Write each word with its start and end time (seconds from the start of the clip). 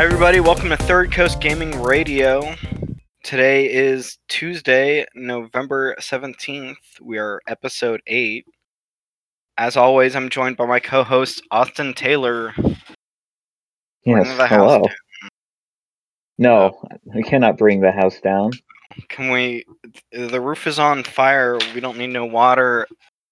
Hi, 0.00 0.06
everybody. 0.06 0.40
Welcome 0.40 0.70
to 0.70 0.78
Third 0.78 1.12
Coast 1.12 1.42
Gaming 1.42 1.78
Radio. 1.78 2.54
Today 3.22 3.70
is 3.70 4.16
Tuesday, 4.28 5.04
November 5.14 5.94
17th. 6.00 6.74
We 7.02 7.18
are 7.18 7.42
episode 7.46 8.00
8. 8.06 8.46
As 9.58 9.76
always, 9.76 10.16
I'm 10.16 10.30
joined 10.30 10.56
by 10.56 10.64
my 10.64 10.80
co 10.80 11.04
host, 11.04 11.42
Austin 11.50 11.92
Taylor. 11.92 12.54
Yes, 14.06 14.26
hello. 14.48 14.84
down. 14.84 14.96
No, 16.38 16.82
we 17.14 17.22
cannot 17.22 17.58
bring 17.58 17.82
the 17.82 17.92
house 17.92 18.20
down. 18.20 18.52
Can 19.10 19.30
we? 19.30 19.66
The 20.12 20.40
roof 20.40 20.66
is 20.66 20.78
on 20.78 21.04
fire. 21.04 21.58
We 21.74 21.82
don't 21.82 21.98
need 21.98 22.06
no 22.06 22.24
water. 22.24 22.86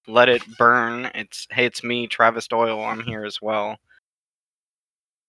Let 0.06 0.28
it 0.28 0.42
burn. 0.58 1.10
It's 1.14 1.46
hey, 1.50 1.64
it's 1.64 1.82
me, 1.82 2.06
Travis 2.06 2.46
Doyle. 2.46 2.84
I'm 2.84 3.00
here 3.00 3.24
as 3.24 3.40
well. 3.40 3.78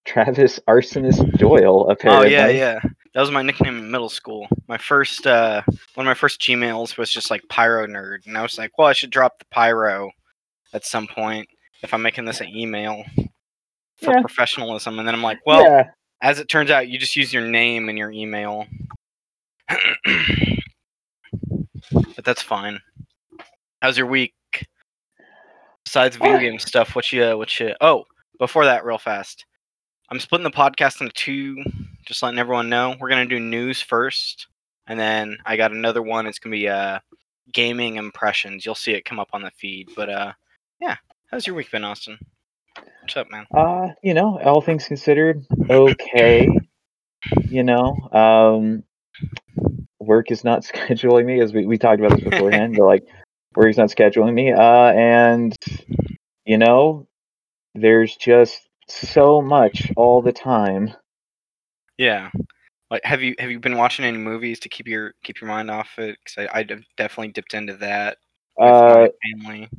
Travis 0.09 0.59
Arsonist 0.67 1.37
Doyle, 1.37 1.87
apparently. 1.89 2.35
Oh 2.35 2.47
yeah, 2.47 2.47
yeah. 2.47 2.79
That 3.13 3.21
was 3.21 3.29
my 3.29 3.43
nickname 3.43 3.77
in 3.77 3.91
middle 3.91 4.09
school. 4.09 4.47
My 4.67 4.77
first, 4.77 5.27
uh, 5.27 5.61
one 5.93 6.07
of 6.07 6.09
my 6.09 6.15
first 6.15 6.41
Gmails 6.41 6.97
was 6.97 7.11
just 7.11 7.29
like 7.29 7.43
Pyro 7.47 7.85
Nerd, 7.85 8.25
and 8.25 8.35
I 8.35 8.41
was 8.41 8.57
like, 8.57 8.75
well, 8.77 8.87
I 8.87 8.93
should 8.93 9.11
drop 9.11 9.37
the 9.37 9.45
Pyro 9.51 10.09
at 10.73 10.83
some 10.83 11.05
point 11.05 11.47
if 11.83 11.93
I'm 11.93 12.01
making 12.01 12.25
this 12.25 12.41
an 12.41 12.47
email 12.49 13.03
for 13.97 14.13
Yeah. 14.15 14.21
professionalism. 14.21 14.97
And 14.97 15.07
then 15.07 15.13
I'm 15.13 15.21
like, 15.21 15.39
well, 15.45 15.61
yeah. 15.63 15.91
as 16.23 16.39
it 16.39 16.49
turns 16.49 16.71
out, 16.71 16.87
you 16.87 16.97
just 16.97 17.15
use 17.15 17.31
your 17.31 17.45
name 17.47 17.87
in 17.87 17.95
your 17.95 18.11
email. 18.11 18.65
but 21.91 22.25
that's 22.25 22.41
fine. 22.41 22.79
How's 23.81 23.97
your 23.97 24.07
week? 24.07 24.33
Besides 25.85 26.17
video 26.17 26.39
game 26.39 26.59
stuff, 26.59 26.95
what 26.95 27.11
you, 27.13 27.37
what 27.37 27.59
you? 27.59 27.75
Oh, 27.79 28.05
before 28.39 28.65
that, 28.65 28.83
real 28.85 28.97
fast. 28.97 29.45
I'm 30.11 30.19
splitting 30.19 30.43
the 30.43 30.49
podcast 30.49 31.01
into 31.01 31.13
two, 31.13 31.63
just 32.05 32.23
letting 32.23 32.39
everyone 32.39 32.67
know. 32.69 32.95
We're 32.99 33.09
gonna 33.09 33.27
do 33.27 33.39
news 33.39 33.81
first, 33.81 34.47
and 34.87 34.99
then 34.99 35.37
I 35.45 35.55
got 35.55 35.71
another 35.71 36.01
one. 36.01 36.25
It's 36.25 36.39
gonna 36.39 36.55
be 36.55 36.67
uh, 36.67 36.99
gaming 37.53 37.97
impressions. 37.97 38.65
You'll 38.65 38.75
see 38.75 38.93
it 38.93 39.05
come 39.05 39.19
up 39.19 39.29
on 39.33 39.43
the 39.43 39.51
feed. 39.51 39.89
But 39.95 40.09
uh, 40.09 40.33
yeah. 40.81 40.95
How's 41.29 41.45
your 41.45 41.55
week 41.55 41.69
been, 41.69 41.83
Austin? 41.83 42.17
What's 43.01 43.17
up, 43.17 43.29
man? 43.29 43.45
Uh, 43.55 43.89
you 44.03 44.15
know, 44.15 44.39
all 44.39 44.61
things 44.61 44.87
considered, 44.87 45.45
okay. 45.69 46.49
You 47.43 47.63
know, 47.63 47.95
um, 48.11 48.83
work 49.99 50.31
is 50.31 50.43
not 50.43 50.63
scheduling 50.63 51.25
me, 51.25 51.39
as 51.41 51.53
we, 51.53 51.67
we 51.67 51.77
talked 51.77 51.99
about 51.99 52.17
this 52.17 52.27
beforehand, 52.27 52.75
but 52.77 52.85
like, 52.85 53.07
work 53.55 53.69
is 53.69 53.77
not 53.77 53.89
scheduling 53.89 54.33
me. 54.33 54.53
Uh, 54.53 54.91
and, 54.91 55.55
you 56.45 56.57
know, 56.57 57.07
there's 57.75 58.15
just 58.15 58.68
so 58.89 59.41
much 59.41 59.91
all 59.95 60.21
the 60.21 60.33
time. 60.33 60.93
Yeah. 61.97 62.29
Like, 62.91 63.03
have 63.05 63.21
you 63.21 63.35
have 63.39 63.51
you 63.51 63.59
been 63.59 63.77
watching 63.77 64.05
any 64.05 64.17
movies 64.17 64.59
to 64.61 64.69
keep 64.69 64.87
your 64.87 65.13
keep 65.23 65.41
your 65.41 65.49
mind 65.49 65.71
off 65.71 65.89
it? 65.99 66.17
Because 66.23 66.49
I, 66.53 66.59
I 66.59 66.63
definitely 66.97 67.33
dipped 67.33 67.53
into 67.53 67.75
that 67.77 68.17
with 68.63 68.83
Uh, 68.83 69.07
family. 69.23 69.69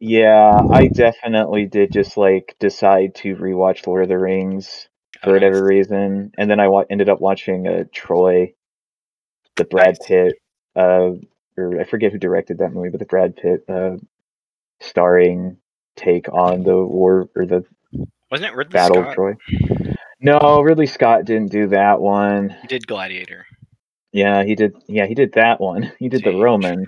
yeah, 0.00 0.62
I 0.70 0.88
definitely 0.88 1.66
did 1.66 1.92
just 1.92 2.16
like 2.16 2.56
decide 2.60 3.14
to 3.16 3.36
rewatch 3.36 3.86
Lord 3.86 4.02
of 4.04 4.08
the 4.08 4.18
Rings. 4.18 4.88
Oh, 5.24 5.28
for 5.28 5.32
whatever 5.32 5.62
nice. 5.62 5.64
reason. 5.64 6.32
And 6.38 6.50
then 6.50 6.60
I 6.60 6.68
wa- 6.68 6.84
ended 6.90 7.08
up 7.08 7.20
watching 7.20 7.66
uh, 7.66 7.84
Troy, 7.92 8.54
the 9.56 9.64
Brad 9.64 9.98
Nice. 9.98 10.00
Pitt, 10.00 10.40
uh, 10.76 11.12
or 11.56 11.80
I 11.80 11.84
forget 11.84 12.12
who 12.12 12.18
directed 12.18 12.58
that 12.58 12.72
movie, 12.72 12.90
but 12.90 13.00
the 13.00 13.06
Brad 13.06 13.36
Pitt 13.36 13.64
uh, 13.68 13.96
starring 14.80 15.58
take 15.96 16.28
on 16.28 16.64
the 16.64 16.76
war 16.76 17.28
or 17.36 17.46
the 17.46 17.64
Wasn't 18.30 18.50
it 18.50 18.56
Ridley 18.56 18.72
Battle 18.72 18.96
Scott? 18.96 19.08
of 19.08 19.14
Troy. 19.14 19.34
No, 20.20 20.60
Ridley 20.62 20.86
Scott 20.86 21.24
didn't 21.24 21.50
do 21.52 21.66
that 21.68 22.00
one. 22.00 22.50
He 22.62 22.66
did 22.68 22.86
Gladiator. 22.86 23.46
Yeah, 24.12 24.44
he 24.44 24.54
did. 24.54 24.72
Yeah, 24.86 25.06
he 25.06 25.14
did 25.14 25.32
that 25.34 25.60
one. 25.60 25.92
He 25.98 26.08
did 26.08 26.24
the 26.24 26.36
Roman. 26.38 26.86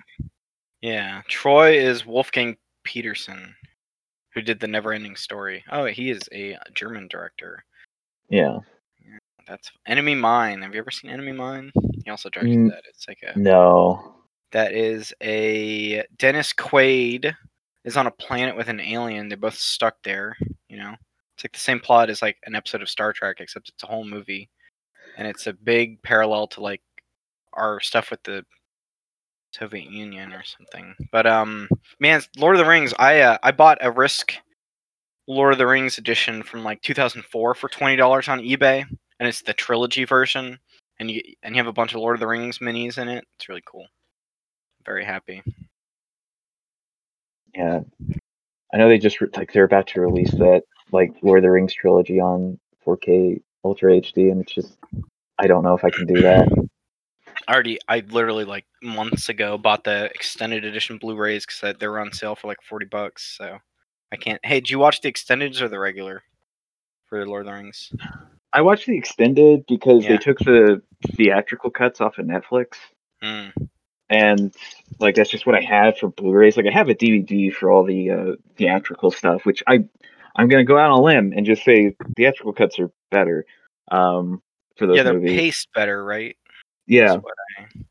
Yeah. 0.81 1.22
Troy 1.28 1.77
is 1.78 2.06
Wolfgang 2.06 2.56
Petersen, 2.84 3.55
who 4.33 4.41
did 4.43 4.61
the 4.61 4.66
Neverending 4.69 5.19
Story. 5.19 5.65
Oh, 5.71 5.87
he 5.87 6.11
is 6.11 6.21
a 6.33 6.56
German 6.75 7.09
director. 7.09 7.65
Yeah. 8.28 8.59
That's 9.49 9.71
Enemy 9.87 10.16
Mine. 10.16 10.62
Have 10.62 10.75
you 10.75 10.81
ever 10.81 10.91
seen 10.91 11.11
Enemy 11.11 11.33
Mine? 11.33 11.72
He 12.05 12.11
also 12.11 12.28
directed 12.31 12.56
Mm. 12.59 12.71
that. 12.71 12.83
It's 12.89 13.06
like 13.06 13.19
a 13.22 13.39
No. 13.39 14.15
that 14.53 14.72
is 14.72 15.12
a 15.22 16.05
Dennis 16.16 16.53
Quaid 16.53 17.34
is 17.86 17.97
on 17.97 18.08
a 18.08 18.10
planet 18.10 18.56
with 18.56 18.69
an 18.69 18.80
alien. 18.80 19.28
They're 19.28 19.38
both 19.38 19.54
stuck 19.54 19.97
there. 20.02 20.36
You 20.69 20.76
know, 20.76 20.94
it's 21.34 21.44
like 21.44 21.52
the 21.52 21.58
same 21.58 21.80
plot 21.80 22.10
as 22.10 22.20
like 22.20 22.36
an 22.44 22.54
episode 22.54 22.82
of 22.82 22.91
Star 22.91 23.14
Trek, 23.14 23.36
except 23.41 23.70
it's 23.70 23.82
a 23.84 23.86
whole 23.86 24.04
movie, 24.04 24.50
and 25.16 25.26
it's 25.26 25.47
a 25.47 25.54
big 25.54 26.02
parallel 26.02 26.48
to 26.48 26.60
like 26.60 26.82
our 27.54 27.80
stuff 27.80 28.10
with 28.10 28.22
the 28.24 28.44
Soviet 29.52 29.91
Union 29.91 30.32
or 30.32 30.42
something. 30.42 30.94
But 31.12 31.26
um, 31.26 31.69
man, 32.00 32.20
Lord 32.36 32.56
of 32.56 32.58
the 32.58 32.69
Rings. 32.69 32.92
I 32.98 33.20
uh, 33.20 33.38
I 33.42 33.52
bought 33.52 33.78
a 33.80 33.91
Risk 33.91 34.34
Lord 35.28 35.53
of 35.53 35.58
the 35.58 35.66
Rings 35.66 35.97
edition 35.97 36.42
from 36.42 36.64
like 36.64 36.82
2004 36.82 37.54
for 37.54 37.68
twenty 37.68 37.97
dollars 37.97 38.28
on 38.28 38.41
eBay, 38.41 38.84
and 39.20 39.28
it's 39.28 39.42
the 39.42 39.54
trilogy 39.54 40.04
version, 40.04 40.58
and 40.98 41.10
you 41.10 41.22
and 41.44 41.54
you 41.54 41.60
have 41.60 41.68
a 41.68 41.72
bunch 41.72 41.94
of 41.94 42.00
Lord 42.00 42.16
of 42.16 42.20
the 42.20 42.26
Rings 42.26 42.58
minis 42.58 42.98
in 42.98 43.08
it. 43.08 43.24
It's 43.38 43.48
really 43.48 43.62
cool. 43.64 43.86
Very 44.84 45.04
happy. 45.04 45.42
Yeah. 47.56 47.81
I 48.75 48.77
know 48.77 48.89
they 48.89 48.99
just 48.99 49.21
re- 49.21 49.28
like 49.37 49.53
they're 49.53 49.65
about 49.65 49.87
to 49.89 50.00
release 50.00 50.33
that 50.33 50.62
like 50.93 51.12
Lord 51.22 51.39
of 51.39 51.43
the 51.44 51.50
Rings 51.50 51.72
trilogy 51.72 52.21
on 52.21 52.59
4K 52.87 53.41
Ultra 53.65 53.93
HD, 54.00 54.31
and 54.31 54.43
it's 54.43 54.53
just 54.55 54.77
I 55.39 55.47
don't 55.47 55.62
know 55.65 55.75
if 55.75 55.84
I 55.84 55.91
can 55.91 56.06
do 56.06 56.21
that. 56.22 56.49
I 57.49 57.53
already, 57.55 57.78
I 57.89 58.00
literally 58.09 58.45
like 58.45 58.65
months 58.83 59.28
ago 59.28 59.56
bought 59.56 59.84
the 59.84 60.06
extended 60.15 60.65
edition 60.65 60.99
Blu-rays 60.99 61.47
because 61.47 61.77
they 61.78 61.87
were 61.87 62.00
on 62.00 62.12
sale 62.12 62.34
for 62.34 62.49
like 62.49 62.62
forty 62.69 62.87
bucks. 62.87 63.37
So 63.39 63.59
I 64.12 64.16
can't. 64.16 64.41
Hey, 64.45 64.61
did 64.61 64.71
you 64.71 64.78
watch 64.78 65.00
the 65.00 65.11
extendeds 65.12 65.61
or 65.61 65.69
the 65.69 65.78
regular 65.78 66.22
for 67.09 67.25
Lord 67.27 67.47
of 67.47 67.53
the 67.53 67.53
Rings? 67.53 67.93
I 68.53 68.62
watched 68.62 68.87
the 68.87 68.97
extended 68.97 69.65
because 69.69 70.05
Yeah. 70.05 70.11
they 70.11 70.16
took 70.19 70.39
the 70.39 70.83
theatrical 71.15 71.71
cuts 71.71 72.00
off 72.00 72.19
of 72.19 72.27
Netflix, 72.27 72.75
Mm. 73.22 73.53
And 74.11 74.55
like 75.00 75.15
that's 75.17 75.31
just 75.31 75.47
what 75.47 75.55
I 75.56 75.61
have 75.62 75.99
for 75.99 76.09
Blu-rays. 76.09 76.56
Like 76.56 76.67
I 76.67 76.72
have 76.72 76.89
a 76.89 76.94
DVD 76.94 77.53
for 77.53 77.71
all 77.71 77.84
the 77.84 78.11
uh, 78.11 78.33
theatrical 78.56 79.11
stuff, 79.11 79.44
which 79.44 79.62
I 79.67 79.81
I'm 80.37 80.49
gonna 80.49 80.65
go 80.65 80.78
out 80.78 80.91
on 80.91 80.99
a 80.99 81.03
limb 81.03 81.33
and 81.37 81.47
just 81.47 81.65
say 81.65 81.97
theatrical 82.16 82.53
cuts 82.53 82.78
are 82.78 82.91
better 83.11 83.47
um, 83.91 84.43
for 84.77 84.87
those 84.87 84.97
Yeah, 84.99 85.03
they're 85.05 85.15
movies. 85.15 85.33
paced 85.33 85.69
better, 85.75 86.05
right? 86.05 86.37
yeah, 86.87 87.16
I- 87.16 87.83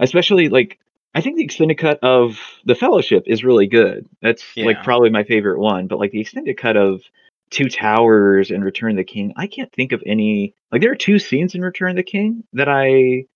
especially 0.00 0.48
like 0.48 0.78
I 1.14 1.20
think 1.20 1.36
the 1.36 1.44
extended 1.44 1.78
cut 1.78 2.00
of 2.02 2.38
The 2.64 2.74
Fellowship 2.74 3.24
is 3.26 3.44
really 3.44 3.66
good. 3.68 4.06
That's 4.20 4.42
like 4.56 4.82
probably 4.82 5.10
my 5.10 5.22
favorite 5.24 5.60
one. 5.60 5.86
But 5.86 6.00
like 6.00 6.10
the 6.10 6.20
extended 6.20 6.56
cut 6.58 6.76
of 6.76 7.02
Two 7.50 7.68
Towers 7.68 8.50
and 8.50 8.64
Return 8.64 8.90
of 8.92 8.96
the 8.96 9.04
King, 9.04 9.32
I 9.36 9.46
can't 9.46 9.70
think 9.72 9.92
of 9.92 10.02
any. 10.04 10.54
Like 10.72 10.80
there 10.80 10.90
are 10.90 10.96
two 10.96 11.18
scenes 11.20 11.54
in 11.54 11.60
Return 11.62 11.90
of 11.90 11.96
the 11.96 12.02
King 12.02 12.42
that 12.54 12.68
I 12.68 13.26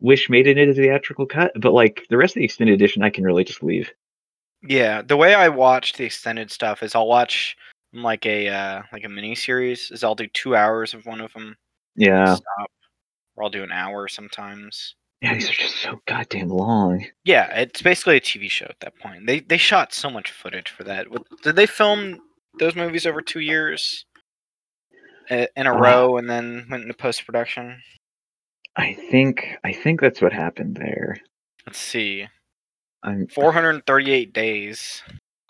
wish 0.00 0.28
made 0.30 0.46
it 0.46 0.58
into 0.58 0.74
the 0.74 0.82
theatrical 0.82 1.26
cut, 1.26 1.52
but 1.60 1.72
like 1.72 2.04
the 2.10 2.16
rest 2.16 2.32
of 2.36 2.40
the 2.40 2.44
extended 2.44 2.74
edition, 2.74 3.02
I 3.02 3.10
can 3.10 3.24
really 3.24 3.44
just 3.44 3.62
leave. 3.62 3.90
Yeah, 4.62 5.02
the 5.02 5.16
way 5.16 5.34
I 5.34 5.48
watch 5.48 5.92
the 5.94 6.04
extended 6.04 6.50
stuff 6.50 6.82
is 6.82 6.94
I'll 6.94 7.06
watch 7.06 7.56
like 7.92 8.24
a 8.26 8.48
uh, 8.48 8.82
like 8.92 9.04
a 9.04 9.08
mini 9.08 9.34
series. 9.34 9.90
Is 9.90 10.02
I'll 10.02 10.14
do 10.14 10.26
two 10.28 10.56
hours 10.56 10.94
of 10.94 11.04
one 11.06 11.20
of 11.20 11.32
them. 11.32 11.56
Yeah, 11.96 12.34
Stop. 12.34 12.70
Or 13.36 13.44
I'll 13.44 13.50
do 13.50 13.62
an 13.62 13.72
hour 13.72 14.08
sometimes. 14.08 14.94
yeah, 15.20 15.34
these 15.34 15.48
are 15.50 15.52
just 15.54 15.76
so 15.76 16.00
goddamn 16.06 16.48
long. 16.48 17.04
Yeah, 17.24 17.46
it's 17.60 17.82
basically 17.82 18.16
a 18.16 18.20
TV 18.20 18.50
show 18.50 18.66
at 18.66 18.80
that 18.80 18.98
point. 18.98 19.26
They 19.26 19.40
they 19.40 19.58
shot 19.58 19.92
so 19.92 20.08
much 20.10 20.30
footage 20.32 20.70
for 20.70 20.84
that. 20.84 21.06
Did 21.42 21.56
they 21.56 21.66
film 21.66 22.20
those 22.58 22.74
movies 22.74 23.06
over 23.06 23.20
two 23.20 23.40
years 23.40 24.06
in 25.30 25.48
a 25.66 25.74
Uh, 25.74 25.78
row 25.78 26.16
and 26.16 26.28
then 26.30 26.66
went 26.70 26.82
into 26.84 26.94
post 26.94 27.26
production? 27.26 27.80
I 28.76 28.94
think 28.94 29.56
I 29.64 29.72
think 29.72 30.00
that's 30.00 30.20
what 30.20 30.32
happened 30.32 30.76
there. 30.76 31.16
Let's 31.66 31.78
see, 31.78 32.26
I'm 33.02 33.26
438 33.28 34.32
days. 34.32 35.02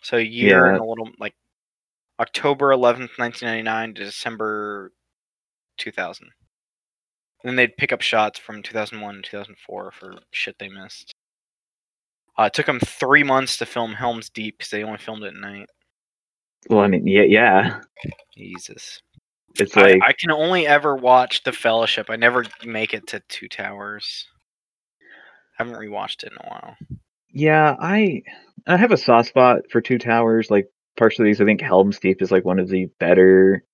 So 0.03 0.19
a 0.19 0.21
year 0.21 0.67
and 0.67 0.79
a 0.79 0.85
little 0.85 1.09
like 1.19 1.35
October 2.21 2.71
11th, 2.71 3.19
1999 3.19 3.94
to 3.94 4.05
December 4.05 4.93
2000. 5.79 6.26
And 7.43 7.49
then 7.49 7.56
they'd 7.56 7.76
pick 7.76 7.93
up 7.93 8.03
shots 8.03 8.38
from 8.38 8.62
2001 8.62 9.15
and 9.15 9.25
2004 9.25 9.93
for 9.93 10.15
shit 10.31 10.59
they 10.59 10.69
missed. 10.69 11.15
Uh, 12.38 12.44
it 12.44 12.55
took 12.55 12.67
them 12.67 12.81
three 12.81 13.23
months 13.23 13.56
to 13.59 13.67
film 13.67 13.94
Helm's 13.94 14.29
Deep 14.29 14.59
because 14.59 14.70
they 14.70 14.82
only 14.82 14.99
filmed 14.99 15.23
it 15.23 15.29
at 15.29 15.35
night. 15.35 15.69
well, 16.69 16.81
I 16.81 16.88
mean, 16.88 17.06
yeah, 17.06 17.23
yeah. 17.23 17.81
Jesus. 18.37 19.00
It's 19.59 19.77
I, 19.77 19.83
like 19.83 20.03
I 20.03 20.12
can 20.12 20.31
only 20.31 20.67
ever 20.67 20.97
watch 20.97 21.43
The 21.45 21.53
Fellowship. 21.53 22.06
I 22.11 22.17
never 22.17 22.45
make 22.65 22.93
it 22.95 23.06
to 23.09 23.21
Two 23.29 23.49
Towers. 23.49 24.27
I 25.59 25.62
haven't 25.65 25.77
rewatched 25.81 26.25
it 26.25 26.33
in 26.33 26.39
a 26.47 26.49
while. 26.51 26.77
Yeah, 27.31 27.77
I 27.81 28.23
I 28.67 28.77
have 28.77 28.93
a 28.93 28.97
soft 28.97 29.29
spot 29.29 29.61
for 29.71 29.81
Two 29.81 29.99
Towers. 29.99 30.51
Like 30.51 30.67
partially 30.97 31.27
because 31.27 31.41
I 31.41 31.45
think 31.45 31.61
Helm's 31.61 31.99
Deep 32.01 32.21
is 32.23 32.31
like 32.33 32.45
one 32.45 32.59
of 32.59 32.69
the 32.69 32.87
better 32.99 33.65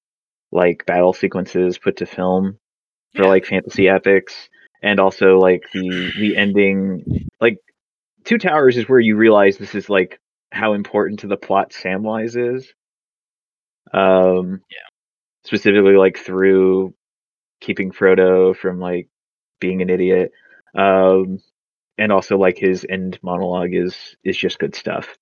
like 0.53 0.85
battle 0.87 1.12
sequences 1.12 1.79
put 1.79 1.97
to 1.99 2.06
film 2.06 2.59
for 3.15 3.23
Yeah. 3.23 3.29
like 3.29 3.47
fantasy 3.47 3.88
epics, 3.88 4.49
and 4.82 5.00
also 5.00 5.38
like 5.38 5.62
the 5.73 6.12
the 6.19 6.37
ending. 6.37 7.29
Like 7.41 7.56
Two 8.25 8.37
Towers 8.37 8.77
is 8.77 8.88
where 8.88 9.00
you 9.00 9.17
realize 9.17 9.56
this 9.56 9.75
is 9.75 9.88
like 9.88 10.21
how 10.53 10.75
important 10.75 11.21
to 11.21 11.27
the 11.27 11.37
plot 11.38 11.71
Samwise 11.71 12.37
is. 12.37 12.73
Um, 13.94 14.61
Yeah. 14.71 14.90
Specifically, 15.45 15.95
like 15.97 16.19
through 16.19 16.95
keeping 17.61 17.93
Frodo 17.93 18.55
from 18.57 18.79
like 18.79 19.09
being 19.61 19.83
an 19.83 19.91
idiot. 19.91 20.33
Um, 20.75 21.41
and 21.99 22.13
also 22.13 22.39
like 22.39 22.57
his 22.59 22.87
end 22.89 23.19
monologue 23.23 23.75
is 23.75 24.17
is 24.25 24.37
just 24.37 24.59
good 24.59 24.75
stuff. 24.75 25.17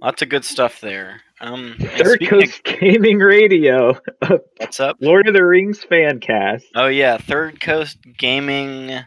Lots 0.00 0.22
of 0.22 0.28
good 0.28 0.44
stuff 0.44 0.80
there. 0.80 1.22
Um, 1.40 1.74
Third 1.78 2.18
speaking 2.22 2.28
of- 2.28 2.44
Coast 2.44 2.62
Gaming 2.64 3.18
Radio, 3.18 3.98
what's 4.58 4.78
up? 4.78 4.96
Lord 5.00 5.26
of 5.26 5.34
the 5.34 5.44
Rings 5.44 5.82
fan 5.82 6.20
cast. 6.20 6.66
Oh 6.76 6.86
yeah, 6.86 7.18
Third 7.18 7.60
Coast 7.60 7.98
Gaming. 8.16 8.90
Oh, 8.92 9.02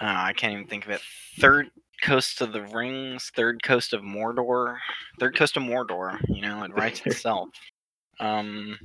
I 0.00 0.32
can't 0.32 0.52
even 0.54 0.66
think 0.66 0.84
of 0.84 0.90
it. 0.90 1.00
Third 1.38 1.70
Coast 2.02 2.40
of 2.40 2.52
the 2.52 2.62
Rings, 2.62 3.30
Third 3.34 3.62
Coast 3.62 3.92
of 3.92 4.02
Mordor, 4.02 4.76
Third 5.18 5.36
Coast 5.36 5.56
of 5.56 5.62
Mordor. 5.62 6.18
You 6.28 6.42
know, 6.42 6.64
it 6.64 6.74
writes 6.74 7.00
itself. 7.06 7.48
Um, 8.20 8.78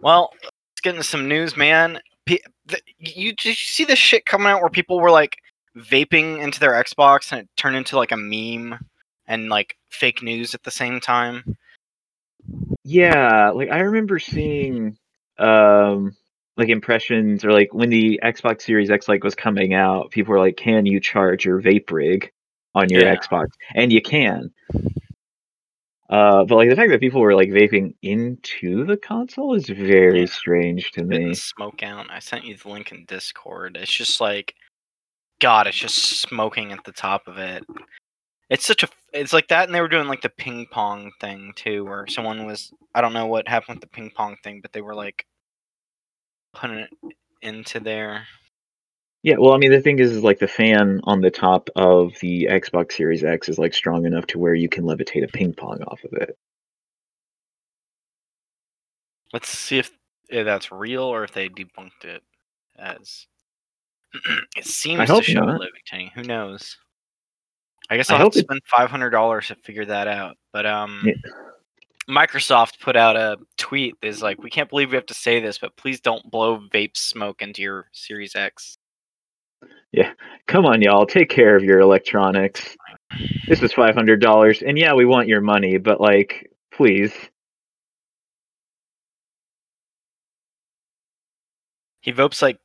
well, 0.00 0.30
let's 0.42 0.80
get 0.82 0.94
into 0.94 1.04
some 1.04 1.28
news, 1.28 1.56
man. 1.56 2.00
P- 2.26 2.42
the, 2.66 2.80
you 2.98 3.34
did 3.34 3.46
you 3.46 3.54
see 3.54 3.84
this 3.84 3.98
shit 3.98 4.26
coming 4.26 4.48
out 4.48 4.60
where 4.60 4.70
people 4.70 5.00
were 5.00 5.10
like 5.10 5.36
vaping 5.76 6.42
into 6.42 6.58
their 6.58 6.72
Xbox 6.72 7.32
and 7.32 7.42
it 7.42 7.48
turned 7.56 7.76
into 7.76 7.96
like 7.96 8.12
a 8.12 8.16
meme 8.16 8.78
and 9.26 9.48
like 9.48 9.76
fake 9.90 10.22
news 10.22 10.54
at 10.54 10.62
the 10.64 10.70
same 10.70 11.00
time? 11.00 11.56
Yeah, 12.82 13.50
like 13.50 13.70
I 13.70 13.80
remember 13.80 14.18
seeing 14.18 14.96
um 15.38 16.16
like 16.56 16.68
impressions 16.68 17.44
or 17.44 17.52
like 17.52 17.72
when 17.72 17.90
the 17.90 18.20
Xbox 18.24 18.62
Series 18.62 18.90
X 18.90 19.08
like 19.08 19.22
was 19.22 19.34
coming 19.34 19.74
out, 19.74 20.10
people 20.10 20.32
were 20.32 20.40
like, 20.40 20.56
"Can 20.56 20.86
you 20.86 20.98
charge 20.98 21.44
your 21.44 21.60
vape 21.60 21.90
rig 21.90 22.32
on 22.74 22.88
your 22.90 23.02
Yeah. 23.02 23.16
Xbox?" 23.16 23.48
And 23.74 23.92
you 23.92 24.00
can. 24.02 24.52
Uh, 26.10 26.44
but 26.44 26.56
like 26.56 26.70
the 26.70 26.76
fact 26.76 26.90
that 26.90 27.00
people 27.00 27.20
were 27.20 27.34
like 27.34 27.50
vaping 27.50 27.94
into 28.00 28.84
the 28.86 28.96
console 28.96 29.54
is 29.54 29.68
very 29.68 30.20
Yeah. 30.20 30.26
strange 30.26 30.90
to 30.92 31.04
me. 31.04 31.34
smoke 31.34 31.82
out. 31.82 32.10
I 32.10 32.18
sent 32.18 32.44
you 32.44 32.56
the 32.56 32.68
link 32.70 32.92
in 32.92 33.04
Discord. 33.04 33.76
It's 33.76 33.92
just 33.92 34.18
like, 34.20 34.54
God, 35.40 35.66
it's 35.66 35.76
just 35.76 36.20
smoking 36.22 36.72
at 36.72 36.82
the 36.84 36.92
top 36.92 37.28
of 37.28 37.36
it. 37.36 37.62
It's 38.48 38.64
such 38.66 38.82
a. 38.82 38.88
It's 39.12 39.34
like 39.34 39.48
that, 39.48 39.66
and 39.68 39.74
they 39.74 39.82
were 39.82 39.88
doing 39.88 40.08
like 40.08 40.22
the 40.22 40.30
ping 40.30 40.66
pong 40.70 41.12
thing 41.20 41.52
too, 41.56 41.84
where 41.84 42.06
someone 42.06 42.46
was. 42.46 42.72
I 42.94 43.02
don't 43.02 43.12
know 43.12 43.26
what 43.26 43.46
happened 43.46 43.76
with 43.76 43.82
the 43.82 43.94
ping 43.94 44.10
pong 44.10 44.36
thing, 44.42 44.60
but 44.62 44.72
they 44.72 44.80
were 44.80 44.94
like 44.94 45.26
putting 46.54 46.78
it 46.78 46.90
into 47.42 47.80
there. 47.80 48.26
Yeah, 49.24 49.36
well, 49.38 49.52
I 49.52 49.58
mean, 49.58 49.72
the 49.72 49.80
thing 49.80 49.98
is, 49.98 50.12
is 50.12 50.22
like 50.22 50.38
the 50.38 50.46
fan 50.48 51.00
on 51.04 51.20
the 51.20 51.30
top 51.30 51.68
of 51.76 52.12
the 52.20 52.46
Xbox 52.50 52.92
Series 52.92 53.24
X 53.24 53.48
is 53.48 53.58
like 53.58 53.74
strong 53.74 54.06
enough 54.06 54.26
to 54.28 54.38
where 54.38 54.54
you 54.54 54.68
can 54.68 54.84
levitate 54.84 55.24
a 55.24 55.28
ping 55.28 55.52
pong 55.52 55.82
off 55.82 56.02
of 56.04 56.12
it. 56.12 56.38
Let's 59.32 59.48
see 59.48 59.78
if, 59.78 59.90
if 60.30 60.44
that's 60.46 60.70
real 60.72 61.02
or 61.02 61.24
if 61.24 61.32
they 61.32 61.48
debunked 61.48 62.04
it 62.04 62.22
as. 62.78 63.26
it 64.56 64.64
seems 64.64 65.06
to 65.06 65.12
hope 65.14 65.24
show 65.24 65.40
not. 65.40 65.60
levitating. 65.60 66.10
Who 66.14 66.22
knows? 66.22 66.76
I 67.90 67.96
guess 67.96 68.10
I 68.10 68.14
I'll 68.14 68.18
have 68.20 68.24
hope 68.26 68.32
to 68.34 68.38
it- 68.38 68.44
spend 68.44 68.60
five 68.66 68.90
hundred 68.90 69.10
dollars 69.10 69.48
to 69.48 69.54
figure 69.56 69.84
that 69.86 70.06
out. 70.08 70.36
But 70.52 70.64
um, 70.64 71.02
Yeah. 71.04 71.14
Microsoft 72.08 72.80
put 72.80 72.96
out 72.96 73.16
a 73.16 73.36
tweet 73.58 73.94
that's 74.00 74.22
like, 74.22 74.42
"We 74.42 74.48
can't 74.48 74.70
believe 74.70 74.90
we 74.90 74.96
have 74.96 75.04
to 75.06 75.14
say 75.14 75.40
this, 75.40 75.58
but 75.58 75.76
please 75.76 76.00
don't 76.00 76.30
blow 76.30 76.58
vape 76.72 76.96
smoke 76.96 77.42
into 77.42 77.60
your 77.60 77.88
Series 77.92 78.34
X." 78.34 78.78
Come 80.48 80.64
on, 80.64 80.80
y'all, 80.80 81.04
take 81.04 81.28
care 81.28 81.56
of 81.56 81.62
your 81.62 81.78
electronics. 81.78 82.74
This 83.46 83.62
is 83.62 83.72
five 83.74 83.94
hundred 83.94 84.20
dollars, 84.20 84.62
and 84.62 84.78
yeah, 84.78 84.94
we 84.94 85.04
want 85.04 85.28
your 85.28 85.42
money, 85.42 85.76
but 85.76 86.00
like, 86.00 86.50
please. 86.72 87.12
He 92.00 92.12
vopes 92.12 92.40
like 92.40 92.58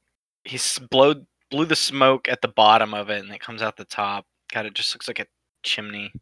he 0.46 0.58
blowed 0.90 1.26
blew 1.52 1.66
the 1.66 1.76
smoke 1.76 2.30
at 2.30 2.42
the 2.42 2.48
bottom 2.48 2.94
of 2.94 3.10
it, 3.10 3.24
and 3.24 3.34
it 3.34 3.42
comes 3.42 3.62
out 3.62 3.76
the 3.76 3.84
top. 3.84 4.26
God, 4.54 4.66
it 4.66 4.74
just 4.74 4.96
looks 4.96 5.10
like 5.10 5.20
a 5.20 5.26
chimney. 5.64 6.14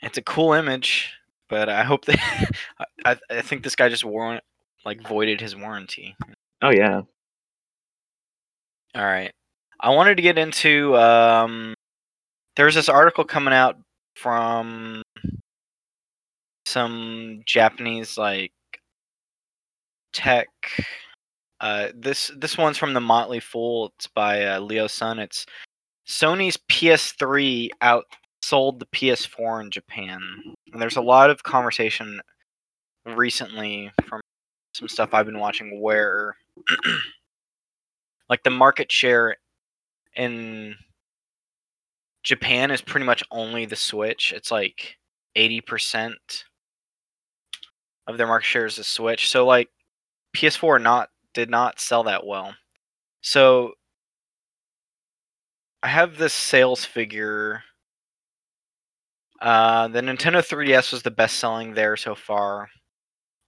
It's 0.00 0.16
a 0.18 0.22
cool 0.22 0.54
image, 0.54 1.12
but 1.50 1.68
I 1.68 1.84
hope 1.84 2.06
that 2.06 2.18
I, 2.78 3.12
I 3.12 3.16
I 3.28 3.42
think 3.42 3.62
this 3.62 3.76
guy 3.76 3.90
just 3.90 4.04
warrant 4.04 4.42
like 4.86 5.06
voided 5.06 5.42
his 5.42 5.54
warranty. 5.54 6.16
Oh 6.62 6.70
yeah, 6.70 7.02
All 8.94 9.04
right. 9.04 9.32
I 9.80 9.90
wanted 9.90 10.16
to 10.16 10.22
get 10.22 10.38
into 10.38 10.96
um 10.96 11.74
there's 12.56 12.74
this 12.74 12.88
article 12.88 13.24
coming 13.24 13.54
out 13.54 13.76
from 14.16 15.02
some 16.66 17.42
Japanese 17.46 18.16
like 18.16 18.52
tech 20.12 20.48
uh 21.60 21.88
this 21.94 22.30
this 22.36 22.56
one's 22.56 22.78
from 22.78 22.94
the 22.94 23.00
Motley 23.00 23.40
Fool. 23.40 23.92
It's 23.96 24.06
by 24.06 24.44
uh, 24.44 24.60
Leo 24.60 24.86
Sun. 24.86 25.18
It's 25.18 25.46
Sony's 26.06 26.58
PS3 26.70 27.70
outsold 27.82 28.78
the 28.78 28.86
PS4 28.92 29.62
in 29.62 29.70
Japan. 29.70 30.20
And 30.72 30.80
there's 30.80 30.96
a 30.96 31.02
lot 31.02 31.30
of 31.30 31.42
conversation 31.42 32.20
recently 33.06 33.90
from 34.04 34.20
some 34.74 34.88
stuff 34.88 35.10
I've 35.12 35.26
been 35.26 35.38
watching 35.38 35.80
where 35.80 36.36
like 38.28 38.42
the 38.42 38.50
market 38.50 38.90
share 38.90 39.36
in 40.16 40.76
Japan 42.22 42.70
is 42.70 42.80
pretty 42.80 43.06
much 43.06 43.22
only 43.30 43.66
the 43.66 43.76
Switch. 43.76 44.32
It's 44.32 44.50
like 44.50 44.96
80% 45.36 46.14
of 48.06 48.18
their 48.18 48.26
market 48.26 48.46
share 48.46 48.66
is 48.66 48.76
the 48.76 48.84
Switch. 48.84 49.28
So 49.28 49.46
like 49.46 49.68
PS4 50.34 50.82
not 50.82 51.10
did 51.34 51.50
not 51.50 51.80
sell 51.80 52.04
that 52.04 52.26
well. 52.26 52.54
So 53.20 53.74
I 55.82 55.88
have 55.88 56.16
this 56.16 56.34
sales 56.34 56.84
figure. 56.84 57.62
Uh, 59.40 59.88
the 59.88 60.00
Nintendo 60.00 60.46
3DS 60.46 60.92
was 60.92 61.02
the 61.02 61.10
best 61.10 61.38
selling 61.38 61.74
there 61.74 61.96
so 61.96 62.14
far, 62.14 62.70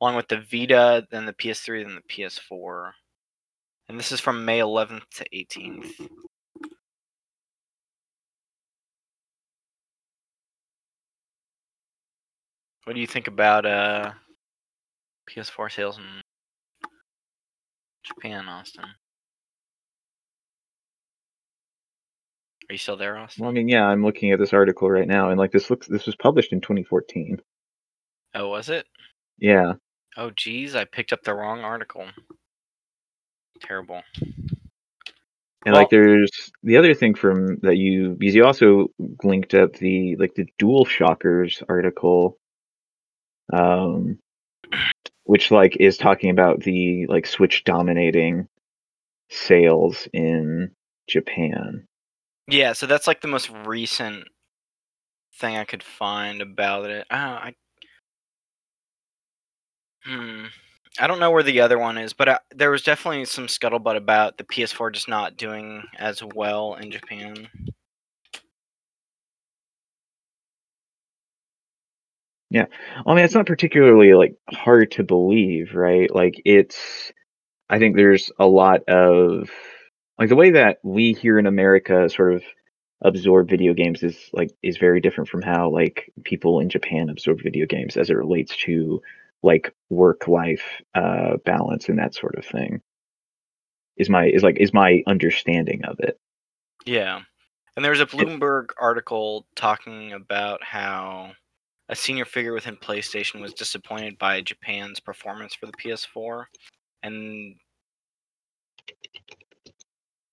along 0.00 0.17
with 0.17 0.29
the 0.29 0.41
Vita, 0.41 1.07
then 1.11 1.25
the 1.25 1.33
PS3, 1.33 1.85
then 1.85 1.95
the 1.95 2.14
PS4. 2.14 2.93
And 3.88 3.99
this 3.99 4.12
is 4.12 4.21
from 4.21 4.45
May 4.45 4.59
11th 4.59 5.09
to 5.14 5.25
18th. 5.33 6.09
What 12.87 12.95
do 12.95 13.00
you 13.00 13.07
think 13.09 13.26
about 13.26 13.66
uh 13.66 14.12
PS4 15.28 15.73
sales 15.73 15.99
in 15.99 16.05
Japan, 18.05 18.49
Austin? 18.49 18.85
Are 22.69 22.73
you 22.73 22.78
still 22.78 22.97
there, 22.97 23.16
Austin? 23.16 23.43
well, 23.43 23.50
I 23.50 23.55
mean, 23.55 23.69
yeah, 23.69 23.85
I'm 23.85 24.05
looking 24.05 24.31
at 24.31 24.38
this 24.38 24.52
article 24.52 24.88
right 24.88 25.07
now, 25.07 25.31
and 25.31 25.38
like 25.38 25.50
this 25.50 25.69
looks, 25.69 25.87
this 25.88 26.07
was 26.07 26.14
published 26.16 26.52
in 26.52 26.61
2014. 26.61 27.38
Oh, 28.35 28.49
was 28.49 28.69
it? 28.69 28.87
Yeah, 29.38 29.75
Oh, 30.16 30.31
geez, 30.31 30.75
I 30.75 30.85
picked 30.85 31.12
up 31.12 31.23
the 31.23 31.35
wrong 31.35 31.61
article. 31.61 32.07
Terrible. 33.61 34.02
and 35.64 35.75
like 35.75 35.90
there's 35.90 36.31
the 36.62 36.76
other 36.76 36.95
thing 36.95 37.14
from 37.14 37.59
that 37.62 37.76
you 37.76 38.14
because 38.19 38.35
you 38.35 38.45
also 38.45 38.88
linked 39.25 39.55
up 39.55 39.73
the 39.75 40.14
like 40.16 40.35
the 40.35 40.47
Dual 40.59 40.85
Shockers 40.85 41.62
article, 41.69 42.38
um, 43.53 44.19
which 45.25 45.50
like 45.50 45.76
is 45.79 45.97
talking 45.97 46.31
about 46.31 46.61
the 46.61 47.07
like 47.07 47.26
Switch 47.26 47.65
dominating 47.65 48.49
sales 49.31 50.09
in 50.12 50.71
Japan. 51.09 51.87
Yeah, 52.49 52.73
so 52.73 52.87
that's 52.87 53.07
like 53.07 53.21
the 53.21 53.29
most 53.29 53.50
recent 53.65 54.29
thing 55.38 55.57
I 55.57 55.65
could 55.65 55.83
find 55.83 56.41
about 56.41 56.91
it. 56.91 57.07
Oh, 57.11 57.17
I 57.17 57.55
hmm. 60.05 60.47
I 60.99 61.07
don't 61.07 61.21
know 61.21 61.31
where 61.31 61.43
the 61.43 61.61
other 61.61 61.79
one 61.79 61.99
is, 61.99 62.15
but 62.15 62.29
I, 62.29 62.38
there 62.55 62.71
was 62.71 62.83
definitely 62.83 63.26
some 63.26 63.49
scuttlebutt 63.49 63.97
about 63.97 64.38
the 64.38 64.45
PS4 64.45 64.95
just 64.95 65.09
not 65.09 65.37
doing 65.37 65.83
as 65.99 66.23
well 66.23 66.75
in 66.75 66.91
Japan. 66.91 67.49
I 73.07 73.15
mean, 73.15 73.25
it's 73.25 73.35
not 73.35 73.47
particularly 73.47 74.15
like 74.15 74.37
hard 74.53 74.93
to 74.93 75.05
believe, 75.05 75.75
right? 75.75 76.12
Like 76.15 76.41
it's 76.45 77.12
I 77.69 77.79
think 77.79 77.97
there's 77.97 78.31
a 78.38 78.47
lot 78.47 78.85
of 78.88 79.50
like 80.19 80.29
the 80.29 80.37
way 80.37 80.53
that 80.53 80.79
we 80.83 81.12
here 81.12 81.38
in 81.38 81.47
America 81.47 82.09
sort 82.09 82.35
of 82.35 82.45
absorb 83.03 83.49
video 83.49 83.75
games 83.75 84.03
is 84.03 84.31
like 84.33 84.50
is 84.62 84.79
very 84.79 85.00
different 85.00 85.29
from 85.29 85.43
how 85.43 85.71
like 85.71 86.11
people 86.25 86.61
in 86.61 86.69
Japan 86.69 87.11
absorb 87.11 87.43
video 87.43 87.67
games 87.67 87.97
as 87.97 88.11
it 88.11 88.17
relates 88.17 88.57
to 88.57 89.03
like 89.43 89.75
work 89.91 90.29
life 90.29 90.65
uh 90.95 91.37
balance 91.45 91.88
and 91.88 91.99
that 91.99 92.15
sort 92.15 92.37
of 92.37 92.47
thing 92.47 92.81
is 93.99 94.09
my 94.09 94.26
is 94.26 94.43
like 94.43 94.59
is 94.59 94.73
my 94.73 95.03
understanding 95.07 95.85
of 95.85 96.00
it 96.00 96.19
Yeah. 96.87 97.21
And 97.75 97.85
there 97.85 97.91
was 97.91 98.00
a 98.00 98.07
Bloomberg 98.07 98.71
article 98.81 99.47
talking 99.55 100.12
about 100.12 100.65
how 100.65 101.33
a 101.88 101.97
senior 101.97 102.25
figure 102.25 102.52
within 102.52 102.76
PlayStation 102.76 103.40
was 103.40 103.55
disappointed 103.55 104.19
by 104.19 104.40
Japan's 104.40 105.00
performance 105.00 105.55
for 105.55 105.66
the 105.66 105.73
PS4. 105.73 106.45
And 107.02 107.55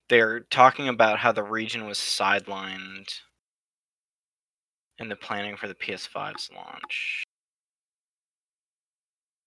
they're 0.09 0.41
talking 0.51 0.87
about 0.89 1.19
how 1.19 1.31
the 1.31 1.43
region 1.43 1.85
was 1.85 1.97
sidelined 1.97 3.09
in 4.99 5.09
the 5.09 5.15
planning 5.15 5.55
for 5.55 5.67
the 5.67 5.75
PS5's 5.75 6.49
launch. 6.55 7.23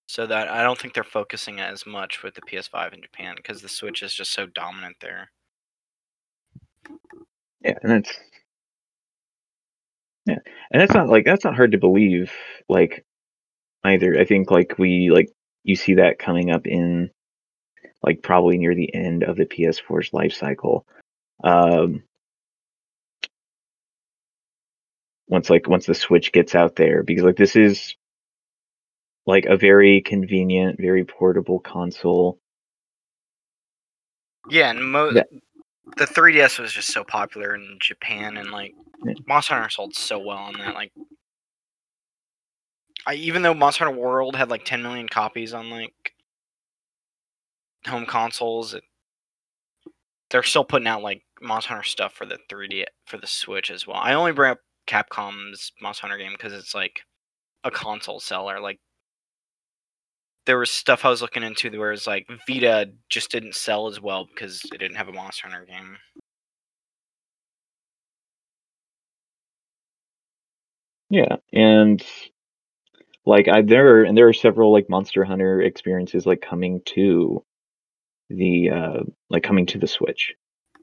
So 0.09 0.27
that 0.27 0.49
I 0.49 0.63
don't 0.63 0.79
think 0.79 0.95
they're 0.95 1.05
focusing 1.05 1.61
as 1.61 1.85
much 1.85 2.23
with 2.23 2.35
the 2.35 2.43
PS5 2.43 2.95
in 2.95 3.03
Japan 3.03 3.35
because 3.37 3.61
the 3.61 3.69
Switch 3.69 4.03
is 4.03 4.15
just 4.15 4.33
so 4.33 4.47
dominant 4.47 4.97
there. 5.01 5.31
yeah 7.63 7.75
and 7.83 7.91
that's 7.93 8.13
yeah 10.27 10.39
and 10.73 10.83
that's 10.83 10.95
not 10.95 11.09
like 11.09 11.25
that's 11.25 11.45
not 11.45 11.57
hard 11.57 11.73
to 11.73 11.79
believe 11.79 12.33
like 12.69 13.05
either 13.85 14.19
i 14.19 14.25
think 14.25 14.51
like 14.51 14.77
we 14.79 15.11
like 15.11 15.31
you 15.65 15.77
see 15.77 15.95
that 15.95 16.19
coming 16.19 16.51
up 16.51 16.67
in 16.67 17.11
like 18.03 18.23
probably 18.23 18.59
near 18.59 18.75
the 18.75 18.95
end 18.95 19.25
of 19.25 19.37
the 19.37 19.47
ps4's 19.47 20.13
life 20.13 20.33
cycle 20.33 20.87
um 21.45 22.03
once 25.29 25.51
like 25.51 25.69
once 25.69 25.87
the 25.87 25.95
switch 25.95 26.33
gets 26.33 26.55
out 26.55 26.77
there 26.77 27.03
because 27.03 27.25
like 27.25 27.37
this 27.37 27.57
is 27.57 27.97
like 29.27 29.47
a 29.47 29.57
very 29.57 30.01
convenient 30.03 30.79
very 30.81 31.05
portable 31.05 31.61
console 31.61 32.39
Yeah, 34.51 34.71
and 34.71 34.93
mo- 34.93 35.13
Yeah. 35.13 35.25
The 35.97 36.07
3DS 36.07 36.59
was 36.59 36.73
just 36.73 36.93
so 36.93 37.05
popular 37.05 37.55
in 37.55 37.79
Japan, 37.81 38.37
and 38.37 38.51
like 38.51 38.75
Yeah. 39.05 39.15
Monster 39.27 39.55
Hunter 39.55 39.71
sold 39.71 39.95
so 39.95 40.19
well 40.19 40.39
on 40.39 40.55
that. 40.59 40.75
Like, 40.75 40.93
I 43.07 43.15
even 43.15 43.43
though 43.43 43.55
Monster 43.55 43.85
Hunter 43.85 43.99
World 43.99 44.37
had 44.37 44.51
like 44.51 44.65
10 44.65 44.83
million 44.83 45.09
copies 45.09 45.53
on 45.55 45.71
like 45.71 46.15
home 47.87 48.07
consoles, 48.07 48.75
it, 48.75 48.85
they're 50.31 50.43
still 50.43 50.65
putting 50.65 50.89
out 50.89 51.03
like 51.03 51.23
Monster 51.41 51.69
Hunter 51.71 51.85
stuff 51.85 52.13
for 52.13 52.27
the 52.27 52.39
3D 52.49 52.85
for 53.07 53.19
the 53.19 53.27
Switch 53.27 53.71
as 53.71 53.87
well. 53.87 53.97
I 53.97 54.15
only 54.15 54.33
bring 54.33 54.53
up 54.53 54.59
Capcom's 54.87 55.73
Monster 55.81 56.03
Hunter 56.09 56.19
game 56.19 56.33
because 56.33 56.53
it's 56.53 56.75
like 56.75 57.01
a 57.65 57.71
console 57.71 58.21
seller. 58.21 58.61
Like, 58.61 58.81
there 60.47 60.59
was 60.59 60.71
stuff 60.71 61.05
I 61.05 61.11
was 61.11 61.21
looking 61.23 61.43
into 61.43 61.71
where 61.79 61.93
it's 61.93 62.07
like 62.07 62.27
Vita 62.49 62.91
just 63.09 63.31
didn't 63.31 63.55
sell 63.55 63.89
as 63.89 64.01
well 64.01 64.25
because 64.27 64.63
it 64.73 64.79
didn't 64.79 64.97
have 64.97 65.09
a 65.09 65.13
Monster 65.13 65.49
Hunter 65.49 65.67
game. 65.67 65.99
Yeah, 71.11 71.37
and 71.53 72.05
like 73.25 73.49
I 73.49 73.63
there 73.63 73.99
are 73.99 74.03
and 74.05 74.17
there 74.17 74.29
are 74.29 74.33
several 74.33 74.73
like 74.73 74.89
Monster 74.89 75.25
Hunter 75.25 75.61
experiences 75.61 76.27
like 76.27 76.41
coming 76.41 76.81
to 76.87 77.45
the 78.31 78.71
uh 78.71 79.03
like 79.31 79.43
coming 79.43 79.67
to 79.67 79.79
the 79.79 79.87
Switch. 79.87 80.35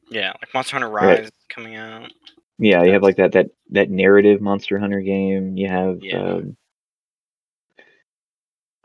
Yeah, 0.10 0.30
like 0.42 0.54
Monster 0.54 0.76
Hunter 0.76 0.90
Right. 0.90 1.20
Rise 1.22 1.32
coming 1.50 1.76
out. 1.76 2.12
Yeah, 2.60 2.84
you 2.84 2.94
have 2.94 3.04
like 3.04 3.18
that 3.18 3.34
that 3.34 3.48
that 3.72 3.90
narrative 3.90 4.42
Monster 4.42 4.78
Hunter 4.80 5.02
game. 5.02 5.58
You 5.58 5.68
have 5.70 6.00
Yeah. 6.02 6.22
um 6.22 6.58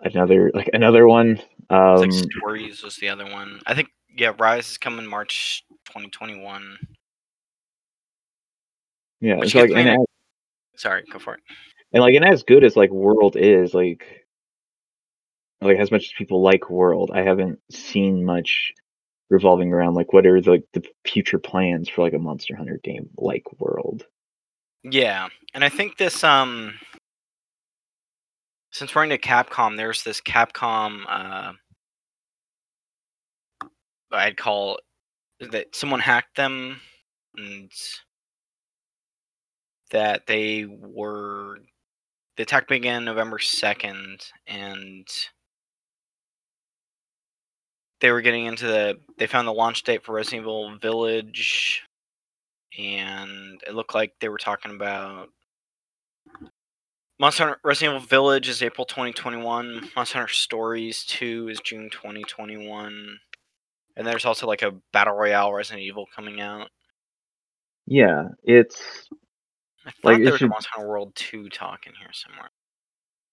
another 0.01 0.51
like 0.55 0.71
another 0.73 1.07
one. 1.07 1.41
Um 1.71 1.97
like 1.97 2.13
Stories 2.13 2.83
was 2.83 2.97
the 2.97 3.09
other 3.09 3.25
one. 3.27 3.61
I 3.67 3.75
think 3.75 3.89
yeah, 4.17 4.33
Rise 4.39 4.71
is 4.71 4.79
coming 4.79 5.07
March 5.07 5.65
2021. 5.87 6.77
yeah, 9.21 9.37
Which 9.37 9.55
it's 9.55 9.55
like 9.55 9.71
and, 9.71 9.89
as, 9.89 10.07
Sorry, 10.77 11.05
go 11.13 11.19
for 11.19 11.35
it. 11.35 11.41
and 11.93 12.03
like 12.03 12.15
and 12.15 12.25
as 12.25 12.43
good 12.43 12.65
as 12.65 12.77
like 12.77 12.91
World 12.91 13.37
is, 13.37 13.75
like 13.75 14.25
like 15.61 15.79
as 15.79 15.91
much 15.91 16.05
as 16.05 16.13
people 16.17 16.43
like 16.43 16.71
World, 16.71 17.11
I 17.13 17.23
haven't 17.23 17.59
seen 17.71 18.25
much 18.25 18.73
revolving 19.31 19.73
around 19.73 19.95
like 19.95 20.13
what 20.13 20.25
are 20.27 20.41
the, 20.41 20.51
like 20.53 20.65
the 20.73 20.83
future 21.05 21.39
plans 21.39 21.89
for 21.89 22.03
like 22.03 22.15
a 22.15 22.19
Monster 22.19 22.57
Hunter 22.57 22.81
game 22.83 23.11
like 23.17 23.45
World. 23.61 24.07
Yeah, 24.85 25.29
and 25.55 25.65
I 25.65 25.69
think 25.69 25.97
this 25.97 26.23
um 26.25 26.75
since 28.79 28.95
we're 28.95 29.03
into 29.03 29.19
Capcom, 29.19 29.77
there's 29.77 30.05
this 30.05 30.21
Capcom 30.21 31.03
uh 31.09 31.53
I'd 34.13 34.37
call 34.37 34.79
that 35.41 35.75
someone 35.75 36.01
hacked 36.01 36.37
them 36.37 36.81
and 37.37 37.71
that 39.91 40.27
they 40.27 40.65
were 40.65 41.59
the 42.37 42.45
attack 42.45 42.69
began 42.69 43.05
November 43.05 43.39
2nd 43.39 44.31
and 44.47 45.07
they 48.01 48.13
were 48.13 48.21
getting 48.21 48.47
into 48.47 48.67
the 48.67 48.99
they 49.19 49.27
found 49.27 49.49
the 49.49 49.53
launch 49.53 49.83
date 49.83 50.05
for 50.05 50.15
Resident 50.15 50.43
Evil 50.43 50.79
Village 50.79 51.83
and 52.79 53.61
it 53.67 53.75
looked 53.75 53.95
like 53.95 54.13
they 54.21 54.29
were 54.29 54.39
talking 54.39 54.71
about 54.71 55.31
Monster 57.21 57.45
Hunter 57.45 57.61
Resident 57.65 57.97
Evil 57.97 58.07
Village 58.07 58.49
is 58.49 58.63
April 58.63 58.85
2021. 58.85 59.91
Monster 59.97 60.19
Hunter 60.19 60.33
Stories 60.33 61.05
2 61.05 61.49
is 61.49 61.61
June 61.61 61.91
2021. 61.91 63.19
And 63.97 64.07
there's 64.07 64.25
also 64.25 64.47
like 64.47 64.63
a 64.63 64.73
Battle 64.93 65.15
Royale 65.15 65.53
Resident 65.53 65.83
Evil 65.83 66.07
coming 66.15 66.41
out. 66.41 66.69
Yeah, 67.87 68.29
it's 68.45 69.09
I 69.85 69.91
thought 69.91 70.05
Like, 70.05 70.17
there 70.19 70.27
was 70.27 70.35
a 70.35 70.39
should- 70.39 70.51
Monster 70.51 70.71
Hunter 70.75 70.89
World 70.89 71.13
2 71.17 71.49
talk 71.49 71.87
in 71.87 71.95
here 71.95 72.13
somewhere. 72.13 72.51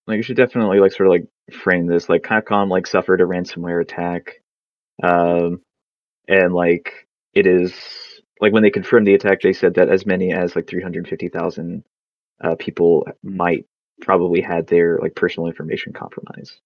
like 0.08 0.18
you 0.18 0.24
should 0.24 0.38
definitely 0.38 0.80
like 0.80 0.92
sort 0.94 1.08
of 1.08 1.12
like 1.12 1.27
frame 1.54 1.86
this 1.86 2.10
like 2.10 2.24
Capcom 2.24 2.70
like 2.70 2.88
suffered 2.88 3.22
a 3.22 3.25
ransomware 3.25 3.82
attack, 3.82 4.42
um, 5.04 5.62
and 6.27 6.54
like 6.56 7.08
it 7.34 7.46
is 7.46 7.74
like 8.42 8.51
when 8.54 8.63
they 8.63 8.72
confirmed 8.72 9.06
the 9.06 9.13
attack, 9.13 9.42
they 9.42 9.54
said 9.54 9.75
that 9.75 9.89
as 9.89 10.06
many 10.08 10.34
as 10.34 10.56
like 10.56 10.68
three 10.68 10.82
hundred 10.82 11.08
fifty 11.08 11.27
thousand 11.30 11.84
uh, 12.44 12.56
people 12.58 13.08
might 13.24 13.65
probably 14.01 14.41
had 14.41 14.67
their 14.67 14.99
like 15.01 15.15
personal 15.15 15.47
information 15.47 15.93
compromised, 15.93 16.59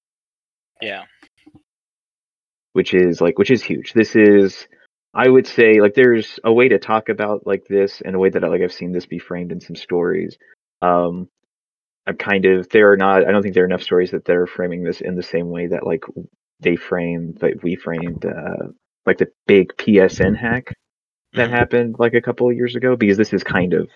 Yeah. 0.82 1.04
which 2.74 2.94
is 2.94 3.22
like 3.22 3.38
which 3.38 3.52
is 3.52 3.64
huge. 3.64 3.94
This 3.94 4.16
is 4.16 4.68
I 5.14 5.28
would 5.28 5.48
say 5.48 5.82
like 5.82 5.96
there's 5.96 6.40
a 6.44 6.54
way 6.54 6.68
to 6.70 6.80
talk 6.80 7.10
about 7.10 7.46
like 7.48 7.66
this 7.68 8.02
in 8.02 8.16
a 8.16 8.20
way 8.20 8.30
that 8.30 8.42
like 8.44 8.62
I've 8.62 8.74
seen 8.74 8.92
this 8.92 9.06
be 9.06 9.20
framed 9.20 9.52
in 9.52 9.60
some 9.62 9.76
stories. 9.76 10.38
Um, 10.82 11.28
I'm 12.08 12.18
kind 12.18 12.46
of 12.46 12.70
there 12.70 12.92
are 12.92 12.98
not 12.98 13.28
I 13.28 13.32
don't 13.32 13.42
think 13.42 13.54
there 13.54 13.64
are 13.64 13.68
enough 13.68 13.84
stories 13.84 14.12
that 14.12 14.26
they're 14.26 14.48
framing 14.48 14.84
this 14.84 15.02
in 15.02 15.16
the 15.16 15.24
same 15.24 15.50
way 15.50 15.68
that 15.68 15.86
like 15.86 16.04
they 16.60 16.76
framed 16.76 17.42
like 17.42 17.62
we 17.64 17.76
framed 17.76 18.26
uh 18.26 18.68
like 19.06 19.18
the 19.18 19.28
big 19.48 19.76
PSN 19.78 20.36
hack 20.36 20.74
that 21.34 21.50
Mhm. 21.50 21.54
happened 21.54 21.96
like 22.00 22.14
a 22.16 22.22
couple 22.22 22.50
of 22.50 22.56
years 22.56 22.76
ago 22.76 22.96
because 22.96 23.18
this 23.18 23.34
is 23.34 23.44
kind 23.44 23.74
of 23.74 23.90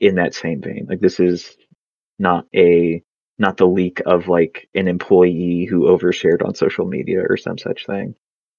in 0.00 0.16
that 0.16 0.34
same 0.34 0.60
vein. 0.60 0.86
Like 0.88 1.00
this 1.00 1.20
is 1.20 1.56
not 2.22 2.46
a 2.54 3.02
not 3.38 3.56
the 3.56 3.66
leak 3.66 4.00
of 4.06 4.28
like 4.28 4.68
an 4.74 4.86
employee 4.86 5.66
who 5.68 5.82
overshared 5.82 6.44
on 6.46 6.54
social 6.54 6.86
media 6.86 7.20
or 7.28 7.36
some 7.36 7.58
such 7.58 7.84
thing. 7.84 8.14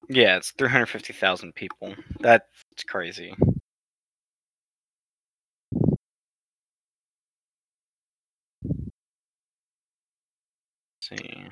Yeah, 0.09 0.35
it's 0.35 0.51
350,000 0.51 1.55
people. 1.55 1.95
That's 2.19 2.45
crazy. 2.87 3.33
Let's 11.11 11.21
see. 11.23 11.45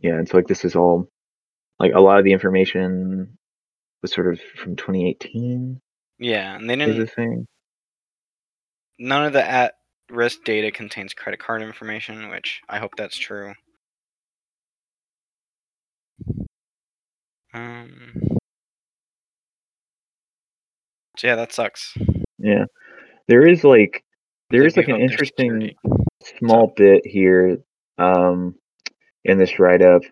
Yeah, 0.00 0.20
it's 0.20 0.32
like 0.32 0.46
this 0.46 0.64
is 0.64 0.74
all 0.74 1.08
like 1.78 1.92
a 1.94 2.00
lot 2.00 2.18
of 2.18 2.24
the 2.24 2.32
information 2.32 3.36
was 4.00 4.12
sort 4.12 4.32
of 4.32 4.40
from 4.56 4.76
2018 4.76 5.80
Yeah, 6.18 6.56
and 6.56 6.70
they 6.70 6.76
didn't 6.76 6.98
the 6.98 7.06
thing. 7.06 7.46
none 8.98 9.26
of 9.26 9.32
the 9.34 9.46
at 9.46 9.74
risk 10.10 10.44
data 10.44 10.70
contains 10.70 11.14
credit 11.14 11.40
card 11.40 11.62
information, 11.62 12.28
which 12.30 12.60
I 12.68 12.78
hope 12.78 12.92
that's 12.96 13.16
true. 13.16 13.54
Um, 17.54 18.12
so 21.16 21.26
yeah, 21.26 21.36
that 21.36 21.52
sucks. 21.52 21.94
Yeah. 22.38 22.64
There 23.26 23.46
is 23.46 23.64
like 23.64 24.04
there 24.50 24.64
is 24.64 24.76
like 24.76 24.88
an 24.88 25.00
interesting 25.00 25.72
small 26.38 26.72
bit 26.76 27.02
here 27.04 27.58
um 27.98 28.54
in 29.24 29.38
this 29.38 29.58
write 29.58 29.82
up 29.82 30.02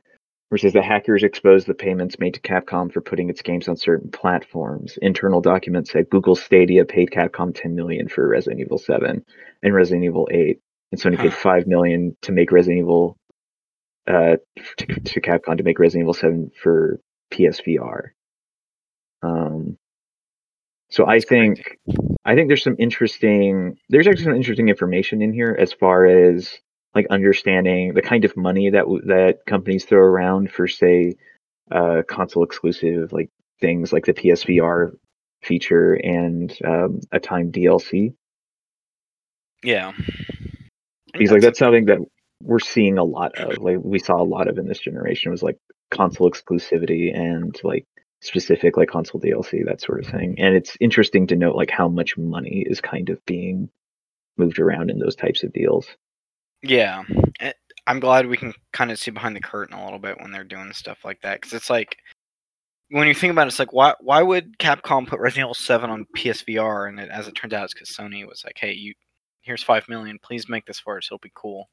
It 0.52 0.60
says 0.60 0.72
the 0.72 0.82
hackers 0.82 1.24
exposed 1.24 1.66
the 1.66 1.74
payments 1.74 2.20
made 2.20 2.34
to 2.34 2.40
Capcom 2.40 2.92
for 2.92 3.00
putting 3.00 3.28
its 3.28 3.42
games 3.42 3.68
on 3.68 3.76
certain 3.76 4.10
platforms. 4.10 4.96
Internal 5.02 5.40
documents 5.40 5.90
said 5.90 6.08
Google 6.08 6.36
Stadia 6.36 6.84
paid 6.84 7.10
Capcom 7.10 7.52
10 7.54 7.74
million 7.74 8.08
for 8.08 8.28
Resident 8.28 8.60
Evil 8.60 8.78
7 8.78 9.24
and 9.62 9.74
Resident 9.74 10.04
Evil 10.04 10.28
8, 10.30 10.60
and 10.92 11.00
Sony 11.00 11.18
paid 11.18 11.34
5 11.34 11.66
million 11.66 12.16
to 12.22 12.32
make 12.32 12.52
Resident 12.52 12.78
Evil 12.78 13.18
uh, 14.06 14.36
to, 14.78 14.86
to 14.86 15.20
Capcom 15.20 15.56
to 15.56 15.64
make 15.64 15.80
Resident 15.80 16.04
Evil 16.04 16.14
7 16.14 16.52
for 16.62 17.00
PSVR. 17.32 18.10
Um, 19.22 19.76
so 20.90 21.06
I 21.06 21.18
think 21.18 21.64
crazy. 21.64 22.06
I 22.24 22.34
think 22.34 22.48
there's 22.48 22.62
some 22.62 22.76
interesting 22.78 23.76
there's 23.88 24.06
actually 24.06 24.24
some 24.24 24.36
interesting 24.36 24.68
information 24.68 25.22
in 25.22 25.32
here 25.32 25.56
as 25.58 25.72
far 25.72 26.06
as 26.06 26.56
like 26.96 27.06
understanding 27.10 27.92
the 27.92 28.00
kind 28.00 28.24
of 28.24 28.36
money 28.36 28.70
that 28.70 28.86
that 29.04 29.40
companies 29.46 29.84
throw 29.84 30.00
around 30.00 30.50
for 30.50 30.66
say 30.66 31.14
uh, 31.70 32.02
console 32.08 32.42
exclusive 32.42 33.12
like 33.12 33.28
things 33.60 33.92
like 33.92 34.06
the 34.06 34.14
PSVR 34.14 34.96
feature 35.42 35.92
and 35.92 36.56
um, 36.64 37.00
a 37.12 37.20
timed 37.20 37.52
DLC 37.52 38.14
Yeah. 39.62 39.92
Because 41.12 41.30
like 41.30 41.42
that's 41.42 41.58
something 41.58 41.84
that 41.86 41.98
we're 42.42 42.60
seeing 42.60 42.96
a 42.96 43.04
lot 43.04 43.38
of 43.38 43.58
like 43.58 43.78
we 43.82 43.98
saw 43.98 44.20
a 44.20 44.24
lot 44.24 44.48
of 44.48 44.56
in 44.58 44.66
this 44.66 44.80
generation 44.80 45.30
was 45.30 45.42
like 45.42 45.58
console 45.90 46.30
exclusivity 46.30 47.14
and 47.14 47.60
like 47.62 47.84
specific 48.22 48.78
like 48.78 48.88
console 48.88 49.20
DLC 49.20 49.66
that 49.66 49.82
sort 49.82 50.02
of 50.02 50.10
thing. 50.10 50.36
And 50.38 50.56
it's 50.56 50.78
interesting 50.80 51.26
to 51.26 51.36
note 51.36 51.56
like 51.56 51.70
how 51.70 51.88
much 51.88 52.16
money 52.16 52.64
is 52.66 52.80
kind 52.80 53.10
of 53.10 53.22
being 53.26 53.68
moved 54.38 54.58
around 54.58 54.90
in 54.90 54.98
those 54.98 55.16
types 55.16 55.42
of 55.42 55.52
deals 55.52 55.86
Yeah, 56.62 57.02
Eh, 57.40 57.52
I'm 57.86 58.00
glad 58.00 58.26
we 58.26 58.36
can 58.36 58.52
kind 58.72 58.90
of 58.90 58.98
see 58.98 59.10
behind 59.10 59.36
the 59.36 59.40
curtain 59.40 59.76
a 59.76 59.84
little 59.84 59.98
bit 59.98 60.20
when 60.20 60.30
they're 60.32 60.44
doing 60.44 60.72
stuff 60.72 61.04
like 61.04 61.20
that 61.22 61.40
because 61.40 61.52
it's 61.52 61.70
like 61.70 61.96
when 62.90 63.08
you 63.08 63.14
think 63.14 63.32
about 63.32 63.46
it, 63.46 63.48
it's 63.48 63.58
like 63.58 63.72
why 63.72 63.94
why 64.00 64.22
would 64.22 64.58
Capcom 64.58 65.06
put 65.06 65.20
Resident 65.20 65.46
Evil 65.46 65.54
Seven 65.54 65.90
on 65.90 66.06
PSVR 66.16 66.88
and 66.88 67.00
it, 67.00 67.10
as 67.10 67.28
it 67.28 67.34
turned 67.34 67.54
out, 67.54 67.64
it's 67.64 67.74
because 67.74 67.90
Sony 67.90 68.26
was 68.26 68.42
like, 68.44 68.56
hey, 68.58 68.72
you 68.72 68.94
here's 69.42 69.62
five 69.62 69.88
million, 69.88 70.18
please 70.22 70.48
make 70.48 70.66
this 70.66 70.80
for 70.80 70.96
us, 70.98 71.06
it'll 71.08 71.18
be 71.18 71.32
cool. 71.34 71.68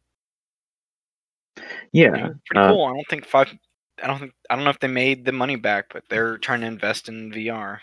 You 1.57 1.65
yeah 2.03 2.09
know, 2.09 2.33
pretty 2.47 2.65
uh, 2.65 2.69
cool. 2.69 2.85
I 2.85 2.93
don't 2.93 3.07
think 3.09 3.25
five. 3.25 3.53
I 4.01 4.07
don't 4.07 4.19
think 4.19 4.33
I 4.49 4.55
don't 4.55 4.63
know 4.63 4.71
if 4.71 4.79
they 4.79 4.87
made 4.87 5.25
the 5.25 5.31
money 5.31 5.55
back, 5.55 5.85
but 5.93 6.03
they're 6.09 6.37
trying 6.39 6.61
to 6.61 6.67
invest 6.67 7.09
in 7.09 7.31
VR. 7.31 7.79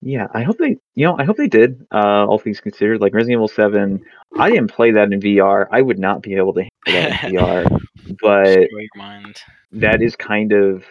Yeah, 0.00 0.28
I 0.32 0.42
hope 0.44 0.58
they, 0.58 0.76
you 0.94 1.06
know, 1.06 1.16
I 1.18 1.24
hope 1.24 1.36
they 1.36 1.48
did. 1.48 1.84
Uh, 1.92 2.24
all 2.26 2.38
things 2.38 2.60
considered, 2.60 3.00
like 3.00 3.12
Resident 3.14 3.32
Evil 3.32 3.48
Seven, 3.48 4.04
I 4.38 4.48
didn't 4.50 4.70
play 4.70 4.92
that 4.92 5.12
in 5.12 5.20
VR. 5.20 5.66
I 5.72 5.82
would 5.82 5.98
not 5.98 6.22
be 6.22 6.34
able 6.36 6.52
to 6.54 6.68
handle 6.86 7.10
that 7.10 7.24
in 7.24 7.32
VR. 7.34 7.80
But 8.20 8.68
that 9.72 10.00
is 10.00 10.14
kind 10.16 10.52
of 10.52 10.84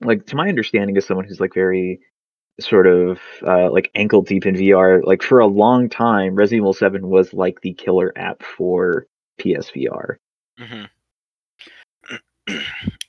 like, 0.00 0.24
to 0.26 0.36
my 0.36 0.48
understanding, 0.48 0.96
as 0.96 1.04
someone 1.06 1.26
who's 1.26 1.40
like 1.40 1.52
very 1.54 2.00
sort 2.58 2.86
of 2.86 3.18
uh, 3.46 3.70
like 3.70 3.90
ankle 3.94 4.22
deep 4.22 4.46
in 4.46 4.54
VR, 4.54 5.04
like 5.04 5.22
for 5.22 5.38
a 5.40 5.46
long 5.46 5.88
time, 5.88 6.34
Resident 6.34 6.62
Evil 6.62 6.72
Seven 6.72 7.08
was 7.08 7.32
like 7.34 7.60
the 7.60 7.74
killer 7.74 8.12
app 8.16 8.42
for 8.42 9.06
PSVR 9.40 10.16
Mm-hmm. 10.58 10.84
and 12.48 12.60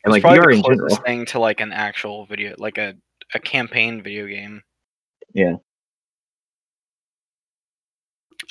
It's 0.05 0.07
like 0.07 0.23
VR 0.23 0.53
in 0.53 0.63
general. 0.63 0.95
thing 0.97 1.25
to 1.27 1.39
like 1.39 1.59
an 1.59 1.73
actual 1.73 2.25
video, 2.25 2.55
like 2.57 2.77
a 2.77 2.95
a 3.33 3.39
campaign 3.39 4.01
video 4.01 4.27
game. 4.27 4.61
Yeah. 5.33 5.55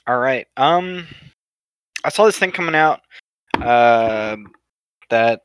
All 0.06 0.18
right. 0.18 0.46
Um, 0.56 1.06
I 2.04 2.08
saw 2.08 2.24
this 2.24 2.38
thing 2.38 2.52
coming 2.52 2.74
out. 2.74 3.00
Uh, 3.60 4.36
that 5.10 5.42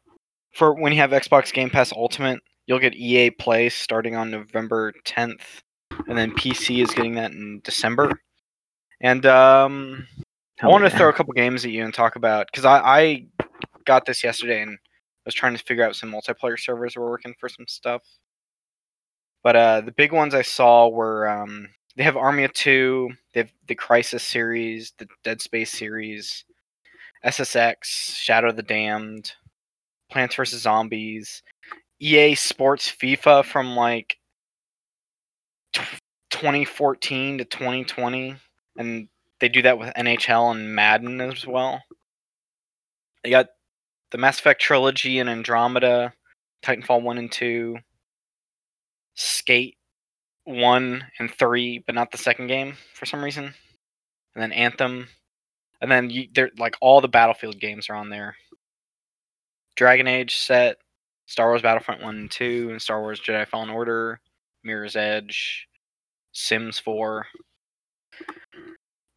for 0.53 0.73
when 0.73 0.93
you 0.93 0.99
have 0.99 1.11
Xbox 1.11 1.51
Game 1.51 1.69
Pass 1.69 1.91
Ultimate, 1.91 2.39
you'll 2.65 2.79
get 2.79 2.95
EA 2.95 3.31
Play 3.31 3.69
starting 3.69 4.15
on 4.15 4.31
November 4.31 4.93
10th, 5.05 5.41
and 6.07 6.17
then 6.17 6.31
PC 6.31 6.81
is 6.81 6.93
getting 6.93 7.15
that 7.15 7.31
in 7.31 7.61
December. 7.63 8.11
And 9.01 9.25
um, 9.25 10.07
I 10.19 10.23
Hell 10.59 10.71
want 10.71 10.85
to 10.85 10.89
throw 10.89 11.09
a 11.09 11.13
couple 11.13 11.33
games 11.33 11.65
at 11.65 11.71
you 11.71 11.83
and 11.83 11.93
talk 11.93 12.15
about 12.15 12.47
because 12.47 12.65
I, 12.65 12.79
I 12.79 13.25
got 13.85 14.05
this 14.05 14.23
yesterday 14.23 14.61
and 14.61 14.77
was 15.25 15.35
trying 15.35 15.55
to 15.57 15.63
figure 15.63 15.83
out 15.83 15.95
some 15.95 16.11
multiplayer 16.11 16.57
servers 16.57 16.95
we're 16.95 17.09
working 17.09 17.35
for 17.39 17.49
some 17.49 17.65
stuff. 17.67 18.01
But 19.45 19.55
uh, 19.55 19.81
the 19.81 19.91
big 19.91 20.11
ones 20.11 20.33
I 20.33 20.41
saw 20.41 20.87
were 20.87 21.29
um, 21.29 21.69
they 21.95 22.01
have 22.01 22.15
of 22.15 22.53
Two, 22.53 23.11
they 23.31 23.41
have 23.41 23.51
the 23.67 23.75
Crysis 23.75 24.21
series, 24.21 24.93
the 24.97 25.07
Dead 25.23 25.39
Space 25.39 25.71
series, 25.71 26.43
SSX, 27.23 27.75
Shadow 27.83 28.49
of 28.49 28.55
the 28.55 28.63
Damned, 28.63 29.33
Plants 30.09 30.33
vs 30.33 30.63
Zombies, 30.63 31.43
EA 31.99 32.33
Sports 32.33 32.91
FIFA 32.91 33.45
from 33.45 33.75
like 33.75 34.17
tw 35.73 35.99
2014 36.31 37.37
to 37.37 37.45
2020, 37.45 38.35
and 38.77 39.07
they 39.39 39.47
do 39.47 39.61
that 39.61 39.77
with 39.77 39.93
NHL 39.93 40.55
and 40.55 40.73
Madden 40.73 41.21
as 41.21 41.45
well. 41.45 41.83
They 43.23 43.29
got 43.29 43.49
the 44.09 44.17
Mass 44.17 44.39
Effect 44.39 44.59
trilogy 44.59 45.19
and 45.19 45.29
Andromeda, 45.29 46.13
Titanfall 46.63 47.03
1 47.03 47.19
and 47.19 47.31
2, 47.31 47.77
Skate 49.15 49.77
1 50.45 51.03
and 51.19 51.31
3, 51.31 51.83
but 51.85 51.95
not 51.95 52.11
the 52.11 52.17
second 52.17 52.47
game 52.47 52.75
for 52.93 53.05
some 53.05 53.23
reason. 53.23 53.45
And 54.35 54.41
then 54.41 54.51
Anthem. 54.51 55.07
And 55.81 55.91
then 55.91 56.09
you, 56.09 56.27
they're 56.33 56.51
like 56.57 56.75
all 56.81 57.01
the 57.01 57.07
Battlefield 57.07 57.59
games 57.59 57.89
are 57.89 57.95
on 57.95 58.09
there. 58.09 58.35
Dragon 59.75 60.07
Age 60.07 60.35
set, 60.35 60.77
Star 61.25 61.47
Wars 61.47 61.61
Battlefront 61.61 62.01
1 62.01 62.15
and 62.15 62.31
2, 62.31 62.69
and 62.71 62.81
Star 62.81 63.01
Wars 63.01 63.19
Jedi 63.19 63.47
Fallen 63.47 63.69
Order, 63.69 64.19
Mirror's 64.63 64.95
Edge, 64.95 65.67
Sims 66.31 66.79
4. 66.79 67.25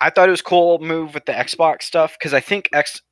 I 0.00 0.10
thought 0.10 0.28
it 0.28 0.32
was 0.32 0.42
cool 0.42 0.78
move 0.78 1.14
with 1.14 1.24
the 1.26 1.32
Xbox 1.32 1.82
stuff 1.82 2.16
because 2.18 2.34
I 2.34 2.40
think 2.40 2.68
X 2.72 3.02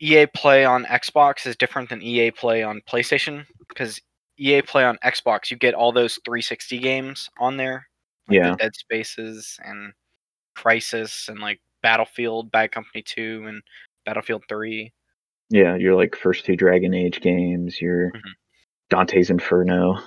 EA 0.00 0.26
Play 0.26 0.64
on 0.64 0.84
Xbox 0.84 1.46
is 1.46 1.56
different 1.56 1.88
than 1.88 2.02
EA 2.02 2.30
Play 2.30 2.62
on 2.62 2.82
PlayStation 2.88 3.46
because 3.68 4.00
EA 4.38 4.62
Play 4.62 4.84
on 4.84 4.98
Xbox 5.04 5.50
you 5.50 5.56
get 5.56 5.74
all 5.74 5.92
those 5.92 6.18
360 6.24 6.78
games 6.78 7.28
on 7.38 7.56
there, 7.56 7.86
like 8.28 8.36
Yeah. 8.36 8.50
the 8.50 8.56
Dead 8.56 8.74
Spaces 8.74 9.58
and 9.64 9.92
Crysis 10.56 11.28
and 11.28 11.40
like 11.40 11.60
Battlefield, 11.82 12.50
Bad 12.50 12.72
Company 12.72 13.02
2 13.02 13.44
and 13.46 13.62
Battlefield 14.06 14.44
3. 14.48 14.92
Yeah, 15.50 15.76
your 15.76 15.94
like 15.94 16.16
first 16.16 16.44
two 16.44 16.56
Dragon 16.56 16.94
Age 16.94 17.20
games, 17.20 17.80
your 17.80 18.10
Mhm. 18.12 18.20
Dante's 18.90 19.30
Inferno. 19.30 19.98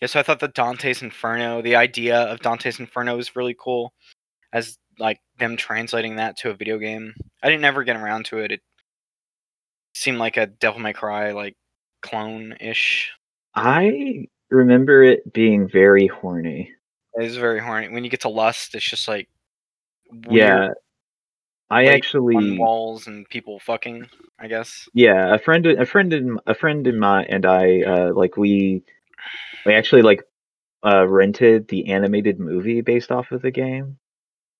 Yeah, 0.00 0.06
so 0.08 0.20
I 0.20 0.22
thought 0.22 0.40
the 0.40 0.48
Dante's 0.48 1.02
Inferno, 1.02 1.62
the 1.62 1.76
idea 1.76 2.16
of 2.18 2.40
Dante's 2.40 2.78
Inferno 2.80 3.16
was 3.16 3.34
really 3.36 3.54
cool, 3.58 3.94
as 4.52 4.78
like 4.98 5.20
them 5.38 5.56
translating 5.56 6.16
that 6.16 6.36
to 6.38 6.50
a 6.50 6.54
video 6.54 6.78
game. 6.78 7.14
I 7.42 7.48
didn't 7.48 7.64
ever 7.64 7.82
get 7.84 7.96
around 7.96 8.26
to 8.26 8.38
it. 8.38 8.52
It 8.52 8.62
seemed 9.94 10.18
like 10.18 10.36
a 10.36 10.46
Devil 10.46 10.80
May 10.80 10.92
Cry 10.92 11.32
like 11.32 11.56
clone 12.02 12.56
ish. 12.60 13.12
I 13.54 14.26
remember 14.50 15.02
it 15.02 15.32
being 15.32 15.68
very 15.68 16.06
horny. 16.06 16.72
It 17.14 17.22
was 17.22 17.36
very 17.36 17.60
horny. 17.60 17.88
When 17.88 18.04
you 18.04 18.10
get 18.10 18.22
to 18.22 18.28
Lust, 18.28 18.74
it's 18.74 18.84
just 18.84 19.06
like 19.06 19.28
Yeah, 20.28 20.70
I 21.70 21.86
actually 21.86 22.36
on 22.36 22.58
walls 22.58 23.06
and 23.06 23.28
people 23.28 23.58
fucking. 23.60 24.08
I 24.38 24.48
guess. 24.48 24.88
yeah 24.92 25.34
a 25.34 25.38
friend 25.38 25.64
a 25.66 25.86
friend 25.86 26.12
in 26.12 26.38
a 26.46 26.54
friend 26.54 26.86
in 26.86 26.98
my 26.98 27.24
and 27.24 27.46
I 27.46 27.82
uh 27.82 28.12
like 28.12 28.36
we 28.36 28.82
we 29.64 29.72
actually 29.72 30.02
like 30.02 30.22
uh 30.84 31.06
rented 31.06 31.68
the 31.68 31.92
animated 31.92 32.40
movie 32.40 32.80
based 32.80 33.10
off 33.10 33.30
of 33.30 33.42
the 33.42 33.50
game 33.50 33.96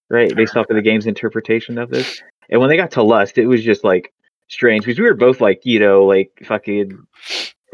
right 0.09 0.35
based 0.35 0.57
off 0.57 0.71
of 0.71 0.77
the 0.77 0.83
game's 0.83 1.07
interpretation 1.07 1.77
of 1.77 1.91
this 1.91 2.23
and 2.49 2.61
when 2.61 2.71
they 2.71 2.77
got 2.77 2.93
to 2.93 3.03
lust 3.03 3.37
it 3.37 3.47
was 3.47 3.63
just 3.63 3.85
like 3.85 4.13
strange 4.49 4.85
because 4.85 4.99
we 4.99 5.05
were 5.05 5.15
both 5.15 5.41
like 5.41 5.61
you 5.65 5.81
know 5.81 6.05
like 6.05 6.31
fucking 6.45 7.05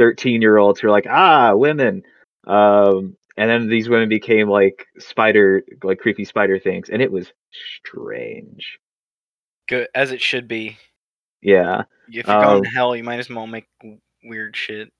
13 0.00 0.40
year 0.40 0.56
olds 0.56 0.80
who 0.80 0.88
are 0.88 0.90
like 0.90 1.06
ah 1.10 1.54
women 1.54 2.02
um 2.46 3.14
and 3.36 3.50
then 3.50 3.68
these 3.68 3.86
women 3.90 4.08
became 4.08 4.48
like 4.48 4.86
spider 4.98 5.62
like 5.82 5.98
creepy 5.98 6.24
spider 6.24 6.58
things 6.58 6.88
and 6.88 7.02
it 7.02 7.12
was 7.12 7.30
strange 7.84 8.78
Good 9.68 9.88
as 9.94 10.10
it 10.10 10.22
should 10.22 10.48
be. 10.48 10.78
yeah 11.42 11.82
If 12.08 12.26
you're 12.26 12.40
going 12.40 12.56
Um, 12.56 12.62
to 12.64 12.70
hell, 12.70 12.96
you 12.96 13.04
might 13.04 13.18
as 13.20 13.28
well 13.28 13.46
make 13.46 13.66
weird 14.24 14.56
shit. 14.56 14.90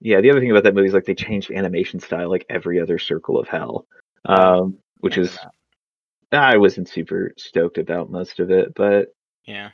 Yeah, 0.00 0.20
the 0.20 0.30
other 0.30 0.40
thing 0.40 0.50
about 0.50 0.64
that 0.64 0.74
movie 0.74 0.88
is 0.88 0.92
like 0.94 1.06
they 1.06 1.14
changed 1.14 1.50
animation 1.50 1.98
style 2.00 2.28
like 2.28 2.44
every 2.50 2.78
other 2.80 2.98
Circle 2.98 3.38
of 3.40 3.48
Hell, 3.48 3.86
Oh, 4.26 4.34
um, 4.64 4.78
which 5.00 5.16
is. 5.16 5.38
I 6.32 6.58
wasn't 6.58 6.88
super 6.88 7.32
stoked 7.38 7.78
about 7.78 8.10
most 8.10 8.38
of 8.40 8.50
it, 8.50 8.74
but 8.74 9.14
Yeah. 9.46 9.70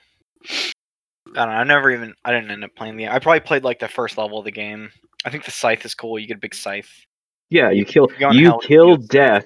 I 1.37 1.45
don't 1.45 1.55
know. 1.55 1.61
I 1.61 1.65
never 1.65 1.91
even. 1.91 2.15
I 2.25 2.33
didn't 2.33 2.51
end 2.51 2.65
up 2.65 2.75
playing 2.75 2.97
the. 2.97 3.09
I 3.09 3.19
probably 3.19 3.41
played 3.41 3.65
like 3.65 3.79
the 3.79 3.89
first 3.89 4.19
level 4.19 4.39
of 4.39 4.45
the 4.45 4.51
game. 4.51 4.91
I 5.25 5.31
think 5.31 5.45
the 5.45 5.51
scythe 5.51 5.85
is 5.85 5.95
cool. 5.95 6.19
You 6.19 6.27
get 6.27 6.39
a 6.39 6.41
big 6.41 6.55
scythe. 6.55 6.91
yeah, 7.51 7.71
you 7.71 7.85
kill 7.85 8.09
you 8.19 8.31
you 8.33 8.45
hell, 8.51 8.59
kill 8.61 8.97
death. 8.97 9.45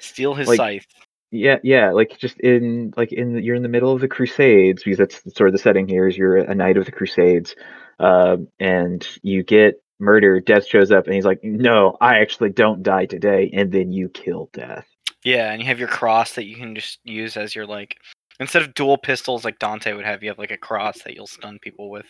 Steal 0.00 0.34
his 0.34 0.48
Like- 0.48 0.56
scythe. 0.58 0.86
Yeah, 1.30 1.58
yeah, 1.64 1.90
like 1.90 2.16
just 2.18 2.38
in 2.40 2.92
like 2.96 3.10
in 3.10 3.32
the, 3.32 3.42
you're 3.42 3.56
in 3.56 3.62
the 3.64 3.68
middle 3.68 3.90
of 3.92 4.00
the 4.00 4.06
Crusades 4.06 4.84
because 4.84 4.98
that's 4.98 5.34
sort 5.36 5.48
of 5.48 5.52
the 5.52 5.58
setting 5.58 5.88
here. 5.88 6.06
Is 6.06 6.16
you're 6.16 6.36
a 6.36 6.54
knight 6.54 6.76
of 6.76 6.84
the 6.84 6.92
Crusades, 6.92 7.56
um, 7.98 8.46
and 8.60 9.04
you 9.22 9.42
get 9.42 9.82
murdered. 9.98 10.44
Death 10.44 10.64
shows 10.64 10.92
up 10.92 11.06
and 11.06 11.14
he's 11.14 11.24
like, 11.24 11.42
"No, 11.42 11.96
I 12.00 12.18
actually 12.20 12.50
don't 12.50 12.84
die 12.84 13.06
today," 13.06 13.50
and 13.52 13.72
then 13.72 13.90
you 13.90 14.10
kill 14.10 14.48
Death. 14.52 14.86
Yeah, 15.24 15.50
and 15.50 15.60
you 15.60 15.66
have 15.66 15.80
your 15.80 15.88
cross 15.88 16.34
that 16.36 16.44
you 16.44 16.54
can 16.54 16.76
just 16.76 17.00
use 17.02 17.36
as 17.36 17.52
your 17.52 17.66
like 17.66 17.96
instead 18.40 18.62
of 18.62 18.74
dual 18.74 18.98
pistols 18.98 19.44
like 19.44 19.58
Dante 19.58 19.92
would 19.92 20.04
have. 20.04 20.22
You 20.22 20.30
have 20.30 20.38
like 20.38 20.50
a 20.50 20.56
cross 20.56 21.02
that 21.02 21.14
you'll 21.14 21.26
stun 21.26 21.58
people 21.60 21.90
with. 21.90 22.06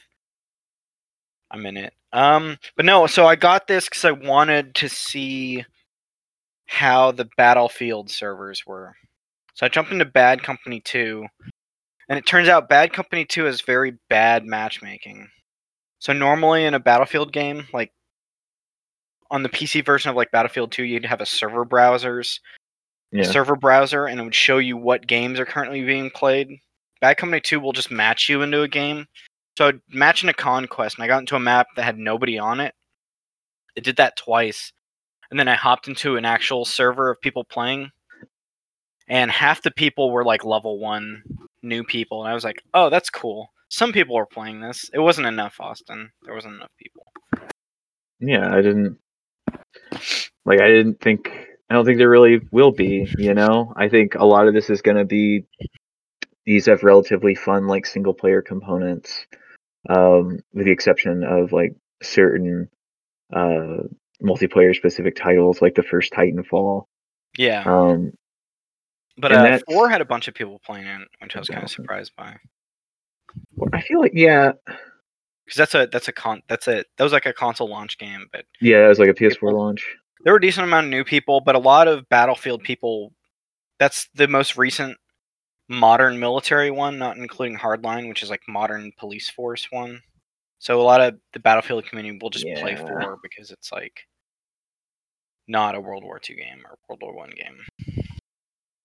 I'm 1.50 1.66
in 1.66 1.76
it. 1.76 1.92
Um, 2.12 2.58
but 2.76 2.86
no, 2.86 3.06
so 3.06 3.26
I 3.26 3.36
got 3.36 3.66
this 3.66 3.88
because 3.88 4.04
I 4.04 4.12
wanted 4.12 4.74
to 4.76 4.88
see 4.88 5.64
how 6.66 7.12
the 7.12 7.28
Battlefield 7.36 8.10
servers 8.10 8.64
were. 8.66 8.94
So 9.54 9.66
I 9.66 9.68
jumped 9.68 9.92
into 9.92 10.04
Bad 10.04 10.42
Company 10.42 10.80
2, 10.80 11.26
and 12.08 12.18
it 12.18 12.26
turns 12.26 12.48
out 12.48 12.68
Bad 12.68 12.92
Company 12.92 13.24
2 13.24 13.46
is 13.46 13.60
very 13.60 13.98
bad 14.08 14.44
matchmaking. 14.44 15.28
So 16.00 16.12
normally 16.12 16.64
in 16.64 16.74
a 16.74 16.80
Battlefield 16.80 17.32
game, 17.32 17.66
like 17.72 17.92
on 19.30 19.42
the 19.42 19.48
PC 19.48 19.84
version 19.84 20.10
of 20.10 20.16
like 20.16 20.30
Battlefield 20.32 20.72
2, 20.72 20.82
you'd 20.82 21.04
have 21.04 21.20
a 21.20 21.26
server 21.26 21.64
browsers, 21.64 22.40
Yeah, 23.14 23.24
server 23.24 23.56
browser, 23.56 24.06
and 24.06 24.20
it 24.20 24.24
would 24.24 24.34
show 24.34 24.58
you 24.58 24.76
what 24.76 25.06
games 25.06 25.38
are 25.40 25.46
currently 25.46 25.82
being 25.84 26.10
played. 26.10 26.58
Bad 27.00 27.16
Company 27.16 27.40
2 27.40 27.60
will 27.60 27.72
just 27.72 27.90
match 27.90 28.28
you 28.28 28.42
into 28.42 28.62
a 28.62 28.68
game. 28.68 29.06
So 29.56 29.68
I'd 29.68 29.80
match 29.88 30.22
in 30.24 30.28
a 30.28 30.34
conquest, 30.34 30.96
and 30.96 31.04
I 31.04 31.06
got 31.06 31.20
into 31.20 31.36
a 31.36 31.40
map 31.40 31.68
that 31.76 31.84
had 31.84 31.96
nobody 31.96 32.38
on 32.38 32.58
it. 32.60 32.74
It 33.76 33.84
did 33.84 33.96
that 33.96 34.16
twice. 34.16 34.72
And 35.30 35.38
then 35.38 35.48
I 35.48 35.54
hopped 35.54 35.86
into 35.88 36.16
an 36.16 36.24
actual 36.24 36.64
server 36.64 37.10
of 37.10 37.20
people 37.20 37.44
playing. 37.44 37.90
And 39.08 39.30
half 39.30 39.62
the 39.62 39.70
people 39.70 40.10
were 40.10 40.24
like 40.24 40.44
level 40.44 40.78
one 40.78 41.22
new 41.62 41.84
people. 41.84 42.22
And 42.22 42.30
I 42.30 42.34
was 42.34 42.44
like, 42.44 42.62
oh, 42.72 42.90
that's 42.90 43.10
cool. 43.10 43.48
Some 43.68 43.92
people 43.92 44.16
were 44.16 44.26
playing 44.26 44.60
this. 44.60 44.90
It 44.92 44.98
wasn't 44.98 45.26
enough, 45.26 45.56
Austin. 45.60 46.10
There 46.22 46.34
wasn't 46.34 46.54
enough 46.54 46.70
people. 46.78 47.04
yeah. 48.20 48.52
I 48.52 48.60
didn't 48.62 48.98
like. 50.44 50.60
I 50.60 50.68
didn't 50.68 51.00
think. 51.00 51.30
I 51.70 51.74
don't 51.74 51.84
think 51.84 51.98
there 51.98 52.10
really 52.10 52.40
will 52.50 52.72
be. 52.72 53.08
You 53.18 53.34
know, 53.34 53.72
I 53.76 53.88
think 53.88 54.14
a 54.14 54.24
lot 54.24 54.48
of 54.48 54.54
this 54.54 54.70
is 54.70 54.82
going 54.82 54.96
to 54.96 55.04
be. 55.04 55.44
These 56.44 56.66
have 56.66 56.82
relatively 56.82 57.34
fun, 57.34 57.66
like 57.66 57.86
single 57.86 58.12
player 58.12 58.42
components, 58.42 59.26
um, 59.88 60.40
with 60.52 60.66
the 60.66 60.72
exception 60.72 61.24
of 61.24 61.52
like 61.52 61.74
certain 62.02 62.68
uh, 63.32 63.84
multiplayer 64.22 64.74
specific 64.74 65.16
titles, 65.16 65.62
like 65.62 65.74
the 65.74 65.82
first 65.82 66.12
Titanfall. 66.12 66.84
Yeah. 67.38 67.62
Um, 67.64 68.12
but 69.16 69.32
uh, 69.32 69.58
4 69.70 69.88
had 69.88 70.00
a 70.00 70.04
bunch 70.04 70.28
of 70.28 70.34
people 70.34 70.60
playing 70.64 70.86
it, 70.86 71.08
which 71.20 71.36
I 71.36 71.38
was 71.38 71.48
kind 71.48 71.62
of 71.62 71.70
surprised 71.70 72.12
by. 72.16 72.36
I 73.72 73.80
feel 73.80 74.00
like 74.00 74.12
yeah, 74.14 74.52
Because 75.44 75.56
that's 75.56 75.74
a 75.74 75.88
that's 75.90 76.08
a 76.08 76.12
con 76.12 76.42
that's 76.48 76.68
a 76.68 76.84
that 76.96 77.04
was 77.04 77.12
like 77.12 77.26
a 77.26 77.32
console 77.32 77.68
launch 77.68 77.98
game, 77.98 78.26
but 78.32 78.44
yeah, 78.60 78.84
it 78.84 78.88
was 78.88 78.98
like 78.98 79.08
a 79.08 79.14
PS4 79.14 79.34
People- 79.34 79.56
launch. 79.56 79.96
There 80.24 80.32
were 80.32 80.38
a 80.38 80.40
decent 80.40 80.66
amount 80.66 80.86
of 80.86 80.90
new 80.90 81.04
people, 81.04 81.40
but 81.40 81.54
a 81.54 81.58
lot 81.60 81.86
of 81.88 82.08
Battlefield 82.08 82.62
people. 82.64 83.12
That's 83.78 84.08
the 84.14 84.26
most 84.28 84.56
recent 84.56 84.96
modern 85.68 86.18
military 86.18 86.70
one, 86.70 86.98
not 86.98 87.16
including 87.16 87.58
Hardline, 87.58 88.08
which 88.08 88.22
is 88.22 88.30
like 88.30 88.42
modern 88.48 88.92
police 88.98 89.28
force 89.30 89.66
one. 89.70 90.00
So 90.58 90.80
a 90.80 90.82
lot 90.82 91.00
of 91.00 91.14
the 91.32 91.40
Battlefield 91.40 91.84
community 91.86 92.18
will 92.20 92.30
just 92.30 92.44
play 92.44 92.72
Yeah. 92.72 92.76
four 92.86 93.18
because 93.22 93.50
it's 93.50 93.70
like 93.72 94.00
not 95.46 95.74
a 95.74 95.80
World 95.80 96.04
War 96.04 96.20
II 96.28 96.36
game 96.36 96.62
or 96.64 96.78
World 96.88 97.02
War 97.02 97.14
One 97.14 97.30
game. 97.36 97.58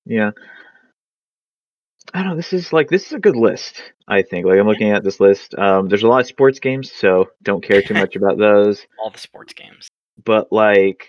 Yeah. 0.05 0.31
I 2.13 2.19
don't 2.23 2.31
know. 2.31 2.35
This 2.35 2.53
is 2.53 2.73
like 2.73 2.89
this 2.89 3.05
is 3.05 3.13
a 3.13 3.19
good 3.19 3.35
list. 3.35 3.81
I 4.07 4.23
think. 4.23 4.45
Like 4.45 4.59
I'm 4.59 4.67
looking 4.67 4.89
at 4.91 5.03
this 5.03 5.19
list. 5.19 5.53
Um, 5.55 5.87
there's 5.87 6.03
a 6.03 6.07
lot 6.07 6.21
of 6.21 6.27
sports 6.27 6.59
games, 6.59 6.91
so 6.91 7.29
don't 7.43 7.63
care 7.63 7.81
too 7.83 7.93
much 8.03 8.15
about 8.15 8.37
those. 8.39 8.85
All 9.01 9.11
the 9.11 9.19
sports 9.19 9.53
games. 9.53 9.87
But 10.25 10.51
like, 10.51 11.07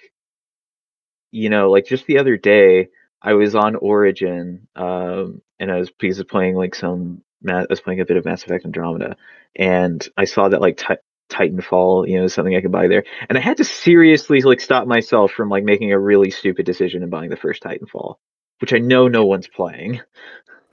you 1.31 1.51
know, 1.51 1.71
like 1.71 1.87
just 1.87 2.07
the 2.07 2.19
other 2.19 2.37
day, 2.37 2.89
I 3.23 3.35
was 3.35 3.55
on 3.55 3.77
Origin, 3.77 4.67
um, 4.77 5.43
and 5.59 5.71
I 5.71 5.79
was 5.79 5.91
because 5.91 6.19
of 6.19 6.29
playing 6.29 6.55
like 6.55 6.75
some. 6.75 7.23
I 7.49 7.67
was 7.71 7.81
playing 7.81 8.01
a 8.01 8.05
bit 8.05 8.17
of 8.17 8.25
Mass 8.25 8.43
Effect 8.43 8.65
Andromeda, 8.65 9.17
and 9.57 10.07
I 10.17 10.25
saw 10.25 10.49
that 10.49 10.61
like 10.61 10.77
Ti- 10.77 10.97
Titanfall, 11.31 12.09
you 12.09 12.21
know, 12.21 12.27
something 12.27 12.55
I 12.55 12.61
could 12.61 12.73
buy 12.73 12.89
there, 12.89 13.05
and 13.29 13.39
I 13.39 13.41
had 13.41 13.57
to 13.59 13.65
seriously 13.65 14.43
like 14.43 14.61
stop 14.61 14.87
myself 14.87 15.33
from 15.33 15.49
like 15.49 15.65
making 15.65 15.93
a 15.93 15.99
really 15.99 16.31
stupid 16.31 16.67
decision 16.67 17.03
and 17.03 17.11
buying 17.11 17.31
the 17.31 17.37
first 17.37 17.63
Titanfall, 17.63 18.17
which 18.61 18.73
I 18.73 18.79
know 18.79 19.09
no 19.09 19.25
one's 19.25 19.49
playing. 19.49 20.01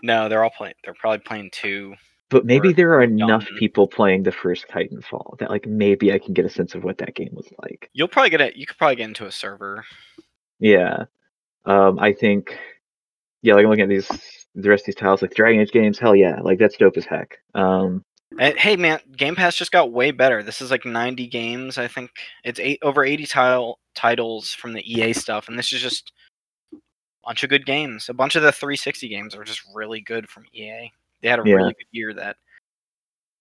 No, 0.03 0.29
they're 0.29 0.43
all 0.43 0.51
playing. 0.55 0.75
They're 0.83 0.93
probably 0.93 1.19
playing 1.19 1.49
two. 1.51 1.95
But 2.29 2.45
maybe 2.45 2.73
there 2.73 2.93
are 2.93 3.03
enough 3.03 3.45
done. 3.45 3.57
people 3.57 3.87
playing 3.87 4.23
the 4.23 4.33
first 4.33 4.67
Titanfall 4.67 5.39
that 5.39 5.49
like 5.49 5.65
maybe 5.65 6.11
I 6.11 6.19
can 6.19 6.33
get 6.33 6.45
a 6.45 6.49
sense 6.49 6.75
of 6.75 6.83
what 6.83 6.97
that 6.97 7.15
game 7.15 7.29
was 7.31 7.47
like. 7.63 7.89
You'll 7.93 8.09
probably 8.09 8.29
get 8.31 8.41
it. 8.41 8.57
You 8.57 8.65
could 8.65 8.77
probably 8.77 8.97
get 8.97 9.07
into 9.07 9.25
a 9.25 9.31
server. 9.31 9.85
Yeah. 10.59 11.05
Um 11.65 11.99
I 11.99 12.13
think 12.13 12.57
yeah, 13.41 13.53
like 13.55 13.63
I'm 13.63 13.69
looking 13.69 13.83
at 13.83 13.89
these 13.89 14.07
the 14.55 14.69
rest 14.69 14.83
of 14.83 14.85
these 14.87 14.95
tiles, 14.95 15.21
like 15.21 15.33
Dragon 15.35 15.61
Age 15.61 15.71
games, 15.71 15.99
hell 15.99 16.15
yeah, 16.15 16.39
like 16.41 16.57
that's 16.59 16.77
dope 16.77 16.97
as 16.97 17.05
heck. 17.05 17.37
Um 17.53 18.03
And, 18.39 18.57
hey 18.57 18.75
man, 18.75 18.99
Game 19.15 19.35
Pass 19.35 19.55
just 19.55 19.71
got 19.71 19.91
way 19.91 20.11
better. 20.11 20.43
This 20.43 20.61
is 20.61 20.71
like 20.71 20.85
90 20.85 21.27
games, 21.27 21.77
I 21.77 21.87
think. 21.87 22.09
It's 22.43 22.59
eight 22.59 22.79
over 22.81 23.03
80 23.05 23.25
tile, 23.27 23.79
titles 23.95 24.53
from 24.53 24.73
the 24.73 24.81
EA 24.91 25.13
stuff, 25.13 25.47
and 25.47 25.57
this 25.57 25.71
is 25.73 25.81
just 25.81 26.11
a 26.73 26.77
bunch 27.23 27.43
of 27.43 27.49
good 27.49 27.65
games. 27.65 28.09
A 28.09 28.13
bunch 28.13 28.35
of 28.35 28.43
the 28.43 28.51
360 28.51 29.07
games 29.07 29.35
are 29.35 29.43
just 29.43 29.61
really 29.73 30.01
good 30.01 30.27
from 30.29 30.43
EA. 30.53 30.91
They 31.21 31.29
had 31.29 31.39
a 31.39 31.43
Yeah. 31.45 31.55
really 31.55 31.73
good 31.73 31.87
year. 31.91 32.13
That 32.13 32.37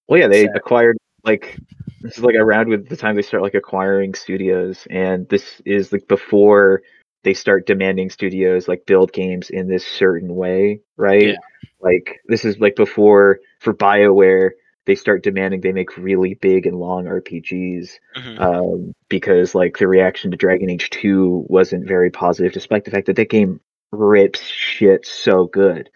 well 0.09 0.20
yeah, 0.20 0.29
they 0.29 0.44
Sad. 0.46 0.57
acquired 0.57 0.96
like 1.24 1.59
this 2.02 2.18
is 2.18 2.22
like 2.24 2.37
around 2.37 2.68
with 2.68 2.88
the 2.88 2.96
time 2.96 3.16
they 3.16 3.22
start 3.22 3.42
like 3.42 3.55
acquiring 3.55 4.14
studios 4.14 4.87
and 4.90 5.29
this 5.29 5.61
is 5.64 5.90
like 5.92 6.07
before 6.07 6.83
they 7.26 7.34
start 7.34 7.66
demanding 7.66 8.08
studios 8.08 8.68
like 8.68 8.86
build 8.86 9.12
games 9.12 9.50
in 9.50 9.66
this 9.66 9.84
certain 9.84 10.32
way, 10.36 10.80
right? 10.96 11.30
Yeah. 11.30 11.36
Like 11.80 12.20
this 12.28 12.44
is 12.44 12.60
like 12.60 12.76
before 12.76 13.40
for 13.58 13.74
BioWare 13.74 14.50
they 14.84 14.94
start 14.94 15.24
demanding 15.24 15.60
they 15.60 15.72
make 15.72 15.96
really 15.96 16.34
big 16.34 16.66
and 16.66 16.76
long 16.78 17.06
RPGs. 17.06 17.90
Mhm. 18.16 18.40
um, 18.40 18.92
because 19.08 19.56
like 19.56 19.76
the 19.76 19.88
reaction 19.88 20.30
to 20.30 20.36
Dragon 20.36 20.70
Age 20.70 20.88
2 20.90 21.46
wasn't 21.48 21.88
very 21.88 22.10
positive, 22.10 22.52
despite 22.52 22.84
the 22.84 22.92
fact 22.92 23.06
that 23.06 23.16
that 23.16 23.28
game 23.28 23.58
rips 23.90 24.44
shit 24.44 25.04
so 25.04 25.46
good. 25.46 25.90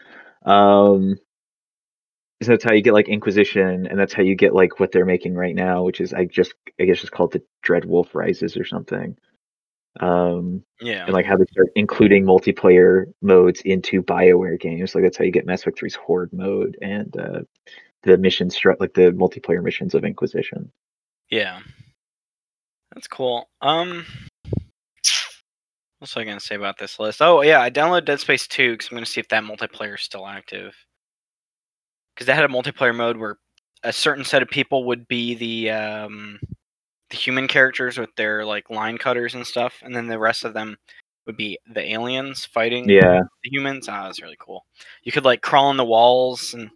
Um, 0.44 1.14
so 2.42 2.50
that's 2.50 2.64
how 2.64 2.72
you 2.72 2.82
get 2.82 2.94
like 2.94 3.08
Inquisition, 3.08 3.86
and 3.86 3.96
that's 3.96 4.14
how 4.14 4.24
you 4.24 4.34
get 4.34 4.52
like 4.52 4.80
what 4.80 4.90
they're 4.90 5.06
making 5.06 5.34
right 5.36 5.54
now, 5.54 5.84
which 5.84 6.00
is 6.00 6.12
I 6.12 6.24
just 6.24 6.54
I 6.80 6.86
guess 6.86 7.02
it's 7.02 7.10
called 7.10 7.30
the 7.30 7.42
Dread 7.62 7.84
Wolf 7.84 8.16
Rises 8.16 8.56
or 8.56 8.64
something. 8.64 9.16
Um, 9.98 10.62
yeah, 10.81 11.05
and 11.05 11.12
like 11.12 11.26
how 11.26 11.37
they 11.37 11.44
start 11.50 11.68
including 11.74 12.24
multiplayer 12.24 13.07
modes 13.22 13.61
into 13.62 14.03
Bioware 14.03 14.59
games. 14.59 14.94
Like 14.94 15.03
that's 15.05 15.18
how 15.18 15.24
you 15.24 15.33
get 15.33 15.46
Mass 15.46 15.62
Effect 15.62 15.81
3's 15.81 15.96
Horde 15.96 16.33
mode 16.33 16.79
and 16.81 17.16
uh, 17.16 17.40
the 18.03 18.16
mission 18.16 18.48
stru- 18.48 18.79
like 18.79 18.94
the 18.94 19.11
multiplayer 19.12 19.62
missions 19.62 19.94
of 19.94 20.05
Inquisition. 20.05 20.70
yeah. 21.31 21.61
That's 22.94 23.07
cool. 23.07 23.48
Um, 23.62 24.05
what's 25.98 26.16
I 26.16 26.24
gonna 26.24 26.40
say 26.40 26.57
about 26.57 26.79
this 26.79 26.98
list? 26.98 27.22
Oh 27.22 27.42
yeah, 27.42 27.61
I 27.61 27.70
downloaded 27.70 28.07
Dead 28.07 28.20
Space 28.20 28.46
2 28.48 28.72
because 28.72 28.88
I'm 28.90 28.96
gonna 28.96 29.07
see 29.07 29.20
if 29.20 29.29
that 29.29 29.44
multiplayer 29.44 29.94
is 29.94 30.03
still 30.03 30.26
active. 30.26 30.74
Because 32.14 32.26
they 32.26 32.35
had 32.35 32.44
a 32.44 32.48
multiplayer 32.48 32.94
mode 32.94 33.16
where 33.16 33.38
a 33.85 33.92
certain 33.92 34.24
set 34.24 34.42
of 34.42 34.48
people 34.48 34.85
would 34.85 35.07
be 35.09 35.35
the 35.35 35.70
um, 35.70 36.40
the 37.11 37.16
human 37.16 37.49
characters 37.49 37.99
with 37.99 38.14
their 38.16 38.44
like 38.44 38.70
line 38.70 38.99
cutters 38.99 39.35
and 39.35 39.46
stuff, 39.46 39.75
and 39.83 39.94
then 39.94 40.07
the 40.07 40.18
rest 40.18 40.44
of 40.44 40.55
them 40.55 40.77
would 41.27 41.37
be 41.37 41.59
the 41.75 41.92
aliens 41.92 42.44
fighting 42.44 42.88
Yeah, 42.88 43.20
the 43.44 43.51
humans. 43.51 43.88
Ah, 43.88 44.05
that's 44.05 44.23
really 44.23 44.37
cool. 44.38 44.64
You 45.03 45.12
could 45.12 45.25
like 45.25 45.42
crawl 45.42 45.66
on 45.66 45.77
the 45.77 45.85
walls 45.85 46.55
and 46.55 46.70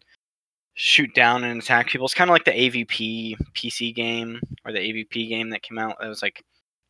shoot 0.74 1.14
down 1.14 1.44
and 1.44 1.60
attack 1.60 1.88
people. 1.88 2.04
It's 2.04 2.14
kind 2.14 2.28
of 2.30 2.34
like 2.34 2.44
the 2.44 2.50
AVP 2.50 3.36
PC 3.54 3.94
game 3.94 4.40
or 4.64 4.72
the 4.72 4.80
AVP 4.80 5.28
game 5.28 5.50
that 5.50 5.62
came 5.62 5.78
out. 5.78 5.96
It 6.02 6.08
was 6.08 6.22
like 6.22 6.44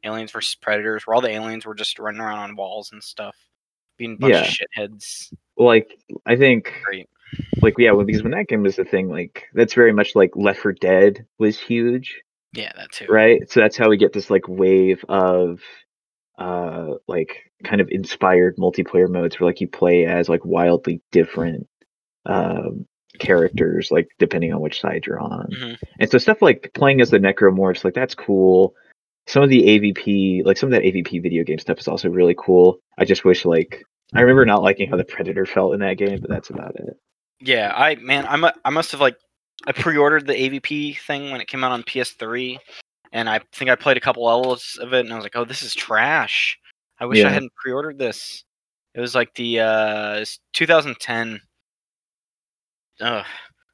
Aliens 0.04 0.32
versus 0.32 0.54
Predators, 0.54 1.06
where 1.06 1.14
all 1.14 1.20
the 1.20 1.30
aliens 1.30 1.66
were 1.66 1.74
just 1.74 1.98
running 1.98 2.20
around 2.20 2.38
on 2.38 2.56
walls 2.56 2.92
and 2.92 3.02
stuff, 3.02 3.36
being 3.98 4.14
a 4.14 4.16
bunch 4.16 4.34
of 4.34 4.44
shitheads. 4.78 5.32
like 5.56 5.98
I 6.26 6.36
think 6.36 6.72
Great. 6.84 7.08
like 7.62 7.74
yeah, 7.78 7.92
well, 7.92 8.06
because 8.06 8.22
when 8.22 8.32
that 8.32 8.48
game 8.48 8.62
was 8.62 8.76
the 8.76 8.84
thing, 8.84 9.08
like 9.08 9.44
that's 9.54 9.74
very 9.74 9.92
much 9.92 10.14
like 10.14 10.30
Left 10.34 10.60
4 10.60 10.72
Dead 10.72 11.26
was 11.38 11.58
huge, 11.58 12.22
Yeah, 12.54 12.72
that 12.76 12.92
too. 12.92 13.06
right? 13.08 13.50
So 13.50 13.60
that's 13.60 13.76
how 13.76 13.88
we 13.88 13.96
get 13.96 14.12
this 14.12 14.30
like 14.30 14.48
wave 14.48 15.04
of 15.08 15.60
uh 16.38 16.94
like 17.06 17.50
kind 17.62 17.80
of 17.80 17.88
inspired 17.90 18.56
multiplayer 18.56 19.08
modes 19.08 19.38
where 19.38 19.48
like 19.48 19.60
you 19.60 19.68
play 19.68 20.04
as 20.06 20.28
like 20.28 20.44
wildly 20.44 21.00
different 21.12 21.68
um 22.26 22.86
characters 23.20 23.92
like 23.92 24.08
depending 24.18 24.52
on 24.52 24.60
which 24.60 24.80
side 24.80 25.04
you're 25.06 25.20
on. 25.20 25.48
Mhm. 25.52 25.78
And 26.00 26.10
so 26.10 26.18
stuff 26.18 26.42
like 26.42 26.72
playing 26.74 27.00
as 27.00 27.10
the 27.10 27.18
necromorphs, 27.18 27.84
like 27.84 27.94
that's 27.94 28.14
cool. 28.14 28.74
Some 29.26 29.42
of 29.42 29.48
the 29.48 29.62
AVP, 29.62 30.44
like 30.44 30.56
some 30.56 30.66
of 30.66 30.72
that 30.72 30.82
AVP 30.82 31.22
video 31.22 31.44
game 31.44 31.58
stuff 31.58 31.78
is 31.78 31.88
also 31.88 32.08
really 32.08 32.34
cool. 32.36 32.78
I 32.98 33.04
just 33.04 33.24
wish 33.24 33.44
like 33.44 33.84
I 34.12 34.20
remember 34.20 34.44
not 34.44 34.62
liking 34.62 34.90
how 34.90 34.96
the 34.96 35.04
Predator 35.04 35.46
felt 35.46 35.74
in 35.74 35.80
that 35.80 35.96
game, 35.96 36.20
but 36.20 36.28
that's 36.28 36.50
about 36.50 36.74
it. 36.76 36.96
Yeah, 37.40 37.72
I 37.74 37.94
man, 37.96 38.26
I'm 38.26 38.44
a, 38.44 38.52
I 38.64 38.70
must 38.70 38.92
have 38.92 39.00
like 39.00 39.16
I 39.66 39.72
pre-ordered 39.72 40.26
the 40.26 40.34
AVP 40.34 40.98
thing 41.00 41.30
when 41.30 41.40
it 41.40 41.48
came 41.48 41.64
out 41.64 41.72
on 41.72 41.82
PS3, 41.84 42.58
and 43.12 43.28
I 43.28 43.40
think 43.52 43.70
I 43.70 43.76
played 43.76 43.96
a 43.96 44.00
couple 44.00 44.24
levels 44.24 44.78
of 44.80 44.92
it, 44.92 45.00
and 45.00 45.12
I 45.12 45.16
was 45.16 45.24
like, 45.24 45.36
oh, 45.36 45.44
this 45.44 45.62
is 45.62 45.74
trash. 45.74 46.58
I 46.98 47.06
wish 47.06 47.18
Yeah. 47.18 47.28
I 47.28 47.32
hadn't 47.32 47.54
pre-ordered 47.54 47.98
this. 47.98 48.44
It 48.94 49.00
was 49.00 49.14
like 49.14 49.34
the 49.34 49.60
uh, 49.60 50.14
it's 50.20 50.38
2010. 50.52 51.40
Ugh. 53.00 53.26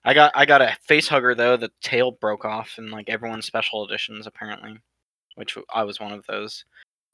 I 0.04 0.14
got 0.14 0.32
I 0.34 0.46
got 0.46 0.62
a 0.62 0.76
face 0.86 1.08
hugger 1.08 1.34
though. 1.34 1.56
The 1.58 1.70
tail 1.82 2.12
broke 2.12 2.46
off 2.46 2.78
in 2.78 2.90
like 2.90 3.10
everyone's 3.10 3.44
special 3.44 3.84
editions 3.84 4.26
apparently, 4.26 4.78
which 5.34 5.58
I 5.74 5.84
was 5.84 6.00
one 6.00 6.12
of 6.12 6.24
those. 6.26 6.64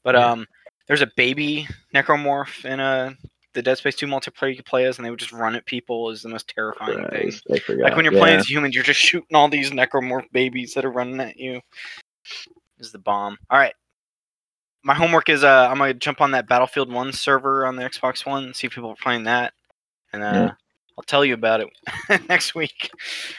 But 0.05 0.14
um, 0.14 0.46
there's 0.87 1.02
a 1.02 1.11
baby 1.16 1.66
necromorph 1.92 2.64
in 2.64 2.79
a 2.79 3.16
the 3.57 3.62
Dead 3.62 3.79
Space 3.79 3.97
2 3.97 4.07
multiplayer 4.07 4.51
you 4.51 4.57
could 4.57 4.66
play 4.66 4.85
as, 4.85 4.99
and 4.99 5.05
they 5.05 5.11
would 5.11 5.19
just 5.19 5.33
run 5.33 5.57
at 5.57 5.66
people. 5.66 6.11
Is 6.11 6.23
the 6.23 6.29
most 6.29 6.47
terrifying 6.47 6.99
thing. 7.09 7.09
Christ, 7.09 7.45
forgot. 7.64 7.83
Like 7.83 7.97
when 7.97 8.05
you're 8.05 8.14
yeah. 8.14 8.21
playing 8.21 8.38
as 8.38 8.49
humans, 8.49 8.75
you're 8.75 8.85
just 8.85 9.01
shooting 9.01 9.35
all 9.35 9.49
these 9.49 9.71
necromorph 9.71 10.31
babies 10.31 10.75
that 10.75 10.85
are 10.85 10.92
running 10.92 11.19
at 11.19 11.37
you. 11.37 11.61
This 12.79 12.88
is 12.88 12.92
the 12.92 12.99
bomb. 12.99 13.38
All 13.51 13.59
right. 13.59 13.75
My 14.85 14.95
homework 14.95 15.29
is 15.29 15.42
uh, 15.42 15.69
I'm 15.69 15.79
gonna 15.79 15.95
jump 15.95 16.21
on 16.21 16.31
that 16.33 16.47
Battlefield 16.47 16.92
One 16.92 17.12
server 17.12 17.66
on 17.66 17.75
the 17.75 17.83
Xbox 17.83 18.25
One, 18.25 18.55
see 18.55 18.69
if 18.69 18.75
people 18.75 18.90
are 18.90 18.97
playing 18.97 19.25
that, 19.25 19.53
and 20.12 20.23
uh, 20.23 20.27
Yeah. 20.27 20.53
I'll 20.99 21.05
tell 21.05 21.25
you 21.25 21.35
about 21.35 21.61
it 21.61 21.69
next 22.29 22.55
week. 22.55 22.90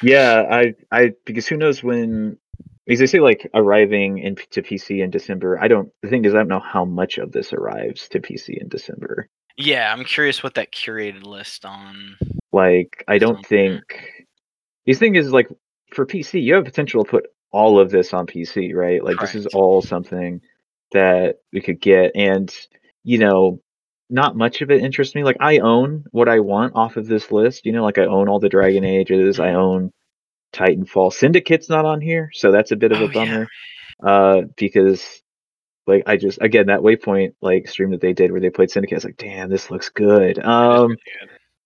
Yeah, 0.04 0.46
I, 0.52 0.76
I, 0.92 1.14
because 1.26 1.48
who 1.48 1.58
knows 1.58 1.82
when? 1.82 2.38
Because 2.86 3.00
they 3.00 3.08
say 3.08 3.20
like 3.20 3.50
arriving 3.54 4.20
in 4.20 4.36
to 4.52 4.62
PC 4.62 5.04
in 5.04 5.10
December. 5.10 5.60
I 5.60 5.68
don't. 5.68 5.90
The 6.04 6.10
thing 6.10 6.26
is, 6.26 6.36
I 6.36 6.38
don't 6.38 6.50
know 6.50 6.60
how 6.60 6.86
much 6.86 7.18
of 7.18 7.32
this 7.32 7.54
arrives 7.54 8.08
to 8.10 8.20
PC 8.20 8.62
in 8.62 8.68
December. 8.68 9.28
Yeah, 9.58 9.92
I'm 9.92 10.06
curious 10.06 10.44
what 10.44 10.54
that 10.56 10.72
curated 10.72 11.24
list 11.24 11.66
on. 11.66 12.16
Like, 12.52 13.04
I 13.08 13.18
don't 13.18 13.46
think. 13.46 13.82
These 14.86 15.00
thing 15.00 15.16
is 15.16 15.32
like 15.32 15.50
for 15.94 16.06
PC, 16.06 16.42
you 16.44 16.54
have 16.56 16.64
potential 16.66 17.04
to 17.04 17.10
put 17.10 17.28
all 17.52 17.80
of 17.80 17.90
this 17.90 18.14
on 18.14 18.28
PC, 18.28 18.74
right? 18.74 19.04
Like 19.04 19.20
this 19.20 19.36
is 19.36 19.48
all 19.48 19.82
something 19.82 20.42
that 20.94 21.38
we 21.52 21.60
could 21.62 21.82
get, 21.82 22.12
and 22.16 22.54
you 23.04 23.18
know, 23.18 23.60
not 24.10 24.38
much 24.38 24.62
of 24.62 24.72
it 24.72 24.82
interests 24.82 25.16
me. 25.16 25.24
Like 25.24 25.38
I 25.40 25.58
own 25.60 26.06
what 26.12 26.30
I 26.30 26.40
want 26.40 26.76
off 26.76 26.96
of 26.96 27.08
this 27.08 27.32
list. 27.32 27.66
You 27.66 27.72
know, 27.74 27.84
like 27.84 27.98
I 27.98 28.06
own 28.06 28.30
all 28.30 28.40
the 28.40 28.50
Dragon 28.50 28.84
Ages. 28.86 29.40
I 29.40 29.54
own 29.54 29.92
Titanfall. 30.54 31.12
Syndicate's 31.14 31.70
not 31.70 31.86
on 31.86 32.00
here, 32.00 32.30
so 32.34 32.52
that's 32.52 32.72
a 32.72 32.76
bit 32.78 32.92
of 32.92 33.00
Oh, 33.02 33.06
a 33.06 33.08
yeah. 33.08 33.14
bummer. 33.14 33.48
Uh, 34.04 34.42
because 34.56 35.04
like 35.88 36.04
I 36.06 36.18
just 36.18 36.40
again 36.42 36.68
that 36.68 36.82
Waypoint 36.82 37.34
like 37.42 37.68
stream 37.68 37.92
that 37.92 38.02
they 38.02 38.14
did 38.14 38.32
where 38.32 38.42
they 38.42 38.50
played 38.50 38.70
Syndicate, 38.72 38.96
I 38.96 38.98
was 38.98 39.06
like, 39.06 39.18
damn, 39.18 39.50
this 39.50 39.72
looks 39.72 39.90
good. 39.90 40.38
Um, 40.40 40.96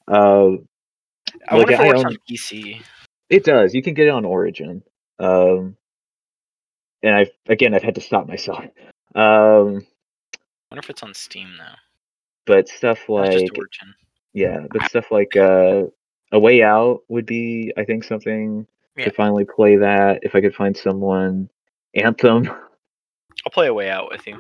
uh, 0.08 0.52
I 1.50 1.56
wonder 1.56 1.72
like, 1.72 1.72
if 1.72 1.80
it 1.80 1.88
works 1.88 2.04
on 2.04 2.18
PC. 2.30 2.82
it 3.30 3.44
does. 3.44 3.74
You 3.74 3.82
can 3.82 3.94
get 3.94 4.08
it 4.08 4.12
on 4.12 4.26
Origin. 4.26 4.84
Um, 5.20 5.76
and 7.04 7.16
I've 7.16 7.30
again 7.48 7.74
I've 7.74 7.84
had 7.84 7.96
to 7.96 8.02
stop 8.02 8.28
myself. 8.28 8.64
Um, 9.16 9.86
I 10.36 10.76
wonder 10.76 10.80
if 10.80 10.90
it's 10.90 11.04
on 11.04 11.14
Steam 11.14 11.50
though. 11.58 11.76
but 12.46 12.68
stuff 12.70 13.10
like 13.10 13.32
just 13.32 13.58
Origin. 13.58 13.94
yeah, 14.34 14.66
but 14.72 14.84
stuff 14.84 15.12
like 15.12 15.36
uh, 15.36 15.84
a 16.32 16.40
way 16.40 16.64
out 16.64 17.02
would 17.10 17.26
be 17.26 17.74
I 17.78 17.84
think 17.86 18.04
something 18.04 18.68
Yeah. 18.98 19.06
to 19.06 19.12
finally 19.12 19.46
play 19.46 19.78
that 19.78 20.20
if 20.24 20.36
I 20.36 20.42
could 20.42 20.56
find 20.56 20.76
someone. 20.78 21.50
Anthem, 21.94 22.50
I'll 23.46 23.52
play 23.52 23.68
a 23.68 23.74
way 23.74 23.90
out 23.90 24.10
with 24.12 24.28
you. 24.28 24.40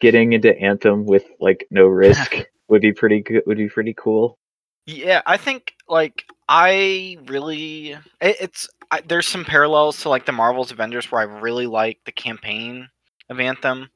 getting 0.00 0.32
into 0.32 0.56
Anthem 0.58 1.06
with 1.06 1.24
like 1.40 1.66
no 1.70 1.86
risk 1.86 2.34
would 2.68 2.82
be 2.82 2.92
pretty 2.92 3.20
good. 3.22 3.42
Would 3.46 3.58
be 3.58 3.68
pretty 3.68 3.94
cool. 3.94 4.38
Yeah, 4.86 5.22
I 5.26 5.36
think 5.36 5.74
like 5.88 6.24
I 6.48 7.18
really 7.26 7.92
it, 8.20 8.36
it's 8.40 8.68
I, 8.90 9.00
there's 9.00 9.26
some 9.26 9.44
parallels 9.44 10.00
to 10.02 10.08
like 10.08 10.26
the 10.26 10.32
Marvel's 10.32 10.70
Avengers 10.70 11.10
where 11.10 11.20
I 11.20 11.40
really 11.40 11.66
like 11.66 11.98
the 12.06 12.12
campaign 12.12 12.88
of 13.28 13.40
Anthem, 13.40 13.90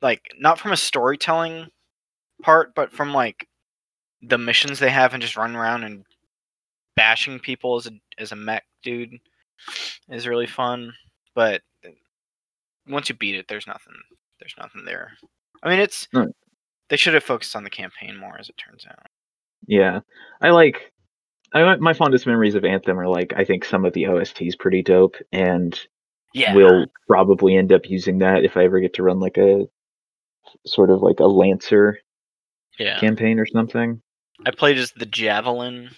like 0.00 0.22
not 0.38 0.58
from 0.58 0.72
a 0.72 0.76
storytelling 0.76 1.66
part, 2.42 2.74
but 2.74 2.92
from 2.92 3.12
like 3.12 3.46
the 4.22 4.38
missions 4.38 4.78
they 4.78 4.90
have 4.90 5.12
and 5.12 5.22
just 5.22 5.36
running 5.36 5.56
around 5.56 5.84
and 5.84 6.04
bashing 6.96 7.38
people 7.38 7.76
as 7.76 7.86
a 7.86 7.92
as 8.18 8.32
a 8.32 8.36
mech 8.36 8.64
dude 8.82 9.18
is 10.08 10.26
really 10.26 10.46
fun. 10.46 10.92
But 11.34 11.60
once 12.88 13.08
you 13.08 13.14
beat 13.14 13.34
it, 13.34 13.46
there's 13.48 13.66
nothing 13.66 13.94
there's 14.40 14.54
nothing 14.58 14.84
there. 14.84 15.12
I 15.62 15.70
mean, 15.70 15.78
it's 15.80 16.06
Right. 16.12 16.28
they 16.90 16.96
should 16.96 17.14
have 17.14 17.24
focused 17.24 17.56
on 17.56 17.64
the 17.64 17.70
campaign 17.70 18.16
more, 18.16 18.38
as 18.38 18.48
it 18.48 18.56
turns 18.56 18.84
out. 18.88 19.06
Yeah, 19.66 20.00
I 20.40 20.50
like. 20.50 20.92
I 21.54 21.76
my 21.76 21.92
fondest 21.94 22.26
memories 22.26 22.54
of 22.54 22.64
Anthem 22.64 22.98
are 22.98 23.08
like 23.08 23.32
I 23.36 23.44
think 23.44 23.64
some 23.64 23.84
of 23.84 23.92
the 23.94 24.06
OST 24.06 24.42
is 24.42 24.56
pretty 24.56 24.82
dope, 24.82 25.16
and 25.32 25.78
Yeah, 26.34 26.54
will 26.54 26.86
probably 27.06 27.56
end 27.56 27.72
up 27.72 27.88
using 27.88 28.18
that 28.18 28.44
if 28.44 28.56
I 28.56 28.64
ever 28.64 28.80
get 28.80 28.92
to 28.94 29.02
run 29.02 29.20
like 29.20 29.38
a 29.38 29.66
sort 30.66 30.90
of 30.90 31.02
like 31.02 31.20
a 31.20 31.26
Lancer 31.26 31.98
yeah. 32.78 33.00
campaign 33.00 33.38
or 33.38 33.46
something. 33.46 34.00
I 34.44 34.50
played 34.50 34.76
as 34.76 34.92
the 34.92 35.06
Javelin 35.06 35.90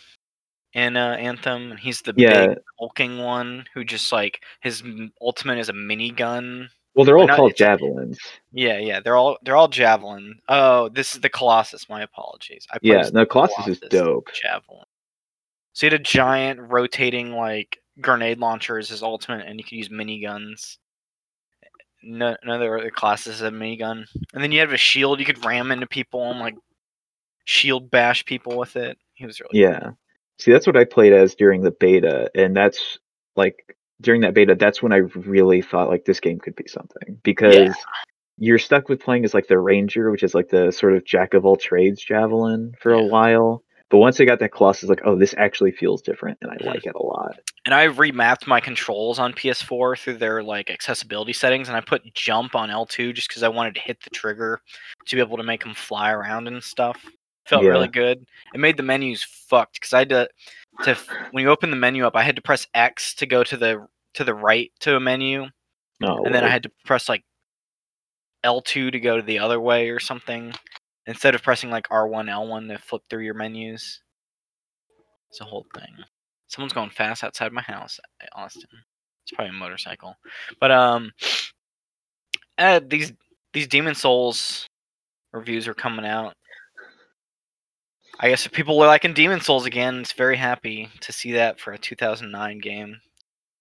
in 0.75 0.97
uh, 0.97 1.17
Anthem, 1.19 1.73
and 1.73 1.81
he's 1.81 2.03
the 2.03 2.15
Yeah. 2.17 2.47
big 2.49 2.59
hulking 2.79 3.19
one 3.19 3.67
who 3.75 3.85
just 3.85 4.13
like 4.13 4.41
his 4.61 4.83
ultimate 5.21 5.59
is 5.59 5.69
a 5.69 5.73
minigun. 5.73 6.69
Well, 6.99 7.05
they're 7.05 7.17
all 7.17 7.29
no, 7.29 7.37
called 7.37 7.55
javelins. 7.55 8.19
Yeah, 8.51 8.79
yeah, 8.79 8.99
they're 8.99 9.15
all 9.15 9.39
they're 9.45 9.55
all 9.55 9.69
Javelin. 9.69 10.35
Oh, 10.49 10.89
this 10.89 11.15
is 11.15 11.21
the 11.21 11.29
Colossus. 11.29 11.89
My 11.89 12.03
apologies. 12.03 12.67
I 12.73 12.79
Yeah, 12.83 13.09
no, 13.13 13.21
the 13.21 13.27
Colossus 13.27 13.69
is 13.69 13.79
dope. 13.89 14.29
Javelin. 14.33 14.85
So 15.75 15.87
he 15.87 15.93
had 15.93 16.01
a 16.01 16.03
giant 16.03 16.59
rotating 16.59 17.31
like 17.31 17.79
grenade 18.01 18.41
launcher 18.41 18.79
as 18.79 18.89
his 18.89 19.05
ultimate, 19.05 19.47
and 19.47 19.61
you 19.61 19.65
could 19.65 19.77
use 19.77 19.91
miniguns. 19.91 20.79
No, 22.03 22.35
none 22.45 22.61
of 22.61 22.61
the 22.61 22.77
other 22.77 22.91
classes 22.91 23.39
have 23.39 23.55
a 23.55 23.57
minigun, 23.57 24.05
and 24.35 24.43
then 24.43 24.51
you 24.51 24.59
have 24.59 24.73
a 24.73 24.77
shield. 24.77 25.21
You 25.21 25.27
could 25.27 25.45
ram 25.45 25.71
into 25.71 25.87
people 25.87 26.29
and 26.33 26.41
like 26.41 26.57
shield 27.45 27.93
bash 27.93 28.25
people 28.25 28.59
with 28.59 28.75
it. 28.75 28.99
He 29.15 29.25
was 29.25 29.39
really 29.39 29.61
Yeah. 29.61 29.93
See, 30.41 30.51
that's 30.51 30.67
what 30.67 30.77
I 30.77 30.85
played 30.85 31.13
as 31.13 31.37
during 31.37 31.63
the 31.63 31.71
beta, 31.71 32.29
and 32.35 32.57
that's 32.57 32.99
like 33.37 33.77
during 34.01 34.21
that 34.23 34.35
beta, 34.35 34.55
that's 34.55 34.83
when 34.83 34.93
I 34.93 34.99
really 35.15 35.63
thought 35.63 35.89
like 35.89 36.05
this 36.05 36.21
game 36.21 36.39
could 36.39 36.57
be 36.57 36.69
something 36.69 37.19
because 37.23 37.75
you're 38.37 38.59
stuck 38.59 38.89
with 38.89 39.01
playing 39.01 39.25
as 39.25 39.35
like 39.35 39.49
the 39.49 39.59
ranger, 39.59 40.11
which 40.11 40.23
is 40.23 40.35
like 40.35 40.49
the 40.51 40.71
sort 40.71 40.95
of 40.95 41.05
jack 41.05 41.35
of 41.35 41.45
all 41.45 41.57
trades 41.57 42.03
javelin 42.03 42.73
for 42.81 42.93
a 42.93 43.03
while. 43.03 43.63
But 43.91 43.99
once 43.99 44.21
I 44.21 44.27
got 44.27 44.39
that 44.41 44.53
Colossus, 44.53 44.91
like, 44.91 45.01
oh, 45.05 45.17
this 45.17 45.35
actually 45.39 45.73
feels 45.73 46.03
different, 46.03 46.37
and 46.43 46.51
I 46.51 46.57
like 46.63 46.85
it 46.85 46.95
a 46.95 47.03
lot. 47.03 47.37
and 47.65 47.75
I 47.75 47.87
remapped 47.89 48.47
my 48.47 48.61
controls 48.61 49.19
on 49.19 49.33
PS4 49.33 49.99
through 49.99 50.19
their 50.19 50.43
like 50.43 50.71
accessibility 50.71 51.33
settings, 51.33 51.69
and 51.69 51.77
I 51.77 51.81
put 51.81 52.03
jump 52.15 52.55
on 52.55 52.69
L2 52.69 53.15
just 53.15 53.29
because 53.29 53.43
I 53.43 53.49
wanted 53.49 53.75
to 53.77 53.81
hit 53.81 53.99
the 54.05 54.11
trigger 54.11 54.61
to 55.07 55.17
be 55.17 55.21
able 55.23 55.39
to 55.39 55.43
make 55.43 55.65
them 55.65 55.73
fly 55.75 56.13
around 56.13 56.49
and 56.49 56.63
stuff. 56.63 57.03
Felt 57.47 57.65
Yeah. 57.65 57.71
really 57.71 57.89
good. 57.89 58.27
It 58.53 58.61
made 58.61 58.77
the 58.77 58.83
menus 58.83 59.25
fucked 59.25 59.81
because 59.81 59.95
I 59.95 60.01
had 60.01 60.11
to 60.11 60.29
to 60.85 60.97
when 61.33 61.43
you 61.43 61.51
open 61.51 61.71
the 61.71 61.77
menu 61.77 62.07
up, 62.07 62.17
I 62.17 62.23
had 62.23 62.37
to 62.37 62.43
press 62.43 62.67
X 62.75 63.15
to 63.17 63.27
go 63.27 63.43
to 63.45 63.57
the 63.57 63.87
to 64.15 64.25
the 64.25 64.35
right 64.35 64.71
to 64.81 64.97
a 64.97 65.01
menu, 65.01 65.47
Oh, 66.03 66.25
and 66.25 66.35
then 66.35 66.45
I 66.45 66.49
had 66.49 66.63
to 66.65 66.71
press 66.85 67.09
like 67.09 67.25
L2 68.45 68.93
to 68.93 69.01
go 69.01 69.17
to 69.17 69.23
the 69.23 69.39
other 69.39 69.61
way 69.61 69.91
or 69.91 69.99
something 70.01 70.55
instead 71.07 71.35
of 71.35 71.43
pressing 71.43 71.71
like 71.71 71.89
R1 71.89 72.29
L1 72.31 72.69
to 72.69 72.79
flip 72.79 73.03
through 73.11 73.25
your 73.25 73.35
menus. 73.35 74.01
It's 75.31 75.41
a 75.41 75.45
whole 75.45 75.67
thing. 75.75 75.95
Someone's 76.47 76.73
going 76.73 76.91
fast 76.91 77.25
outside 77.25 77.53
my 77.53 77.63
house, 77.63 77.99
Austin. 78.35 78.71
It's 79.25 79.33
probably 79.35 79.51
a 79.51 79.53
motorcycle. 79.53 80.15
But 80.61 80.71
um 80.71 81.13
uh, 82.59 82.81
these 82.87 83.13
these 83.53 83.67
Demon 83.67 83.95
Souls 83.95 84.67
reviews 85.33 85.67
are 85.69 85.75
coming 85.75 86.07
out. 86.07 86.35
I 88.21 88.29
guess 88.29 88.47
if 88.47 88.53
people 88.53 88.81
are 88.83 88.87
liking 88.87 89.15
Demon 89.15 89.41
Souls 89.41 89.67
again, 89.67 89.99
it's 90.01 90.13
very 90.13 90.37
happy 90.37 90.89
to 91.01 91.13
see 91.13 91.33
that 91.33 91.61
for 91.61 91.73
a 91.73 91.79
2009 91.79 92.59
game. 92.59 93.01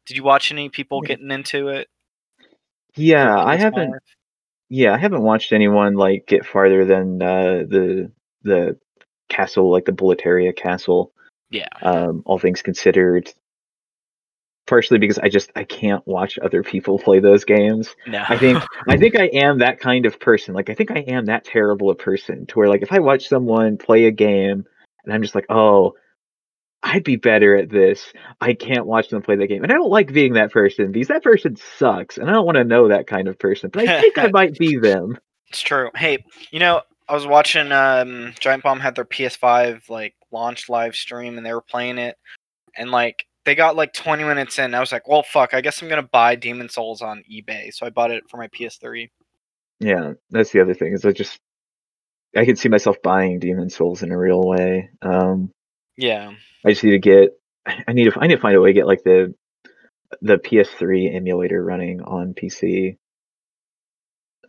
Did 0.08 0.18
you 0.18 0.24
watch 0.24 0.52
any 0.52 0.70
people 0.70 1.02
getting 1.02 1.32
into 1.32 1.68
it? 1.68 1.88
yeah, 2.96 3.38
I 3.38 3.56
haven't. 3.56 3.94
Yeah, 4.70 4.94
I 4.94 4.98
haven't 4.98 5.22
watched 5.22 5.54
anyone 5.54 5.96
like 5.96 6.26
get 6.28 6.46
farther 6.46 6.86
than 6.86 7.22
uh, 7.22 7.64
the 7.68 8.12
the 8.44 8.78
castle, 9.30 9.72
like 9.72 9.86
the 9.86 9.92
Boletaria 9.92 10.56
castle. 10.56 11.12
Yeah. 11.50 11.70
um, 11.82 12.24
all 12.26 12.40
things 12.40 12.62
considered. 12.62 13.32
Partially 14.68 15.00
because 15.00 15.18
I 15.18 15.30
just 15.30 15.52
I 15.56 15.64
can't 15.64 16.06
watch 16.06 16.38
other 16.40 16.62
people 16.62 17.00
play 17.04 17.20
those 17.20 17.46
games. 17.46 17.96
No. 18.06 18.24
I 18.28 18.38
think 18.38 18.64
I 18.88 18.98
think 18.98 19.16
I 19.18 19.28
am 19.28 19.60
that 19.60 19.80
kind 19.80 20.06
of 20.06 20.20
person. 20.20 20.54
Like 20.54 20.70
I 20.70 20.74
think 20.74 20.92
I 20.92 21.00
am 21.00 21.26
that 21.26 21.46
terrible 21.46 21.90
a 21.90 21.96
person 21.96 22.46
to 22.48 22.56
where 22.56 22.70
like 22.70 22.82
if 22.82 22.92
I 22.92 23.00
watch 23.00 23.28
someone 23.28 23.78
play 23.78 24.06
a 24.06 24.12
game 24.12 24.66
and 25.04 25.14
I'm 25.14 25.22
just 25.22 25.36
like, 25.36 25.46
oh, 25.50 25.94
I'd 26.84 27.04
be 27.04 27.16
better 27.16 27.56
at 27.56 27.70
this. 27.70 28.14
I 28.40 28.54
can't 28.54 28.86
watch 28.86 29.10
them 29.10 29.22
play 29.22 29.36
that 29.36 29.48
game. 29.48 29.64
And 29.64 29.72
I 29.72 29.76
don't 29.76 29.90
like 29.90 30.14
being 30.14 30.34
that 30.34 30.52
person 30.52 30.92
because 30.92 31.08
that 31.08 31.24
person 31.24 31.56
sucks 31.56 32.18
and 32.18 32.30
I 32.30 32.34
don't 32.34 32.46
want 32.46 32.58
to 32.58 32.64
know 32.64 32.90
that 32.90 33.08
kind 33.08 33.28
of 33.28 33.40
person. 33.40 33.70
But 33.72 33.88
I 33.88 34.02
think 34.02 34.18
I 34.18 34.28
might 34.28 34.58
be 34.58 34.78
them. 34.82 35.18
It's 35.50 35.62
true. 35.62 35.90
Hey, 35.96 36.24
you 36.52 36.60
know, 36.60 36.82
I 37.08 37.14
was 37.14 37.26
watching 37.26 37.72
um 37.72 38.34
Giant 38.40 38.64
Bomb 38.64 38.80
had 38.80 38.96
their 38.96 39.06
PS5 39.06 39.90
like 39.90 40.14
launch 40.32 40.70
live 40.70 40.96
stream 40.96 41.38
and 41.38 41.46
they 41.46 41.54
were 41.54 41.62
playing 41.62 41.98
it 41.98 42.18
and 42.76 42.92
like 42.92 43.26
they 43.48 43.56
got 43.56 43.78
like 43.78 43.94
20 43.94 44.26
minutes 44.26 44.60
in. 44.60 44.76
I 44.76 44.82
was 44.82 44.92
like, 44.92 45.08
"Well, 45.08 45.24
fuck, 45.24 45.54
I 45.54 45.62
guess 45.62 45.82
I'm 45.82 45.88
going 45.88 46.04
to 46.04 46.10
buy 46.10 46.36
Demon 46.36 46.68
Souls 46.68 47.02
on 47.02 47.24
eBay." 47.32 47.74
So 47.74 47.86
I 47.86 47.90
bought 47.90 48.12
it 48.12 48.26
for 48.30 48.36
my 48.36 48.50
PS3. 48.50 49.10
Yeah, 49.80 50.14
that's 50.30 50.52
the 50.52 50.60
other 50.60 50.74
thing 50.74 50.92
is 50.92 51.06
I 51.06 51.14
just 51.14 51.40
I 52.36 52.44
could 52.44 52.60
see 52.60 52.68
myself 52.68 52.98
buying 53.02 53.40
Demon 53.40 53.70
Souls 53.70 54.04
in 54.04 54.12
a 54.12 54.18
real 54.18 54.42
way. 54.44 54.90
Um, 55.02 55.50
Yeah. 55.96 56.34
I 56.66 56.72
just 56.72 56.84
need 56.84 56.92
to 56.92 57.00
get. 57.00 57.30
I 57.88 57.94
need 57.94 58.12
to. 58.12 58.20
I 58.20 58.28
need 58.28 58.36
to 58.36 58.42
find 58.42 58.56
a 58.56 58.60
way 58.60 58.70
to 58.72 58.74
get 58.74 58.86
like 58.86 59.04
the 59.04 59.34
the 60.22 60.38
PS3 60.38 61.16
emulator 61.16 61.64
running 61.64 62.02
on 62.02 62.34
PC, 62.34 62.98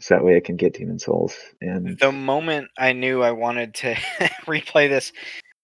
so 0.00 0.14
that 0.14 0.24
way 0.24 0.37
I 0.37 0.40
can 0.40 0.56
get 0.56 0.74
Demon 0.74 0.98
Souls. 0.98 1.37
And 1.61 1.96
The 2.00 2.11
moment 2.11 2.68
I 2.76 2.92
knew 2.94 3.22
I 3.22 3.30
wanted 3.30 3.74
to 3.74 3.94
replay 4.46 4.88
this 4.88 5.12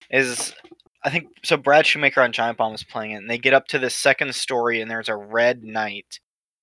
is 0.09 0.53
I 1.05 1.09
think 1.11 1.27
so 1.43 1.55
Brad 1.55 1.85
Shoemaker 1.85 2.21
on 2.21 2.31
Giant 2.31 2.57
Bomb 2.57 2.71
was 2.71 2.83
playing 2.83 3.11
it 3.11 3.17
and 3.17 3.29
they 3.29 3.37
get 3.37 3.53
up 3.53 3.67
to 3.67 3.79
the 3.79 3.89
second 3.89 4.33
story 4.33 4.81
and 4.81 4.89
there's 4.89 5.07
a 5.07 5.15
red 5.15 5.63
knight 5.63 6.19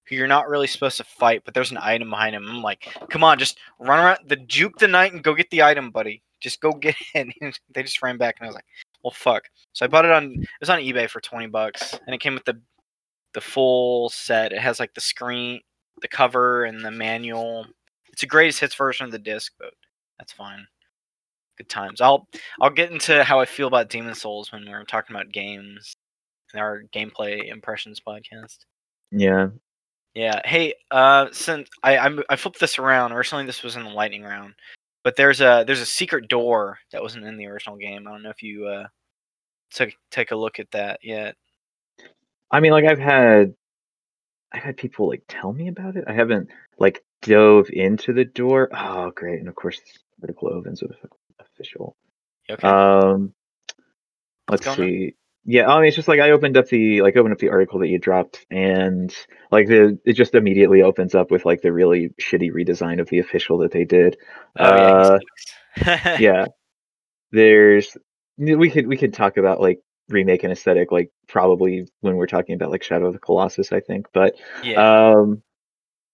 who 0.09 0.17
you're 0.17 0.27
not 0.27 0.49
really 0.49 0.67
supposed 0.67 0.97
to 0.97 1.05
fight, 1.05 1.43
but 1.45 1.55
there's 1.55 1.71
an 1.71 1.79
item 1.81 2.11
behind 2.11 2.35
him. 2.35 2.49
I'm 2.49 2.61
like, 2.61 2.89
come 3.09 3.23
on, 3.23 3.39
just 3.39 3.59
run 3.79 4.01
around 4.01 4.19
the 4.27 4.37
juke 4.37 4.79
the 4.79 4.89
knight 4.89 5.13
and 5.13 5.23
go 5.23 5.33
get 5.33 5.49
the 5.51 5.63
item, 5.63 5.93
buddy. 5.93 6.23
Just 6.41 6.61
go 6.61 6.73
get 6.73 6.97
it. 7.15 7.29
And 7.41 7.59
they 7.73 7.83
just 7.83 8.03
ran 8.03 8.19
back 8.19 8.37
and 8.39 8.47
I 8.47 8.49
was 8.49 8.57
like, 8.57 8.67
well 9.05 9.13
fuck. 9.13 9.45
So 9.73 9.85
I 9.85 9.89
bought 9.89 10.05
it 10.05 10.11
on 10.11 10.33
it 10.33 10.49
was 10.61 10.71
on 10.71 10.81
eBay 10.81 11.09
for 11.09 11.21
twenty 11.21 11.47
bucks 11.47 11.99
and 12.07 12.15
it 12.15 12.21
came 12.21 12.35
with 12.35 12.45
the 12.45 12.61
the 13.35 13.41
full 13.41 14.11
set. 14.11 14.53
It 14.53 14.61
has 14.61 14.81
like 14.81 14.93
the 14.95 15.01
screen 15.01 15.61
the 16.03 16.09
cover 16.09 16.65
and 16.65 16.85
the 16.85 16.91
manual. 16.91 17.67
It's 18.13 18.23
a 18.23 18.27
greatest 18.27 18.61
hits 18.61 18.75
version 18.75 19.07
of 19.07 19.13
the 19.13 19.19
disc, 19.19 19.53
but 19.59 19.73
that's 20.19 20.33
fine. 20.33 20.67
Good 21.63 21.69
times. 21.69 22.01
I'll 22.01 22.27
I'll 22.61 22.71
get 22.71 22.91
into 22.91 23.23
how 23.23 23.39
I 23.39 23.45
feel 23.45 23.69
about 23.69 23.89
Demon 23.89 24.17
Souls 24.17 24.51
when 24.51 24.69
we're 24.69 24.83
talking 24.83 25.15
about 25.15 25.31
games 25.31 25.95
in 26.53 26.59
our 26.59 26.83
gameplay 26.93 27.53
impressions 27.53 28.01
podcast. 28.05 28.59
yeah, 29.13 29.51
Yeah. 30.13 30.41
Hey, 30.45 30.75
uh, 30.91 31.29
since 31.31 31.69
I 31.85 31.99
I'm, 31.99 32.21
I 32.29 32.35
flipped 32.35 32.59
this 32.59 32.81
around. 32.81 33.13
Originally, 33.13 33.47
this 33.47 33.63
was 33.63 33.77
in 33.77 33.85
the 33.85 33.91
lightning 33.91 34.25
round, 34.25 34.55
but 35.05 35.15
there's 35.15 35.41
a 35.41 35.63
there's 35.65 35.79
a 35.79 35.87
secret 35.87 36.27
door 36.27 36.79
that 36.91 37.01
wasn't 37.01 37.27
in 37.27 37.37
the 37.37 37.47
original 37.47 37.77
game. 37.77 38.09
I 38.09 38.11
don't 38.11 38.25
know 38.25 38.31
if 38.31 38.43
you 38.43 38.67
uh 38.67 38.87
took 39.71 39.91
take 40.11 40.33
a 40.33 40.37
look 40.37 40.59
at 40.59 40.73
that 40.73 40.99
yet. 41.05 41.37
I 42.51 42.59
mean, 42.59 42.73
like 42.73 42.87
I've 42.87 42.99
had, 42.99 43.55
I've 44.51 44.65
had 44.65 44.77
people 44.77 45.09
like 45.09 45.23
tell 45.29 45.53
me 45.53 45.69
about 45.69 45.95
it. 45.95 46.07
I 46.09 46.13
haven't 46.13 46.51
like 46.79 47.05
dove 47.21 47.71
into 47.71 48.13
the 48.13 48.25
door. 48.25 48.69
Oh, 48.77 49.13
great! 49.13 49.39
And 49.39 49.49
of 49.49 49.55
course, 49.55 49.79
this 49.79 50.01
article 50.21 50.49
opens 50.53 50.83
with 50.83 50.97
official. 51.55 51.97
Okay. 52.51 52.67
Um, 52.67 53.33
let's 54.49 54.65
going 54.65 54.81
on? 54.81 54.87
see. 54.87 55.15
Yeah, 55.45 55.69
I 55.69 55.79
mean, 55.79 55.89
it's 55.89 55.97
just 55.97 56.07
like 56.07 56.21
I 56.21 56.31
opened 56.31 56.57
up 56.57 56.69
the 56.69 57.03
like 57.03 57.17
opened 57.17 57.33
up 57.33 57.41
the 57.41 57.49
article 57.49 57.81
that 57.81 57.89
you 57.89 57.99
dropped, 57.99 58.47
and 58.51 59.13
like 59.51 59.67
the 59.67 59.99
it 60.05 60.13
just 60.13 60.35
immediately 60.35 60.83
opens 60.83 61.17
up 61.17 61.33
with 61.33 61.45
like 61.45 61.63
the 61.63 61.73
really 61.73 62.11
shitty 62.21 62.53
redesign 62.53 63.01
of 63.01 63.09
the 63.09 63.19
official 63.19 63.59
that 63.59 63.73
they 63.73 63.85
did. 63.85 64.17
oh 64.59 64.65
yeah. 64.65 64.93
uh, 64.93 65.19
he 66.17 66.25
yeah, 66.25 66.47
there's 67.33 67.97
we 68.39 68.71
could 68.71 68.87
we 68.87 68.97
could 68.97 69.13
talk 69.13 69.37
about 69.37 69.61
like 69.61 69.81
remake 70.09 70.45
and 70.45 70.53
aesthetic 70.53 70.93
like 70.93 71.11
probably 71.29 71.89
when 72.01 72.17
we're 72.17 72.27
talking 72.27 72.55
about 72.55 72.71
like 72.71 72.83
Shadow 72.83 73.07
of 73.07 73.13
the 73.13 73.19
Colossus, 73.19 73.73
I 73.73 73.81
think, 73.81 74.07
but 74.13 74.35
yeah. 74.63 75.11
um, 75.11 75.43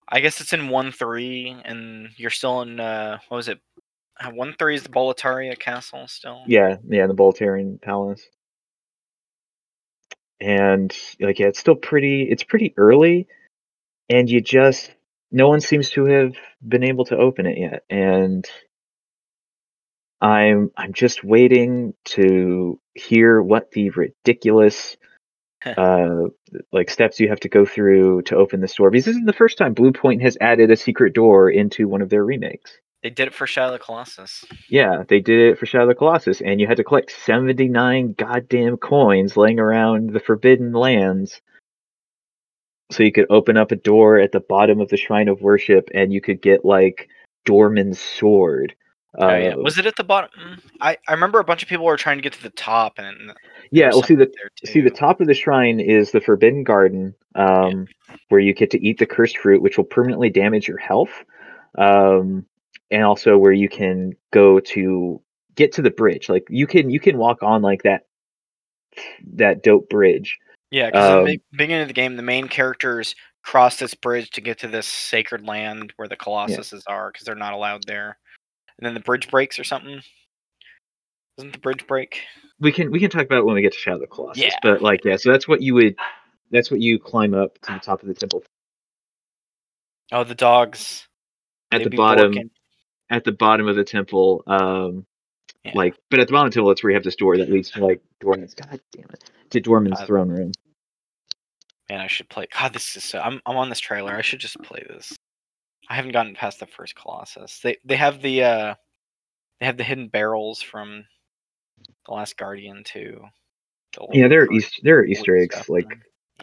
I 0.07 0.21
guess 0.21 0.41
it's 0.41 0.53
in 0.53 0.69
one 0.69 0.91
three, 0.91 1.55
and 1.65 2.09
you're 2.17 2.31
still 2.31 2.61
in 2.61 2.79
uh, 2.79 3.19
what 3.27 3.37
was 3.37 3.47
it? 3.47 3.59
Uh, 4.19 4.31
One 4.31 4.53
three 4.59 4.75
is 4.75 4.83
the 4.83 4.89
Boletaria 4.89 5.57
Castle 5.57 6.07
still. 6.07 6.43
yeah, 6.47 6.75
yeah, 6.87 7.07
the 7.07 7.13
Boletarian 7.13 7.81
Palace. 7.81 8.21
And 10.41 10.95
like 11.19 11.39
yeah, 11.39 11.47
it's 11.47 11.59
still 11.59 11.75
pretty 11.75 12.23
it's 12.29 12.43
pretty 12.43 12.73
early 12.77 13.27
and 14.09 14.29
you 14.29 14.41
just 14.41 14.91
no 15.31 15.47
one 15.47 15.61
seems 15.61 15.91
to 15.91 16.05
have 16.05 16.35
been 16.67 16.83
able 16.83 17.05
to 17.05 17.17
open 17.17 17.45
it 17.45 17.57
yet. 17.57 17.83
And 17.89 18.45
I'm 20.21 20.71
I'm 20.75 20.93
just 20.93 21.23
waiting 21.23 21.93
to 22.05 22.79
hear 22.95 23.41
what 23.41 23.71
the 23.71 23.89
ridiculous 23.91 24.97
uh 25.65 26.27
like 26.71 26.89
steps 26.89 27.19
you 27.19 27.27
have 27.29 27.41
to 27.41 27.49
go 27.49 27.65
through 27.65 28.21
to 28.23 28.35
open 28.37 28.61
this 28.61 28.75
door 28.75 28.89
because 28.89 29.05
this 29.05 29.11
isn't 29.15 29.25
the 29.25 29.33
first 29.33 29.57
time 29.57 29.75
Bluepoint 29.75 30.21
has 30.21 30.37
added 30.39 30.71
a 30.71 30.77
secret 30.77 31.13
door 31.13 31.49
into 31.49 31.87
one 31.87 32.01
of 32.01 32.09
their 32.09 32.23
remakes. 32.23 32.71
They 33.01 33.09
did 33.09 33.27
it 33.27 33.33
for 33.33 33.47
Shadow 33.47 33.73
of 33.73 33.79
the 33.79 33.85
Colossus. 33.85 34.43
Yeah, 34.67 35.03
they 35.07 35.19
did 35.21 35.39
it 35.39 35.57
for 35.57 35.65
Shadow 35.65 35.83
of 35.83 35.89
the 35.89 35.95
Colossus, 35.95 36.41
and 36.41 36.59
you 36.59 36.67
had 36.67 36.77
to 36.77 36.83
collect 36.83 37.11
79 37.11 38.13
goddamn 38.17 38.77
coins 38.77 39.37
laying 39.37 39.59
around 39.59 40.11
the 40.11 40.19
Forbidden 40.19 40.73
Lands 40.73 41.41
so 42.91 43.03
you 43.03 43.11
could 43.11 43.27
open 43.29 43.55
up 43.55 43.71
a 43.71 43.75
door 43.77 44.17
at 44.17 44.31
the 44.31 44.39
bottom 44.41 44.81
of 44.81 44.89
the 44.89 44.97
Shrine 44.97 45.29
of 45.29 45.41
Worship 45.41 45.89
and 45.93 46.11
you 46.11 46.19
could 46.19 46.41
get, 46.41 46.65
like, 46.65 47.07
Dormin's 47.45 47.99
sword. 47.99 48.75
oh 49.17 49.29
yeah. 49.35 49.53
Uh, 49.53 49.57
Was 49.59 49.77
it 49.77 49.85
at 49.85 49.95
the 49.95 50.03
bottom? 50.03 50.29
Mm, 50.39 50.59
I 50.81 50.97
I 51.07 51.13
remember 51.13 51.39
a 51.39 51.43
bunch 51.43 51.63
of 51.63 51.69
people 51.69 51.85
were 51.85 51.97
trying 51.97 52.17
to 52.17 52.21
get 52.21 52.33
to 52.33 52.43
the 52.43 52.49
top, 52.49 52.99
and 52.99 53.31
yeah, 53.71 53.89
well, 53.89 54.03
see, 54.03 54.15
the, 54.15 54.29
see, 54.65 54.81
the 54.81 54.89
top 54.89 55.21
of 55.21 55.27
the 55.27 55.33
shrine 55.33 55.79
is 55.79 56.11
the 56.11 56.19
Forbidden 56.21 56.63
Garden, 56.63 57.15
um, 57.35 57.87
where 58.27 58.41
you 58.41 58.53
get 58.53 58.71
to 58.71 58.85
eat 58.85 58.99
the 58.99 59.05
cursed 59.05 59.37
fruit, 59.37 59.61
which 59.61 59.77
will 59.77 59.85
permanently 59.85 60.29
damage 60.29 60.67
your 60.67 60.77
health, 60.77 61.23
um, 61.77 62.45
and 62.91 63.03
also 63.03 63.37
where 63.37 63.51
you 63.51 63.69
can 63.69 64.13
go 64.31 64.59
to 64.59 65.21
get 65.55 65.71
to 65.73 65.81
the 65.81 65.91
bridge. 65.91 66.29
Like 66.29 66.45
you 66.49 66.67
can 66.67 66.89
you 66.89 66.99
can 66.99 67.17
walk 67.17 67.43
on 67.43 67.61
like 67.61 67.83
that 67.83 68.03
that 69.35 69.63
dope 69.63 69.89
bridge. 69.89 70.37
Yeah, 70.71 70.87
because 70.87 71.19
Um, 71.19 71.25
the 71.25 71.41
beginning 71.51 71.81
of 71.81 71.87
the 71.87 71.93
game, 71.93 72.15
the 72.15 72.21
main 72.21 72.47
characters 72.47 73.15
cross 73.43 73.77
this 73.77 73.93
bridge 73.95 74.29
to 74.31 74.41
get 74.41 74.59
to 74.59 74.67
this 74.67 74.85
sacred 74.85 75.47
land 75.47 75.93
where 75.95 76.07
the 76.07 76.17
Colossuses 76.17 76.83
are, 76.87 77.11
because 77.11 77.25
they're 77.25 77.33
not 77.35 77.53
allowed 77.53 77.83
there. 77.87 78.17
And 78.77 78.85
then 78.85 78.93
the 78.93 78.99
bridge 78.99 79.31
breaks 79.31 79.57
or 79.57 79.63
something. 79.63 80.01
Doesn't 81.37 81.53
the 81.53 81.59
bridge 81.59 81.87
break? 81.87 82.21
we 82.59 82.71
can 82.71 82.91
we 82.91 82.99
can 82.99 83.09
talk 83.09 83.25
about 83.25 83.39
it 83.39 83.45
when 83.45 83.55
we 83.55 83.61
get 83.61 83.71
to 83.71 83.77
Shadow 83.79 83.95
of 83.95 84.01
the 84.01 84.07
Colossus. 84.07 84.43
Yeah. 84.43 84.55
But 84.61 84.81
like 84.81 85.03
yeah, 85.05 85.15
so 85.15 85.31
that's 85.31 85.47
what 85.47 85.61
you 85.61 85.73
would 85.75 85.95
that's 86.51 86.69
what 86.69 86.81
you 86.81 86.99
climb 86.99 87.33
up 87.33 87.57
to 87.61 87.73
the 87.73 87.79
top 87.79 88.01
of 88.01 88.07
the 88.07 88.13
temple 88.13 88.43
Oh, 90.11 90.23
the 90.23 90.35
dogs. 90.35 91.07
at 91.71 91.79
they 91.79 91.83
the 91.85 91.95
bottom 91.95 92.33
borking. 92.33 92.49
At 93.09 93.23
the 93.23 93.31
bottom 93.31 93.67
of 93.67 93.75
the 93.75 93.83
temple. 93.83 94.43
Um, 94.47 95.05
Yeah. 95.65 95.73
like 95.75 95.95
but 96.09 96.19
at 96.19 96.27
the 96.27 96.33
bottom 96.33 96.47
of 96.47 96.51
the 96.53 96.55
temple, 96.55 96.69
that's 96.69 96.83
where 96.83 96.91
you 96.91 96.95
have 96.95 97.03
this 97.03 97.15
door 97.15 97.37
that 97.37 97.49
leads 97.49 97.71
to 97.71 97.85
like 97.85 98.01
Dormin's. 98.21 98.53
God 98.55 98.79
damn 98.91 99.05
it, 99.11 99.23
to 99.51 99.61
Dormin's 99.61 99.99
Uh, 99.99 100.05
throne 100.05 100.29
room. 100.29 100.51
Man, 101.89 102.01
I 102.01 102.07
should 102.07 102.29
play. 102.29 102.47
God, 102.57 102.73
this 102.73 102.95
is 102.95 103.03
so. 103.03 103.19
I'm 103.19 103.41
I'm 103.45 103.57
on 103.57 103.69
this 103.69 103.79
trailer. 103.79 104.15
I 104.15 104.21
should 104.21 104.39
just 104.39 104.61
play 104.61 104.83
this. 104.87 105.15
I 105.89 105.95
haven't 105.95 106.11
gotten 106.11 106.35
past 106.35 106.59
the 106.59 106.67
first 106.67 106.95
Colossus. 106.95 107.59
They 107.61 107.77
they 107.83 107.95
have 107.95 108.21
the 108.21 108.43
uh, 108.43 108.75
they 109.59 109.65
have 109.65 109.77
the 109.77 109.83
hidden 109.83 110.07
barrels 110.07 110.61
from 110.61 111.05
the 112.05 112.13
Last 112.13 112.37
Guardian 112.37 112.83
too. 112.83 113.21
The 113.93 114.07
Yeah, 114.13 114.27
there 114.27 114.41
are 114.41 114.45
Guardian 114.45 114.61
East 114.63 114.79
there 114.83 114.99
are 114.99 115.05
Easter 115.05 115.37
eggs 115.37 115.69
like 115.69 115.87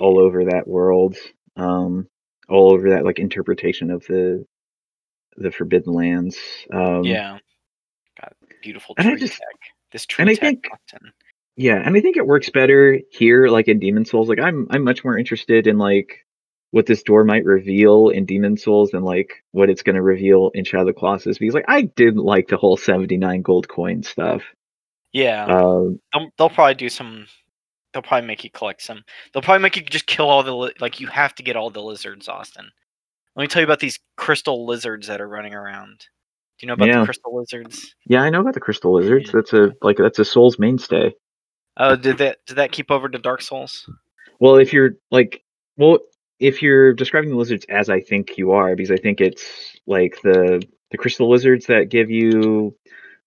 all 0.01 0.19
over 0.19 0.45
that 0.47 0.67
world. 0.67 1.17
Um, 1.57 2.09
all 2.49 2.73
over 2.73 2.91
that 2.91 3.05
like 3.05 3.19
interpretation 3.19 3.91
of 3.91 4.05
the 4.07 4.45
the 5.37 5.51
Forbidden 5.51 5.93
Lands. 5.93 6.37
Um, 6.73 7.05
Yeah. 7.05 7.39
Got 8.21 8.33
beautiful 8.63 8.95
and 8.99 9.09
I 9.09 9.15
just- 9.17 9.35
tech. 9.35 9.49
This 9.93 10.07
tree 10.07 10.23
and 10.23 10.31
I 10.31 10.35
think- 10.35 10.65
button. 10.69 11.13
Yeah, 11.59 11.81
and 11.83 11.97
I 11.97 12.01
think 12.03 12.17
it 12.19 12.27
works 12.27 12.51
better 12.51 13.01
here, 13.11 13.47
like 13.49 13.67
in 13.69 13.79
Demon 13.79 14.05
Souls. 14.05 14.29
Like 14.29 14.41
I'm 14.41 14.67
I'm 14.71 14.85
much 14.85 15.03
more 15.05 15.17
interested 15.19 15.67
in 15.67 15.79
like 15.79 16.27
what 16.71 16.85
this 16.85 17.03
door 17.03 17.25
might 17.25 17.45
reveal 17.47 18.09
in 18.11 18.27
Demon 18.27 18.59
Souls 18.59 18.91
than 18.91 19.05
like 19.05 19.43
what 19.53 19.71
it's 19.71 19.83
gonna 19.83 20.03
reveal 20.03 20.51
in 20.53 20.65
Shadow 20.65 20.83
of 20.83 20.87
the 20.89 20.93
Colossus 20.93 21.39
because 21.39 21.55
like 21.55 21.65
I 21.69 21.83
didn't 21.83 22.25
like 22.25 22.49
the 22.49 22.59
whole 22.59 22.77
79 22.77 23.41
gold 23.41 23.69
coin 23.69 24.03
stuff. 24.03 24.43
Yeah. 25.13 25.45
Um 25.47 26.01
they'll, 26.13 26.29
they'll 26.37 26.51
probably 26.51 26.75
do 26.75 26.91
some. 26.91 27.27
They'll 27.95 28.03
probably 28.03 28.27
make 28.27 28.45
you 28.45 28.51
collect 28.51 28.83
some. 28.83 29.03
They'll 29.33 29.43
probably 29.43 29.63
make 29.63 29.77
you 29.77 29.83
just 29.83 30.07
kill 30.07 30.29
all 30.29 30.43
the 30.43 30.55
li- 30.55 30.75
like. 30.81 31.01
You 31.01 31.07
have 31.07 31.35
to 31.37 31.43
get 31.43 31.57
all 31.57 31.71
the 31.71 31.81
lizards, 31.81 32.29
Austin. 32.29 32.71
Let 33.37 33.43
me 33.43 33.49
tell 33.49 33.61
you 33.61 33.67
about 33.67 33.81
these 33.81 33.99
crystal 34.17 34.67
lizards 34.67 35.07
that 35.09 35.21
are 35.21 35.29
running 35.29 35.55
around. 35.55 35.99
Do 36.59 36.65
you 36.65 36.69
know 36.69 36.73
about 36.73 36.89
Yeah. 36.89 37.01
the 37.01 37.05
crystal 37.05 37.37
lizards? 37.37 37.95
yeah, 38.07 38.23
I 38.23 38.31
know 38.31 38.41
about 38.41 38.55
the 38.55 38.61
crystal 38.61 38.95
lizards. 38.95 39.31
That's 39.31 39.53
a 39.53 39.73
like 39.83 39.99
that's 39.99 40.19
a 40.19 40.25
Souls 40.25 40.59
mainstay. 40.59 41.15
Oh, 41.77 41.97
did 41.97 42.17
that 42.19 42.39
did 42.47 42.55
that 42.55 42.73
keep 42.73 42.91
over 42.91 43.09
to 43.11 43.19
Dark 43.19 43.43
Souls? 43.43 43.89
Well, 44.41 44.57
if 44.57 44.73
you're 44.73 44.93
like 45.11 45.45
well 45.77 45.99
if 46.41 46.63
you're 46.63 46.95
describing 46.95 47.31
the 47.31 47.37
lizards 47.37 47.67
as 47.69 47.91
I 47.91 48.01
think 48.01 48.39
you 48.39 48.53
are, 48.53 48.75
because 48.75 48.91
I 48.91 48.97
think 48.97 49.21
it's 49.21 49.45
like 49.87 50.19
the 50.23 50.63
the 50.91 50.97
crystal 50.99 51.29
lizards 51.29 51.67
that 51.67 51.91
give 51.91 52.11
you 52.11 52.75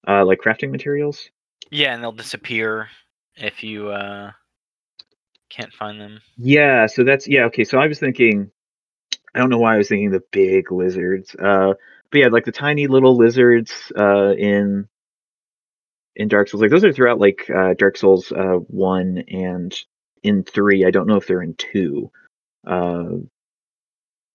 uh 0.07 0.25
like 0.25 0.39
crafting 0.39 0.71
materials. 0.71 1.29
Yeah, 1.69 1.93
and 1.93 2.01
they'll 2.01 2.11
disappear 2.11 2.89
if 3.35 3.63
you 3.63 3.89
uh 3.89 4.31
can't 5.51 5.73
find 5.73 6.01
them. 6.01 6.19
Yeah, 6.37 6.87
so 6.87 7.03
that's 7.03 7.27
yeah, 7.27 7.43
okay. 7.45 7.63
So 7.63 7.77
I 7.77 7.85
was 7.85 7.99
thinking 7.99 8.49
I 9.39 9.41
don't 9.41 9.49
know 9.49 9.57
why 9.57 9.75
I 9.75 9.77
was 9.77 9.87
thinking 9.87 10.11
the 10.11 10.23
big 10.31 10.71
lizards. 10.71 11.35
Uh 11.35 11.73
but 12.11 12.19
yeah, 12.19 12.27
like 12.27 12.45
the 12.45 12.51
tiny 12.51 12.87
little 12.87 13.15
lizards 13.15 13.91
uh, 13.97 14.33
in 14.33 14.87
in 16.15 16.27
Dark 16.27 16.49
Souls, 16.49 16.61
like 16.61 16.71
those 16.71 16.83
are 16.83 16.91
throughout 16.91 17.19
like 17.19 17.49
uh, 17.49 17.75
Dark 17.77 17.97
Souls 17.97 18.31
uh, 18.31 18.57
one 18.67 19.23
and 19.27 19.75
in 20.23 20.43
three. 20.43 20.85
I 20.85 20.91
don't 20.91 21.07
know 21.07 21.17
if 21.17 21.27
they're 21.27 21.41
in 21.41 21.53
two, 21.53 22.11
uh, 22.65 23.13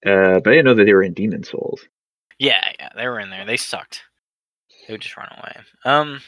uh, 0.06 0.40
but 0.40 0.46
I 0.46 0.52
didn't 0.52 0.64
know 0.66 0.74
that 0.74 0.84
they 0.84 0.94
were 0.94 1.02
in 1.02 1.14
Demon 1.14 1.42
Souls. 1.42 1.80
Yeah, 2.38 2.64
yeah, 2.78 2.90
they 2.96 3.08
were 3.08 3.20
in 3.20 3.30
there. 3.30 3.44
They 3.44 3.56
sucked. 3.56 4.02
They 4.86 4.94
would 4.94 5.02
just 5.02 5.16
run 5.16 5.28
away. 5.36 5.64
Um. 5.84 6.20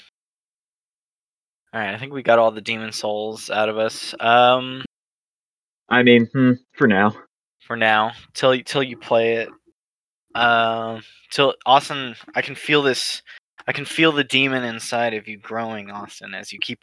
All 1.73 1.81
right, 1.81 1.95
I 1.95 1.99
think 1.99 2.13
we 2.13 2.23
got 2.23 2.39
all 2.39 2.53
the 2.53 2.61
demon 2.61 2.93
souls 2.93 3.51
out 3.51 3.69
of 3.69 3.77
us. 3.77 4.15
Um, 4.19 4.83
I 5.89 6.03
mean, 6.03 6.27
hmm, 6.33 6.53
for 6.73 6.87
now. 6.87 7.15
For 7.67 7.77
now, 7.77 8.13
till 8.33 8.55
you 8.55 8.63
till 8.63 8.83
you 8.83 8.97
play 8.97 9.35
it. 9.37 9.49
Um, 10.37 11.03
till 11.31 11.55
Austin, 11.65 12.15
I 12.35 12.43
can 12.43 12.55
feel 12.55 12.83
this. 12.83 13.23
I 13.67 13.73
can 13.73 13.85
feel 13.85 14.13
the 14.13 14.23
demon 14.23 14.63
inside 14.63 15.15
of 15.15 15.27
you 15.27 15.37
growing, 15.39 15.91
Austin, 15.91 16.35
as 16.35 16.53
you 16.53 16.61
keep 16.61 16.79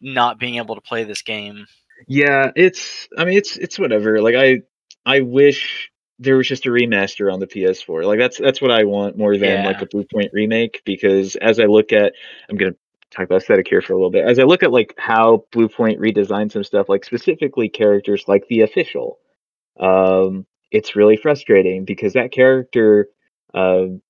not 0.00 0.38
being 0.38 0.56
able 0.56 0.74
to 0.74 0.80
play 0.80 1.04
this 1.04 1.22
game. 1.22 1.66
Yeah, 2.08 2.50
it's. 2.56 3.08
I 3.16 3.24
mean, 3.24 3.38
it's 3.38 3.56
it's 3.56 3.78
whatever. 3.78 4.20
Like 4.20 4.34
I, 4.34 4.62
I 5.04 5.20
wish 5.20 5.90
there 6.18 6.36
was 6.36 6.48
just 6.48 6.66
a 6.66 6.70
remaster 6.70 7.32
on 7.32 7.40
the 7.40 7.46
PS4. 7.46 8.04
Like 8.04 8.18
that's 8.18 8.38
that's 8.38 8.60
what 8.60 8.70
I 8.70 8.84
want 8.84 9.16
more 9.16 9.36
than 9.36 9.64
like 9.64 9.82
a 9.82 9.86
Bluepoint 9.86 10.30
remake. 10.32 10.82
Because 10.84 11.36
as 11.36 11.60
I 11.60 11.64
look 11.64 11.92
at, 11.92 12.14
I'm 12.48 12.56
gonna 12.56 12.74
talk 13.10 13.26
about 13.26 13.42
aesthetic 13.42 13.68
here 13.68 13.82
for 13.82 13.92
a 13.92 13.96
little 13.96 14.10
bit. 14.10 14.26
As 14.26 14.38
I 14.38 14.42
look 14.42 14.62
at 14.62 14.72
like 14.72 14.94
how 14.98 15.44
Bluepoint 15.52 15.98
redesigned 15.98 16.52
some 16.52 16.64
stuff, 16.64 16.88
like 16.88 17.04
specifically 17.04 17.68
characters 17.68 18.24
like 18.26 18.46
the 18.48 18.62
official, 18.62 19.18
um, 19.80 20.46
it's 20.70 20.96
really 20.96 21.16
frustrating 21.16 21.84
because 21.84 22.12
that 22.14 22.32
character, 22.32 23.08
um, 23.54 24.00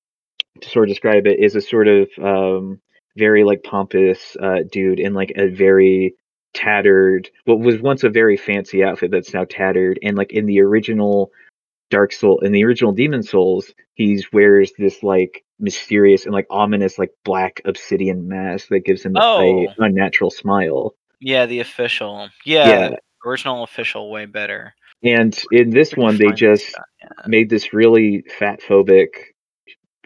to 0.61 0.69
sort 0.69 0.87
of 0.87 0.89
describe 0.89 1.27
it, 1.27 1.39
is 1.39 1.55
a 1.55 1.61
sort 1.61 1.87
of 1.87 2.09
um, 2.21 2.79
very 3.17 3.43
like 3.43 3.63
pompous 3.63 4.35
uh, 4.41 4.59
dude 4.71 4.99
in 4.99 5.13
like 5.13 5.31
a 5.35 5.47
very 5.49 6.15
tattered 6.53 7.29
what 7.45 7.59
was 7.59 7.79
once 7.81 8.03
a 8.03 8.09
very 8.09 8.35
fancy 8.35 8.83
outfit 8.83 9.11
that's 9.11 9.33
now 9.33 9.43
tattered 9.43 9.99
and 10.01 10.17
like 10.17 10.31
in 10.31 10.47
the 10.47 10.59
original 10.59 11.29
dark 11.91 12.11
soul 12.11 12.39
in 12.39 12.51
the 12.51 12.63
original 12.63 12.91
demon 12.91 13.21
souls 13.21 13.73
he 13.93 14.23
wears 14.33 14.71
this 14.79 15.03
like 15.03 15.43
mysterious 15.59 16.25
and 16.25 16.33
like 16.33 16.47
ominous 16.49 16.97
like 16.97 17.11
black 17.23 17.61
obsidian 17.65 18.27
mask 18.27 18.69
that 18.69 18.85
gives 18.85 19.03
him 19.05 19.13
Oh. 19.17 19.67
a 19.67 19.75
unnatural 19.83 20.31
smile 20.31 20.95
Yeah, 21.19 21.45
the 21.45 21.59
official. 21.59 22.29
Yeah, 22.43 22.67
Yeah. 22.89 22.95
original 23.25 23.63
official 23.63 24.09
way 24.09 24.25
better. 24.25 24.73
And 25.03 25.37
in 25.51 25.69
this 25.69 25.93
one 25.93 26.17
they 26.17 26.31
just 26.31 26.67
stuff, 26.69 26.85
yeah. 27.01 27.27
made 27.27 27.49
this 27.49 27.73
really 27.73 28.23
fat 28.39 28.61
phobic 28.61 29.07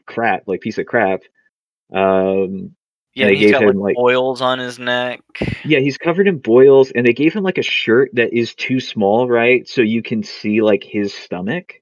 crap 0.05 0.43
like 0.47 0.61
piece 0.61 0.77
of 0.77 0.85
crap 0.85 1.21
um 1.93 2.75
Yeah, 3.13 3.27
they 3.27 3.35
gave 3.35 3.51
got 3.51 3.63
him, 3.63 3.77
like 3.77 3.83
like- 3.83 3.95
boils 3.95 4.41
on 4.41 4.59
his 4.59 4.79
neck. 4.79 5.21
Yeah, 5.65 5.79
he's 5.79 5.97
covered 5.97 6.27
in 6.27 6.37
boils, 6.39 6.91
and 6.91 7.05
they 7.05 7.13
gave 7.13 7.33
him 7.33 7.43
like 7.43 7.57
a 7.57 7.63
shirt 7.63 8.09
that 8.13 8.33
is 8.33 8.55
too 8.55 8.79
small, 8.79 9.27
right? 9.29 9.67
So 9.67 9.81
you 9.81 10.01
can 10.01 10.23
see 10.23 10.61
like 10.61 10.83
his 10.83 11.13
stomach, 11.13 11.73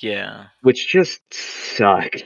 Yeah. 0.00 0.46
which 0.62 0.88
just 0.88 1.20
sucked. 1.32 2.24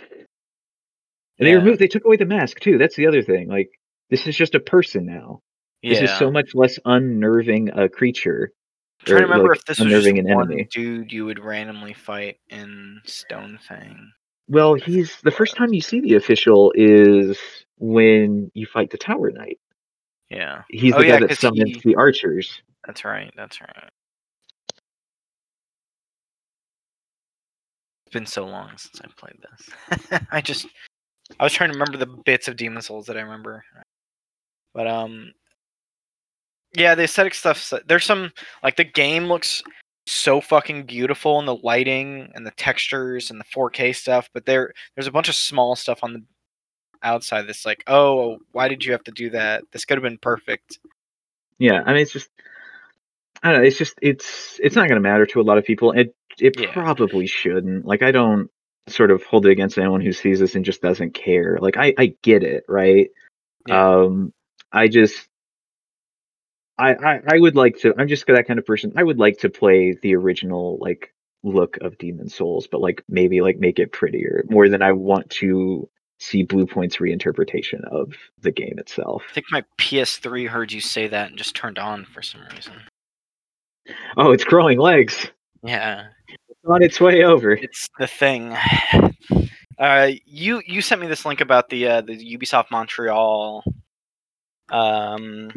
And 1.38 1.46
they 1.46 1.54
removed, 1.54 1.78
they 1.78 1.88
took 1.88 2.06
away 2.06 2.16
the 2.16 2.24
mask 2.24 2.60
too. 2.60 2.78
That's 2.78 2.96
the 2.96 3.06
other 3.06 3.22
thing. 3.22 3.48
Like, 3.48 3.68
this 4.08 4.26
is 4.26 4.34
just 4.34 4.54
a 4.54 4.60
person 4.60 5.04
now. 5.04 5.42
Yeah. 5.82 6.00
This 6.00 6.10
is 6.10 6.18
so 6.18 6.30
much 6.30 6.54
less 6.54 6.78
unnerving 6.86 7.68
a 7.68 7.90
creature. 7.90 8.52
I'm 9.06 9.12
trying 9.12 9.20
to 9.20 9.26
remember 9.26 9.48
like, 9.50 9.58
if 9.58 9.64
this 9.66 9.78
was 9.78 9.88
just 9.88 10.06
an 10.06 10.24
one 10.34 10.50
enemy. 10.50 10.68
dude 10.72 11.12
you 11.12 11.24
would 11.26 11.38
randomly 11.38 11.94
fight 11.94 12.38
in 12.48 13.00
Stonefang. 13.06 13.96
Well, 14.48 14.74
he's 14.74 15.20
the 15.22 15.30
first 15.30 15.56
time 15.56 15.72
you 15.72 15.80
see 15.80 16.00
the 16.00 16.14
official 16.14 16.72
is 16.76 17.38
when 17.78 18.50
you 18.54 18.66
fight 18.66 18.90
the 18.90 18.98
Tower 18.98 19.30
Knight. 19.30 19.58
Yeah, 20.30 20.62
He's 20.70 20.92
Oh, 20.94 20.98
the 20.98 21.06
yeah, 21.06 21.20
guy 21.20 21.26
that 21.28 21.38
summons 21.38 21.70
he- 21.70 21.80
the 21.84 21.94
archers. 21.96 22.62
that's 22.86 23.04
right. 23.04 23.32
That's 23.36 23.60
right. 23.60 23.90
It's 28.06 28.12
been 28.12 28.26
so 28.26 28.44
long 28.46 28.70
since 28.76 29.00
I 29.00 29.08
played 29.16 29.38
this. 29.42 30.20
I 30.30 30.40
just 30.40 30.66
I 31.40 31.44
was 31.44 31.52
trying 31.52 31.70
to 31.70 31.78
remember 31.78 31.98
the 31.98 32.06
bits 32.24 32.46
of 32.48 32.56
Demon 32.56 32.82
Souls 32.82 33.06
that 33.06 33.16
I 33.16 33.20
remember. 33.22 33.64
But 34.74 34.86
um 34.86 35.32
yeah, 36.76 36.94
the 36.94 37.04
aesthetic 37.04 37.34
stuff 37.34 37.72
there's 37.86 38.04
some 38.04 38.32
like 38.62 38.76
the 38.76 38.84
game 38.84 39.24
looks 39.26 39.62
so 40.06 40.40
fucking 40.40 40.84
beautiful 40.86 41.38
and 41.38 41.48
the 41.48 41.56
lighting 41.56 42.30
and 42.34 42.46
the 42.46 42.52
textures 42.52 43.30
and 43.30 43.40
the 43.40 43.44
4K 43.44 43.94
stuff, 43.94 44.28
but 44.32 44.46
there 44.46 44.72
there's 44.94 45.08
a 45.08 45.12
bunch 45.12 45.28
of 45.28 45.34
small 45.34 45.74
stuff 45.74 46.00
on 46.02 46.12
the 46.12 46.22
outside 47.02 47.42
that's 47.42 47.66
like, 47.66 47.82
"Oh, 47.86 48.38
why 48.52 48.68
did 48.68 48.84
you 48.84 48.92
have 48.92 49.04
to 49.04 49.10
do 49.12 49.30
that? 49.30 49.64
This 49.72 49.84
could 49.84 49.96
have 49.98 50.02
been 50.02 50.18
perfect." 50.18 50.78
Yeah, 51.58 51.82
I 51.86 51.92
mean, 51.92 52.02
it's 52.02 52.12
just, 52.12 52.28
I 53.42 53.50
don't 53.50 53.60
know. 53.62 53.66
It's 53.66 53.78
just, 53.78 53.94
it's, 54.02 54.60
it's 54.62 54.76
not 54.76 54.88
going 54.88 55.00
to 55.02 55.08
matter 55.08 55.24
to 55.26 55.40
a 55.40 55.42
lot 55.42 55.56
of 55.58 55.64
people. 55.64 55.92
It, 55.92 56.14
it 56.38 56.58
Yeah. 56.60 56.70
probably 56.72 57.26
shouldn't. 57.26 57.86
Like, 57.86 58.02
I 58.02 58.10
don't 58.12 58.50
sort 58.88 59.10
of 59.10 59.22
hold 59.24 59.46
it 59.46 59.52
against 59.52 59.78
anyone 59.78 60.02
who 60.02 60.12
sees 60.12 60.38
this 60.38 60.54
and 60.54 60.64
just 60.66 60.82
doesn't 60.82 61.14
care. 61.14 61.58
Like, 61.60 61.78
I, 61.78 61.94
I 61.98 62.14
get 62.22 62.42
it, 62.42 62.64
right? 62.68 63.08
Yeah. 63.66 63.88
Um, 63.88 64.34
I 64.72 64.88
just, 64.88 65.28
I, 66.78 66.94
I, 66.94 67.20
I 67.34 67.38
would 67.38 67.56
like 67.56 67.78
to. 67.80 67.94
I'm 67.98 68.08
just 68.08 68.26
that 68.26 68.46
kind 68.46 68.58
of 68.58 68.66
person. 68.66 68.92
I 68.96 69.02
would 69.02 69.18
like 69.18 69.38
to 69.38 69.48
play 69.48 69.96
the 70.02 70.14
original 70.14 70.78
like 70.80 71.12
look 71.42 71.78
of 71.80 71.96
Demon 71.98 72.28
Souls, 72.28 72.66
but 72.70 72.80
like 72.80 73.02
maybe 73.08 73.40
like 73.40 73.58
make 73.58 73.78
it 73.78 73.92
prettier 73.92 74.44
more 74.50 74.68
than 74.68 74.82
I 74.82 74.92
want 74.92 75.30
to 75.30 75.88
see 76.18 76.42
Bluepoint's 76.44 76.96
reinterpretation 76.96 77.84
of 77.90 78.12
the 78.40 78.50
game 78.50 78.78
itself. 78.78 79.22
I 79.30 79.32
think 79.34 79.46
my 79.50 79.64
PS3 79.78 80.48
heard 80.48 80.72
you 80.72 80.80
say 80.80 81.08
that 81.08 81.28
and 81.28 81.38
just 81.38 81.54
turned 81.54 81.78
on 81.78 82.04
for 82.06 82.22
some 82.22 82.40
reason. 82.54 82.74
Oh, 84.16 84.32
it's 84.32 84.44
growing 84.44 84.78
legs. 84.78 85.28
Yeah, 85.62 86.06
It's 86.48 86.60
on 86.66 86.82
its 86.82 87.00
way 87.00 87.22
over. 87.24 87.52
it's 87.52 87.88
the 87.98 88.06
thing. 88.06 88.56
Uh, 89.78 90.12
you 90.24 90.62
you 90.66 90.80
sent 90.80 91.02
me 91.02 91.06
this 91.06 91.26
link 91.26 91.42
about 91.42 91.68
the 91.68 91.86
uh, 91.86 92.00
the 92.00 92.16
Ubisoft 92.38 92.70
Montreal. 92.70 93.62
Um, 94.70 95.50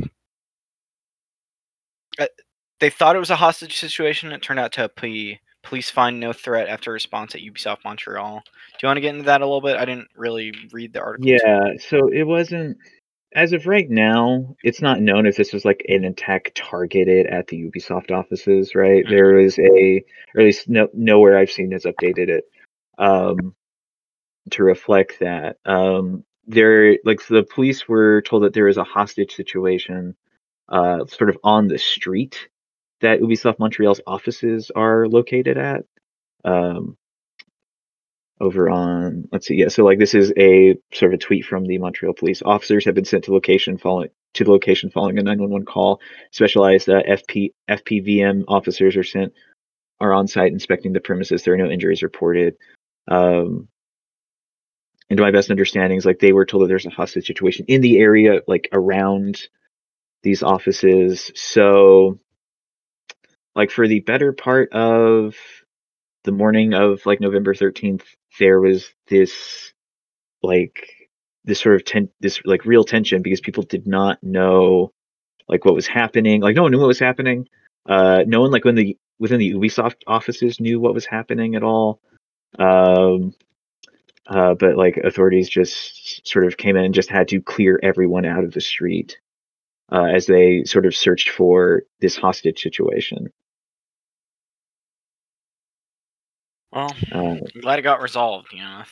they 2.79 2.89
thought 2.89 3.15
it 3.15 3.19
was 3.19 3.29
a 3.29 3.35
hostage 3.35 3.77
situation. 3.77 4.31
It 4.31 4.41
turned 4.41 4.59
out 4.59 4.71
to 4.73 4.89
be 5.01 5.39
police 5.63 5.89
find 5.89 6.19
no 6.19 6.33
threat 6.33 6.69
after 6.69 6.91
response 6.91 7.35
at 7.35 7.41
Ubisoft 7.41 7.83
Montreal. 7.83 8.41
Do 8.45 8.77
you 8.81 8.87
want 8.87 8.97
to 8.97 9.01
get 9.01 9.13
into 9.13 9.25
that 9.25 9.41
a 9.41 9.45
little 9.45 9.61
bit? 9.61 9.77
I 9.77 9.85
didn't 9.85 10.07
really 10.15 10.53
read 10.71 10.93
the 10.93 11.01
article. 11.01 11.29
Yeah, 11.29 11.73
so 11.79 12.07
it 12.11 12.23
wasn't 12.23 12.77
as 13.35 13.53
of 13.53 13.67
right 13.67 13.89
now, 13.89 14.55
it's 14.63 14.81
not 14.81 15.01
known 15.01 15.27
if 15.27 15.35
this 15.35 15.53
was 15.53 15.63
like 15.63 15.85
an 15.87 16.03
attack 16.03 16.51
targeted 16.55 17.27
at 17.27 17.47
the 17.47 17.57
Ubisoft 17.57 18.11
offices, 18.11 18.73
right? 18.73 19.05
Mhm. 19.05 19.09
There 19.09 19.39
is 19.39 19.59
a 19.59 20.03
or 20.33 20.41
at 20.41 20.45
least 20.45 20.69
no 20.69 20.87
nowhere 20.93 21.37
I've 21.37 21.51
seen 21.51 21.71
has 21.71 21.83
updated 21.83 22.29
it 22.29 22.45
um 22.97 23.55
to 24.51 24.63
reflect 24.63 25.19
that. 25.19 25.57
Um 25.65 26.23
there 26.47 26.97
like 27.05 27.21
so 27.21 27.35
the 27.35 27.43
police 27.43 27.87
were 27.87 28.21
told 28.23 28.43
that 28.43 28.53
there 28.53 28.67
is 28.67 28.77
a 28.77 28.83
hostage 28.83 29.35
situation 29.35 30.15
uh 30.69 31.05
sort 31.05 31.29
of 31.29 31.37
on 31.43 31.67
the 31.67 31.77
street 31.77 32.47
that 33.01 33.21
Ubisoft 33.21 33.59
Montreal's 33.59 34.01
offices 34.05 34.71
are 34.75 35.07
located 35.07 35.57
at. 35.57 35.85
Um 36.45 36.97
over 38.41 38.69
on 38.69 39.27
let's 39.33 39.47
see 39.47 39.55
yeah 39.55 39.67
so 39.67 39.83
like 39.83 39.99
this 39.99 40.13
is 40.13 40.31
a 40.37 40.77
sort 40.93 41.13
of 41.13 41.17
a 41.17 41.21
tweet 41.21 41.43
from 41.43 41.65
the 41.65 41.77
montreal 41.77 42.13
police 42.13 42.41
officers 42.41 42.85
have 42.85 42.95
been 42.95 43.03
sent 43.03 43.25
to 43.25 43.33
location 43.33 43.77
following 43.77 44.09
to 44.33 44.43
the 44.43 44.51
location 44.51 44.89
following 44.89 45.17
a 45.17 45.23
911 45.23 45.65
call. 45.65 45.99
Specialized 46.31 46.89
uh, 46.89 47.01
fp 47.03 47.51
SPVM 47.69 48.43
officers 48.47 48.95
are 48.95 49.03
sent 49.03 49.33
are 49.99 50.13
on 50.13 50.27
site 50.27 50.53
inspecting 50.53 50.93
the 50.93 51.01
premises. 51.01 51.43
There 51.43 51.53
are 51.53 51.57
no 51.57 51.69
injuries 51.69 52.03
reported. 52.03 52.55
Um 53.09 53.67
and 55.09 55.17
to 55.17 55.23
my 55.23 55.31
best 55.31 55.49
understanding 55.49 55.97
is 55.97 56.05
like 56.05 56.19
they 56.19 56.33
were 56.33 56.45
told 56.45 56.63
that 56.63 56.67
there's 56.67 56.85
a 56.85 56.91
hostage 56.91 57.25
situation 57.25 57.65
in 57.67 57.81
the 57.81 57.97
area 57.99 58.41
like 58.47 58.69
around 58.71 59.41
these 60.21 60.43
offices. 60.43 61.31
So 61.35 62.19
like 63.59 63.71
for 63.71 63.89
the 63.89 63.99
better 63.99 64.31
part 64.31 64.71
of 64.71 65.35
the 66.23 66.31
morning 66.31 66.73
of 66.73 67.05
like 67.05 67.19
November 67.19 67.53
13th, 67.53 68.03
there 68.39 68.61
was 68.61 68.89
this 69.09 69.73
like 70.41 70.87
this 71.43 71.59
sort 71.59 71.75
of 71.75 71.83
ten 71.83 72.07
this 72.21 72.39
like 72.45 72.63
real 72.63 72.85
tension 72.85 73.21
because 73.21 73.41
people 73.41 73.63
did 73.63 73.85
not 73.85 74.17
know 74.23 74.93
like 75.49 75.65
what 75.65 75.75
was 75.75 75.87
happening. 75.87 76.39
Like 76.39 76.55
no 76.55 76.61
one 76.61 76.71
knew 76.71 76.79
what 76.79 76.87
was 76.87 76.99
happening. 76.99 77.49
Uh, 77.85 78.23
no 78.25 78.39
one 78.39 78.51
like 78.51 78.63
when 78.63 78.75
the 78.75 78.97
within 79.19 79.39
the 79.39 79.51
Ubisoft 79.51 80.03
offices 80.07 80.61
knew 80.61 80.79
what 80.79 80.93
was 80.93 81.05
happening 81.05 81.55
at 81.55 81.63
all. 81.63 81.99
Um, 82.57 83.35
uh, 84.25 84.53
but 84.53 84.77
like 84.77 84.95
authorities 84.95 85.49
just 85.49 86.25
sort 86.25 86.45
of 86.45 86.55
came 86.55 86.77
in 86.77 86.85
and 86.85 86.93
just 86.93 87.09
had 87.09 87.27
to 87.27 87.41
clear 87.41 87.77
everyone 87.83 88.25
out 88.25 88.45
of 88.45 88.53
the 88.53 88.61
street 88.61 89.17
uh, 89.91 90.05
as 90.05 90.27
they 90.27 90.63
sort 90.63 90.85
of 90.85 90.95
searched 90.95 91.29
for 91.29 91.83
this 91.99 92.15
hostage 92.15 92.61
situation. 92.61 93.33
Well, 96.71 96.93
Uh, 97.11 97.17
I'm 97.17 97.61
glad 97.61 97.79
it 97.79 97.83
got 97.83 98.01
resolved. 98.01 98.49
You 98.53 98.59
know. 98.59 98.83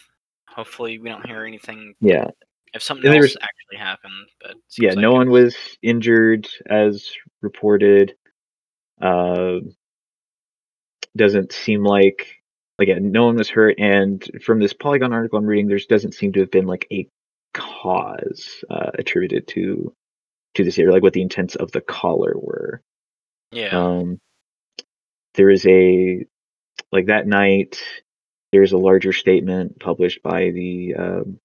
Hopefully, 0.50 0.98
we 0.98 1.10
don't 1.10 1.26
hear 1.28 1.46
anything. 1.46 1.94
Yeah, 2.00 2.26
If 2.74 2.82
something 2.82 3.12
else 3.12 3.22
was- 3.22 3.38
actually 3.42 3.78
happened, 3.78 4.28
but 4.42 4.56
yeah. 4.78 4.90
seems 4.92 4.96
No 5.02 5.12
one 5.12 5.30
was 5.30 5.56
injured 5.84 6.48
as 6.68 7.12
reported. 7.42 8.16
Uh, 9.00 9.60
doesn't 11.16 11.52
seem 11.52 11.84
like 11.84 12.34
again, 12.80 13.12
no 13.12 13.26
one 13.26 13.36
was 13.36 13.50
hurt. 13.50 13.76
And 13.80 14.24
from 14.44 14.60
this 14.60 14.74
Polygon 14.74 15.14
article 15.14 15.38
I'm 15.40 15.46
reading, 15.46 15.68
there 15.68 15.80
doesn't 15.90 16.14
seem 16.14 16.32
to 16.34 16.40
have 16.42 16.52
been 16.52 16.66
like 16.68 16.88
a 16.92 17.08
cause 17.54 18.64
uh, 18.70 18.92
attributed 18.96 19.48
to 19.50 19.94
to 20.56 20.64
this 20.64 20.80
area, 20.80 20.92
like 20.94 21.04
what 21.04 21.14
the 21.14 21.22
intents 21.22 21.56
of 21.56 21.72
the 21.72 21.82
caller 21.82 22.34
were. 22.36 22.82
Yeah. 23.52 23.70
Um, 23.78 24.20
there 25.36 25.50
is 25.52 25.66
a 25.68 26.26
like 26.92 27.08
that 27.08 27.28
night. 27.28 27.82
There's 28.52 28.74
a 28.74 28.78
larger 28.78 29.14
statement 29.14 29.80
published 29.80 30.24
by 30.24 30.52
the 30.52 30.96
um, 30.96 31.40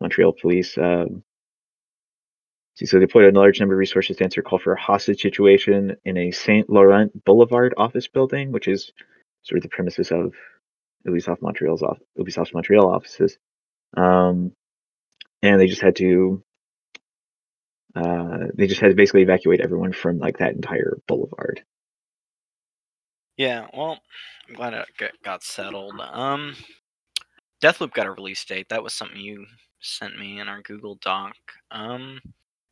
Montreal 0.00 0.32
police. 0.40 0.78
Um, 0.78 1.22
so 2.76 2.98
they 2.98 3.06
put 3.06 3.24
a 3.24 3.38
large 3.38 3.58
number 3.58 3.74
of 3.74 3.78
resources 3.78 4.18
to 4.18 4.24
answer 4.24 4.42
a 4.42 4.44
call 4.44 4.58
for 4.58 4.74
a 4.74 4.80
hostage 4.80 5.22
situation 5.22 5.96
in 6.04 6.16
a 6.18 6.30
Saint 6.30 6.68
Laurent 6.68 7.24
Boulevard 7.24 7.74
office 7.76 8.06
building, 8.06 8.52
which 8.52 8.68
is 8.68 8.92
sort 9.42 9.58
of 9.58 9.62
the 9.62 9.70
premises 9.70 10.12
of 10.12 10.34
Ubisoft 11.06 11.40
Montreal's 11.40 11.82
off 11.82 11.98
Ubisoft's 12.18 12.52
Montreal 12.52 12.92
offices. 12.92 13.38
Um, 13.96 14.52
and 15.42 15.60
they 15.60 15.66
just 15.66 15.80
had 15.80 15.96
to 15.96 16.42
uh, 17.94 18.48
they 18.54 18.66
just 18.66 18.80
had 18.80 18.88
to 18.88 18.94
basically 18.94 19.22
evacuate 19.22 19.60
everyone 19.60 19.92
from 19.92 20.18
like 20.18 20.38
that 20.38 20.54
entire 20.54 20.98
boulevard. 21.08 21.64
Yeah, 23.36 23.66
well, 23.74 23.98
I'm 24.48 24.54
glad 24.54 24.74
it 24.74 24.88
got, 25.22 25.42
settled. 25.42 26.00
Um, 26.00 26.54
Deathloop 27.62 27.92
got 27.92 28.06
a 28.06 28.12
release 28.12 28.44
date. 28.44 28.68
That 28.70 28.82
was 28.82 28.94
something 28.94 29.20
you 29.20 29.44
sent 29.80 30.18
me 30.18 30.40
in 30.40 30.48
our 30.48 30.62
Google 30.62 30.98
Doc. 31.02 31.34
Um, 31.70 32.20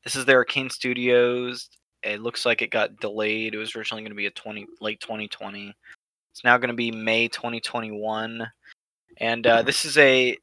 this 0.05 0.17
is 0.17 0.25
their 0.25 0.43
Arkane 0.45 0.73
Studios. 0.73 1.69
It 2.03 2.23
looks 2.23 2.47
like 2.47 2.63
it 2.63 2.71
got 2.71 2.97
delayed. 3.01 3.55
It 3.55 3.59
was 3.59 3.77
originally 3.77 4.03
going 4.03 4.13
to 4.13 4.17
be 4.17 4.27
a 4.27 4.31
20 4.31 4.67
late 4.81 5.01
2020. 5.01 5.75
It's 6.33 6.45
now 6.45 6.57
going 6.59 6.69
to 6.69 6.75
be 6.75 6.91
May 6.91 7.29
2021. 7.29 8.47
And 9.19 9.47
uh, 9.47 9.63
this 9.63 9.85
is 9.85 9.97
a 9.99 10.37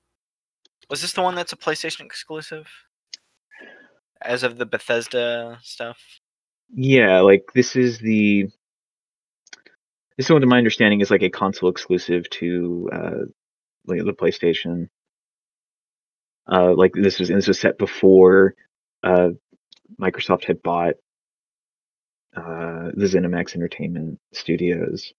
was 0.90 1.02
this 1.02 1.14
the 1.14 1.22
one 1.22 1.36
that's 1.36 1.54
a 1.54 1.58
PlayStation 1.58 2.02
exclusive? 2.02 2.68
As 4.22 4.44
of 4.44 4.58
the 4.58 4.66
Bethesda 4.66 5.58
stuff. 5.64 5.98
Yeah, 6.74 7.20
like 7.22 7.44
this 7.54 7.76
is 7.76 8.00
the 8.00 8.50
this 10.22 10.30
one 10.30 10.42
to 10.42 10.48
my 10.48 10.60
understanding 10.60 11.02
is 11.02 11.10
like 11.10 11.24
a 11.24 11.32
console 11.32 11.70
exclusive 11.70 12.30
to 12.30 12.90
uh 12.94 13.26
like 13.88 14.06
the 14.06 14.14
PlayStation. 14.14 14.88
Uh 16.52 16.76
like 16.76 16.94
this 16.94 17.18
was 17.18 17.30
this 17.30 17.48
was 17.48 17.60
set 17.60 17.80
before 17.80 18.54
uh 19.04 19.30
Microsoft 20.00 20.44
had 20.44 20.62
bought 20.62 20.94
uh 22.38 22.92
the 22.94 23.08
ZeniMax 23.08 23.56
Entertainment 23.56 24.20
Studios. 24.32 25.12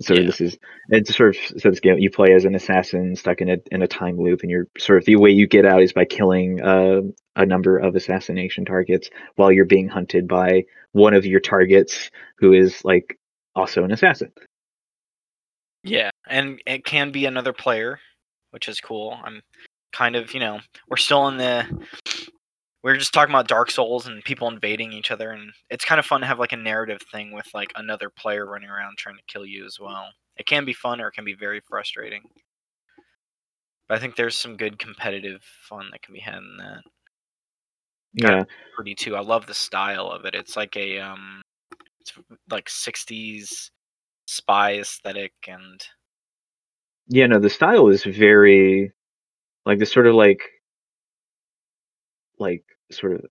So 0.00 0.14
Yeah. 0.14 0.26
this 0.26 0.40
is 0.40 0.58
it's 0.88 1.16
sort 1.16 1.36
of 1.36 1.60
so 1.60 1.70
this 1.70 1.78
game 1.78 1.98
you 2.00 2.10
play 2.10 2.34
as 2.34 2.44
an 2.44 2.56
assassin 2.56 3.14
stuck 3.14 3.40
in 3.40 3.48
a 3.50 3.58
in 3.70 3.82
a 3.82 3.86
time 3.86 4.18
loop 4.18 4.40
and 4.42 4.50
you're 4.50 4.66
sort 4.78 4.98
of 4.98 5.04
the 5.04 5.14
way 5.14 5.30
you 5.30 5.46
get 5.46 5.64
out 5.64 5.80
is 5.80 5.92
by 5.92 6.06
killing 6.06 6.60
uh, 6.60 7.02
a 7.36 7.46
number 7.46 7.78
of 7.78 7.94
assassination 7.94 8.64
targets 8.64 9.10
while 9.36 9.52
you're 9.52 9.64
being 9.64 9.88
hunted 9.88 10.26
by 10.26 10.64
one 10.90 11.14
of 11.14 11.24
your 11.24 11.38
targets 11.38 12.10
who 12.38 12.52
is 12.52 12.84
like 12.84 13.16
also 13.54 13.84
an 13.84 13.92
assassin. 13.92 14.32
Yeah, 15.82 16.10
and 16.28 16.60
it 16.66 16.84
can 16.84 17.12
be 17.12 17.26
another 17.26 17.52
player, 17.52 18.00
which 18.50 18.68
is 18.68 18.80
cool. 18.80 19.18
I'm 19.22 19.42
kind 19.92 20.16
of, 20.16 20.32
you 20.34 20.40
know, 20.40 20.60
we're 20.88 20.96
still 20.96 21.28
in 21.28 21.36
the 21.36 21.66
we 22.84 22.90
are 22.90 22.96
just 22.96 23.14
talking 23.14 23.34
about 23.34 23.48
Dark 23.48 23.70
Souls 23.70 24.06
and 24.06 24.22
people 24.24 24.46
invading 24.46 24.92
each 24.92 25.10
other 25.10 25.30
and 25.30 25.50
it's 25.70 25.86
kind 25.86 25.98
of 25.98 26.04
fun 26.04 26.20
to 26.20 26.26
have 26.26 26.38
like 26.38 26.52
a 26.52 26.56
narrative 26.56 27.00
thing 27.10 27.32
with 27.32 27.46
like 27.54 27.72
another 27.76 28.10
player 28.10 28.44
running 28.44 28.68
around 28.68 28.98
trying 28.98 29.16
to 29.16 29.22
kill 29.26 29.46
you 29.46 29.64
as 29.64 29.78
well. 29.80 30.04
It 30.36 30.44
can 30.44 30.66
be 30.66 30.74
fun 30.74 31.00
or 31.00 31.08
it 31.08 31.12
can 31.12 31.24
be 31.24 31.34
very 31.34 31.62
frustrating. 31.66 32.20
But 33.88 33.96
I 33.96 34.00
think 34.00 34.16
there's 34.16 34.36
some 34.36 34.58
good 34.58 34.78
competitive 34.78 35.40
fun 35.66 35.88
that 35.92 36.02
can 36.02 36.12
be 36.12 36.20
had 36.20 36.36
in 36.36 36.56
that. 36.58 36.82
Yeah. 38.12 38.44
Pretty 38.76 38.94
too. 38.94 39.16
I 39.16 39.20
love 39.20 39.46
the 39.46 39.54
style 39.54 40.10
of 40.10 40.26
it. 40.26 40.34
It's 40.34 40.56
like 40.56 40.76
a 40.76 40.98
um 40.98 41.40
like 42.50 42.66
60s 42.68 43.70
spy 44.26 44.78
aesthetic 44.78 45.32
and 45.48 45.82
Yeah, 47.08 47.26
no, 47.26 47.38
the 47.38 47.50
style 47.50 47.88
is 47.88 48.04
very 48.04 48.92
like 49.66 49.78
this 49.78 49.92
sort 49.92 50.06
of 50.06 50.14
like 50.14 50.42
like 52.38 52.64
sort 52.90 53.12
of 53.14 53.24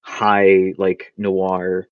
high 0.00 0.72
like 0.78 1.12
noir 1.16 1.88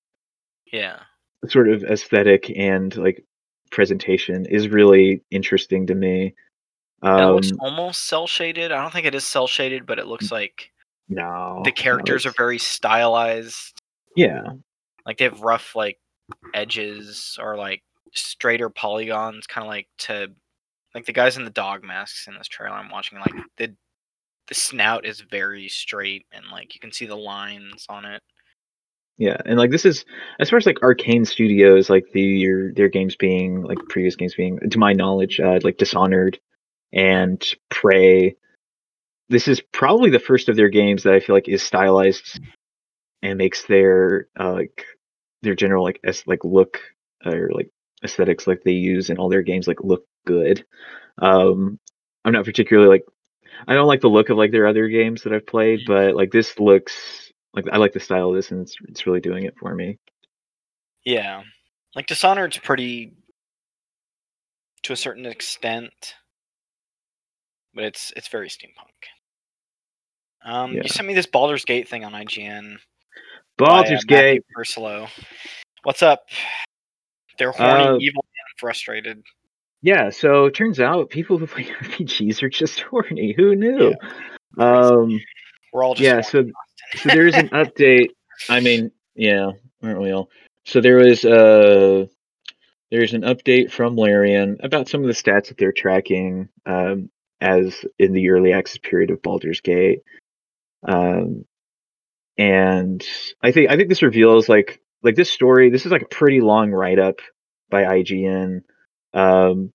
yeah. 0.71 0.99
sort 1.47 1.69
of 1.69 1.83
aesthetic 1.83 2.49
and 2.55 2.95
like 2.97 3.23
presentation 3.71 4.45
is 4.45 4.67
really 4.69 5.21
interesting 5.31 5.87
to 5.87 5.95
me. 5.95 6.33
And 7.01 7.21
it 7.21 7.27
looks 7.27 7.51
Um, 7.51 7.57
almost 7.59 8.05
cell 8.07 8.25
shaded. 8.27 8.71
I 8.71 8.81
don't 8.81 8.91
think 8.91 9.05
it 9.05 9.15
is 9.15 9.25
cell 9.25 9.47
shaded, 9.47 9.85
but 9.85 9.99
it 9.99 10.07
looks 10.07 10.31
like 10.31 10.71
no, 11.07 11.61
the 11.63 11.71
no, 11.71 11.73
characters 11.73 12.25
are 12.25 12.31
very 12.31 12.57
stylized. 12.57 13.79
yeah, 14.15 14.41
Like 15.05 15.17
they 15.17 15.25
have 15.25 15.41
rough 15.41 15.75
like 15.75 15.99
edges 16.53 17.37
or 17.41 17.55
like 17.55 17.83
straighter 18.13 18.69
polygons, 18.69 19.47
kind 19.47 19.65
of 19.65 19.69
like 19.69 19.87
to 19.99 20.27
like 20.93 21.05
the 21.05 21.13
guys 21.13 21.37
in 21.37 21.43
the 21.45 21.51
dog 21.51 21.83
masks 21.83 22.27
in 22.27 22.35
this 22.35 22.47
trailer 22.47 22.75
I'm 22.75 22.89
watching. 22.89 23.19
Like 23.19 23.33
the 23.57 23.75
the 24.47 24.55
snout 24.55 25.05
is 25.05 25.21
very 25.21 25.67
straight 25.67 26.25
and 26.31 26.45
like 26.51 26.73
you 26.75 26.79
can 26.79 26.91
see 26.91 27.05
the 27.05 27.15
lines 27.17 27.85
on 27.89 28.05
it. 28.05 28.21
yeah, 29.17 29.37
and 29.45 29.57
like 29.57 29.71
this 29.71 29.85
is 29.85 30.05
as 30.39 30.49
far 30.49 30.57
as 30.57 30.65
like 30.65 30.79
Arkane 30.79 31.27
Studios, 31.27 31.89
like 31.89 32.05
the 32.13 32.21
your 32.21 32.73
their 32.73 32.89
games 32.89 33.15
being 33.15 33.63
like 33.63 33.79
previous 33.89 34.15
games 34.15 34.35
being, 34.35 34.59
to 34.69 34.79
my 34.79 34.93
knowledge, 34.93 35.39
uh, 35.39 35.59
like 35.63 35.77
Dishonored 35.77 36.39
and 36.93 37.43
Prey. 37.69 38.35
This 39.29 39.47
is 39.47 39.61
probably 39.71 40.09
the 40.11 40.19
first 40.19 40.49
of 40.49 40.55
their 40.55 40.69
games 40.69 41.03
that 41.03 41.13
I 41.13 41.19
feel 41.19 41.35
like 41.35 41.49
is 41.49 41.63
stylized 41.63 42.39
and 43.21 43.37
makes 43.37 43.65
their 43.65 44.27
uh, 44.39 44.53
like 44.53 44.85
their 45.45 45.55
general 45.55 45.83
like 45.83 45.99
as 46.03 46.25
like 46.27 46.43
look 46.43 46.79
or 47.25 47.49
like 47.53 47.69
aesthetics 48.03 48.47
like 48.47 48.63
they 48.63 48.71
use 48.71 49.09
in 49.09 49.17
all 49.17 49.29
their 49.29 49.41
games 49.41 49.67
like 49.67 49.81
look 49.83 50.05
good. 50.25 50.65
Um, 51.19 51.79
I'm 52.25 52.33
not 52.33 52.45
particularly 52.45 52.89
like 52.89 53.05
I 53.67 53.73
don't 53.73 53.87
like 53.87 54.01
the 54.01 54.09
look 54.09 54.29
of 54.29 54.37
like 54.37 54.51
their 54.51 54.67
other 54.67 54.87
games 54.89 55.23
that 55.23 55.33
I've 55.33 55.47
played, 55.47 55.81
but 55.87 56.15
like 56.15 56.31
this 56.31 56.59
looks 56.59 57.31
like 57.53 57.65
I 57.71 57.77
like 57.77 57.93
the 57.93 57.99
style 57.99 58.29
of 58.29 58.35
this 58.35 58.51
and 58.51 58.61
it's 58.61 58.75
it's 58.89 59.07
really 59.07 59.21
doing 59.21 59.45
it 59.45 59.55
for 59.57 59.73
me. 59.73 59.97
Yeah. 61.05 61.43
Like 61.95 62.07
Dishonored's 62.07 62.57
pretty 62.57 63.13
to 64.83 64.93
a 64.93 64.97
certain 64.97 65.25
extent. 65.25 66.15
But 67.73 67.85
it's 67.85 68.11
it's 68.15 68.27
very 68.27 68.49
steampunk. 68.49 69.09
Um 70.43 70.73
Yeah. 70.73 70.83
you 70.83 70.89
sent 70.89 71.07
me 71.07 71.13
this 71.13 71.25
Baldur's 71.27 71.65
Gate 71.65 71.87
thing 71.87 72.03
on 72.03 72.13
IGN. 72.13 72.77
Baldur's 73.57 74.05
by, 74.05 74.15
uh, 74.15 74.21
Gate. 74.21 74.43
What's 75.83 76.03
up? 76.03 76.25
They're 77.37 77.51
horny, 77.51 77.83
Uh, 77.83 77.97
evil, 77.99 78.23
and 78.23 78.59
frustrated. 78.59 79.23
Yeah, 79.81 80.09
so 80.09 80.45
it 80.45 80.55
turns 80.55 80.79
out 80.79 81.09
people 81.09 81.37
who 81.37 81.47
play 81.47 81.63
RPGs 81.81 82.41
are 82.43 82.49
just 82.49 82.81
horny. 82.81 83.33
Who 83.37 83.55
knew? 83.55 83.93
Crazy. 83.95 83.97
Um 84.57 85.19
We're 85.73 85.83
all 85.83 85.93
just 85.95 86.03
yeah, 86.03 86.21
so 86.21 86.45
so 86.95 87.09
there's 87.09 87.35
an 87.35 87.49
update. 87.53 88.09
I 88.49 88.61
mean, 88.61 88.91
yeah, 89.15 89.51
aren't 89.83 90.01
we 90.01 90.11
all? 90.11 90.29
So 90.65 90.81
there 90.81 90.97
was 90.97 91.23
uh 91.25 92.05
there's 92.91 93.13
an 93.13 93.21
update 93.21 93.71
from 93.71 93.95
Larian 93.95 94.57
about 94.63 94.87
some 94.87 95.01
of 95.01 95.07
the 95.07 95.13
stats 95.13 95.47
that 95.49 95.57
they're 95.57 95.71
tracking 95.71 96.49
um, 96.65 97.09
as 97.41 97.83
in 97.99 98.13
the 98.13 98.29
early 98.29 98.53
access 98.53 98.77
period 98.77 99.09
of 99.11 99.21
Baldur's 99.21 99.59
Gate. 99.59 99.99
Um, 100.87 101.45
and 102.37 103.03
I 103.41 103.51
think 103.51 103.69
I 103.69 103.75
think 103.75 103.89
this 103.89 104.01
reveals 104.01 104.49
like 104.49 104.81
like 105.03 105.15
this 105.15 105.31
story. 105.31 105.69
This 105.69 105.85
is 105.85 105.91
like 105.91 106.01
a 106.01 106.07
pretty 106.07 106.41
long 106.41 106.71
write 106.71 106.99
up 106.99 107.19
by 107.69 107.83
IGN. 107.83 108.61
Um, 109.13 109.71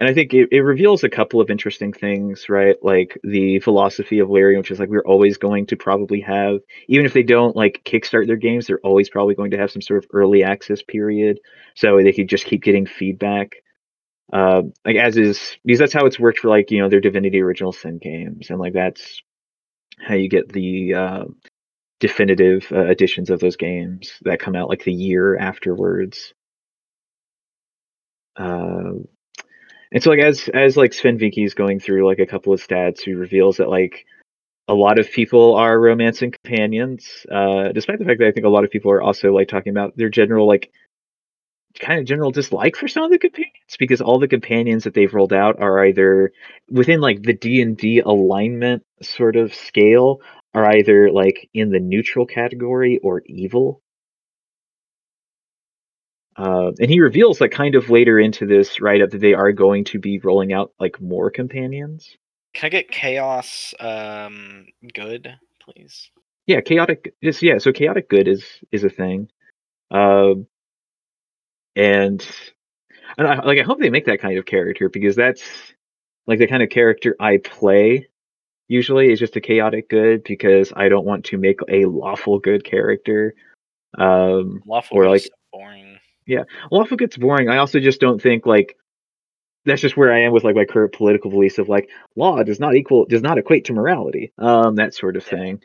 and 0.00 0.08
I 0.08 0.14
think 0.14 0.32
it, 0.32 0.48
it 0.52 0.60
reveals 0.60 1.02
a 1.02 1.08
couple 1.08 1.40
of 1.40 1.50
interesting 1.50 1.92
things, 1.92 2.48
right? 2.48 2.76
Like 2.82 3.18
the 3.24 3.58
philosophy 3.60 4.20
of 4.20 4.30
Larian, 4.30 4.60
which 4.60 4.70
is 4.70 4.78
like 4.78 4.88
we're 4.88 5.04
always 5.04 5.38
going 5.38 5.66
to 5.66 5.76
probably 5.76 6.20
have, 6.20 6.60
even 6.88 7.04
if 7.04 7.12
they 7.12 7.24
don't 7.24 7.56
like 7.56 7.82
kickstart 7.84 8.26
their 8.28 8.36
games, 8.36 8.66
they're 8.66 8.80
always 8.80 9.08
probably 9.08 9.34
going 9.34 9.50
to 9.50 9.58
have 9.58 9.72
some 9.72 9.82
sort 9.82 10.04
of 10.04 10.10
early 10.12 10.44
access 10.44 10.82
period, 10.82 11.40
so 11.74 12.00
they 12.00 12.12
could 12.12 12.28
just 12.28 12.46
keep 12.46 12.62
getting 12.62 12.86
feedback. 12.86 13.56
Uh, 14.32 14.62
like 14.84 14.96
as 14.96 15.16
is 15.16 15.56
because 15.64 15.78
that's 15.78 15.92
how 15.92 16.06
it's 16.06 16.18
worked 16.18 16.38
for 16.38 16.48
like 16.48 16.70
you 16.70 16.80
know 16.80 16.88
their 16.88 17.00
Divinity 17.00 17.40
Original 17.40 17.72
Sin 17.72 17.98
games, 17.98 18.50
and 18.50 18.60
like 18.60 18.74
that's 18.74 19.20
how 20.00 20.14
you 20.14 20.28
get 20.28 20.52
the 20.52 20.94
uh, 20.94 21.24
definitive 22.00 22.66
uh, 22.72 22.86
editions 22.86 23.30
of 23.30 23.40
those 23.40 23.56
games 23.56 24.18
that 24.22 24.40
come 24.40 24.56
out 24.56 24.68
like 24.68 24.84
the 24.84 24.92
year 24.92 25.36
afterwards. 25.38 26.34
Uh, 28.36 28.92
And 29.90 30.02
so 30.02 30.10
like 30.10 30.20
as 30.20 30.48
as 30.52 30.76
like 30.76 30.92
Swen 30.92 31.18
Vincke's 31.18 31.54
going 31.54 31.80
through 31.80 32.06
like 32.06 32.18
a 32.18 32.26
couple 32.26 32.52
of 32.52 32.66
stats, 32.66 33.00
he 33.00 33.14
reveals 33.14 33.56
that 33.56 33.70
like 33.70 34.04
a 34.68 34.74
lot 34.74 34.98
of 34.98 35.10
people 35.10 35.54
are 35.56 35.80
romancing 35.80 36.30
companions, 36.32 37.26
uh, 37.32 37.72
despite 37.72 37.98
the 37.98 38.04
fact 38.04 38.20
that 38.20 38.28
I 38.28 38.32
think 38.32 38.46
a 38.46 38.50
lot 38.50 38.64
of 38.64 38.70
people 38.70 38.90
are 38.92 39.02
also 39.02 39.32
like 39.32 39.48
talking 39.48 39.70
about 39.70 39.96
their 39.96 40.10
general 40.10 40.46
like 40.46 40.70
kind 41.80 42.00
of 42.00 42.06
general 42.06 42.30
dislike 42.30 42.76
for 42.76 42.88
some 42.88 43.04
of 43.04 43.10
the 43.10 43.18
companions 43.18 43.76
because 43.78 44.00
all 44.00 44.18
the 44.18 44.28
companions 44.28 44.84
that 44.84 44.94
they've 44.94 45.14
rolled 45.14 45.32
out 45.32 45.60
are 45.60 45.86
either 45.86 46.32
within 46.70 47.00
like 47.00 47.22
the 47.22 47.34
D&D 47.34 48.00
alignment 48.00 48.82
sort 49.02 49.36
of 49.36 49.54
scale 49.54 50.20
are 50.58 50.76
either 50.76 51.10
like 51.10 51.48
in 51.54 51.70
the 51.70 51.78
neutral 51.78 52.26
category 52.26 52.98
or 52.98 53.22
evil. 53.26 53.80
Uh, 56.36 56.72
and 56.80 56.90
he 56.90 57.00
reveals 57.00 57.38
that 57.38 57.50
kind 57.50 57.74
of 57.74 57.90
later 57.90 58.18
into 58.18 58.44
this 58.46 58.80
write 58.80 59.00
up 59.00 59.10
that 59.10 59.20
they 59.20 59.34
are 59.34 59.52
going 59.52 59.84
to 59.84 59.98
be 59.98 60.18
rolling 60.18 60.52
out 60.52 60.72
like 60.80 61.00
more 61.00 61.30
companions. 61.30 62.16
Can 62.54 62.66
I 62.66 62.70
get 62.70 62.90
chaos 62.90 63.72
um 63.78 64.66
good, 64.94 65.32
please? 65.60 66.10
Yeah, 66.46 66.60
chaotic 66.60 67.14
is 67.22 67.40
yeah, 67.42 67.58
so 67.58 67.72
chaotic 67.72 68.08
good 68.08 68.26
is 68.26 68.44
is 68.72 68.82
a 68.82 68.90
thing. 68.90 69.28
Um 69.92 70.46
and 71.76 72.26
and 73.16 73.28
I, 73.28 73.44
like 73.44 73.58
I 73.58 73.62
hope 73.62 73.78
they 73.78 73.90
make 73.90 74.06
that 74.06 74.20
kind 74.20 74.38
of 74.38 74.46
character 74.46 74.88
because 74.88 75.14
that's 75.14 75.42
like 76.26 76.40
the 76.40 76.48
kind 76.48 76.62
of 76.62 76.68
character 76.68 77.14
I 77.20 77.38
play 77.38 78.08
usually 78.68 79.10
is 79.10 79.18
just 79.18 79.36
a 79.36 79.40
chaotic 79.40 79.88
good 79.88 80.22
because 80.24 80.72
I 80.76 80.88
don't 80.88 81.06
want 81.06 81.24
to 81.26 81.38
make 81.38 81.60
a 81.68 81.86
lawful 81.86 82.38
good 82.38 82.64
character. 82.64 83.34
Um 83.96 84.62
Lawful 84.66 84.98
or 84.98 85.08
like 85.08 85.22
so 85.22 85.30
boring. 85.52 85.98
Yeah, 86.26 86.44
lawful 86.70 86.98
gets 86.98 87.16
boring. 87.16 87.48
I 87.48 87.56
also 87.56 87.80
just 87.80 88.00
don't 88.00 88.20
think 88.20 88.46
like 88.46 88.76
that's 89.64 89.82
just 89.82 89.96
where 89.96 90.12
I 90.12 90.20
am 90.22 90.32
with 90.32 90.44
like 90.44 90.54
my 90.54 90.64
current 90.66 90.92
political 90.92 91.30
beliefs 91.30 91.58
of 91.58 91.68
like 91.68 91.88
law 92.16 92.42
does 92.42 92.60
not 92.60 92.76
equal 92.76 93.06
does 93.06 93.22
not 93.22 93.38
equate 93.38 93.64
to 93.66 93.72
morality. 93.72 94.32
Um 94.38 94.76
that 94.76 94.94
sort 94.94 95.16
of 95.16 95.24
thing. 95.24 95.60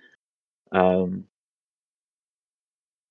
Um 0.72 1.26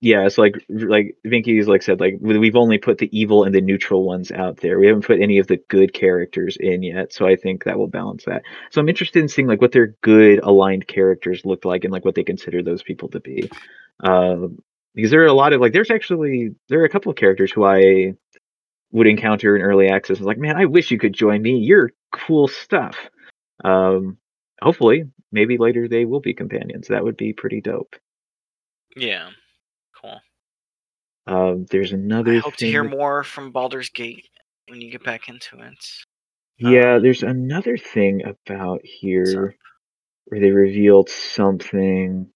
yeah, 0.05 0.27
it's 0.27 0.37
like 0.37 0.57
like 0.69 1.17
Vincke's 1.25 1.69
like 1.69 1.83
said 1.85 2.01
like 2.01 2.17
we- 2.21 2.37
we've 2.37 2.57
only 2.57 2.77
put 2.77 2.99
the 2.99 3.09
evil 3.17 3.45
and 3.45 3.55
the 3.55 3.61
neutral 3.61 4.03
ones 4.05 4.33
out 4.33 4.57
there. 4.57 4.81
We 4.81 4.89
haven't 4.89 5.07
put 5.07 5.21
any 5.21 5.39
of 5.39 5.47
the 5.47 5.59
good 5.69 5.93
characters 5.95 6.57
in 6.59 6.83
yet, 6.83 7.13
so 7.13 7.25
I 7.25 7.37
think 7.37 7.63
that 7.65 7.79
will 7.79 7.87
balance 7.87 8.25
that. 8.25 8.43
So 8.73 8.81
I'm 8.81 8.89
interested 8.89 9.21
in 9.21 9.29
seeing 9.29 9.47
like 9.47 9.61
what 9.61 9.71
their 9.71 9.95
good 10.03 10.41
aligned 10.43 10.89
characters 10.89 11.43
look 11.45 11.65
like 11.65 11.85
and 11.85 11.93
like 11.93 12.05
what 12.05 12.17
they 12.17 12.25
consider 12.25 12.65
those 12.65 12.83
people 12.83 13.11
to 13.11 13.21
be. 13.21 13.49
Um 14.03 14.59
because 14.95 15.13
there 15.13 15.23
are 15.23 15.27
a 15.27 15.33
lot 15.33 15.53
of 15.53 15.61
like 15.61 15.73
there's 15.73 15.91
actually 15.93 16.51
there 16.69 16.81
are 16.81 16.85
a 16.85 16.89
couple 16.91 17.11
of 17.11 17.17
characters 17.17 17.53
who 17.53 17.65
I 17.65 18.15
would 18.91 19.07
encounter 19.07 19.55
in 19.57 19.63
early 19.63 19.89
access. 19.89 20.19
Was 20.19 20.27
like, 20.27 20.37
man, 20.39 20.57
I 20.57 20.65
wish 20.65 20.91
you 20.91 20.99
could 20.99 21.15
join 21.15 21.41
me. 21.43 21.59
You're 21.59 21.93
cool 22.11 22.49
stuff. 22.49 22.97
Um 23.65 24.19
hopefully, 24.61 25.05
maybe 25.31 25.59
later 25.59 25.87
they 25.87 26.07
will 26.07 26.21
be 26.21 26.35
companions. 26.35 26.89
That 26.89 27.05
would 27.05 27.17
be 27.17 27.33
pretty 27.33 27.61
dope. 27.61 27.95
Yeah. 28.97 29.31
Um 31.27 31.67
there's 31.71 31.93
another 31.93 32.35
I 32.35 32.39
hope 32.39 32.57
to 32.57 32.67
hear 32.67 32.83
that- 32.83 32.91
more 32.91 33.23
from 33.25 33.53
Baldur's 33.53 33.91
Gate 33.91 34.29
when 34.69 34.81
you 34.81 34.91
get 34.91 35.05
back 35.05 35.29
into 35.29 35.59
it. 35.61 35.85
Yeah, 36.59 36.97
Um, 36.97 37.03
there's 37.03 37.23
another 37.23 37.77
thing 37.77 38.23
about 38.25 38.81
here 38.85 39.57
where 40.27 40.41
they 40.41 40.51
revealed 40.51 41.09
something. 41.09 42.29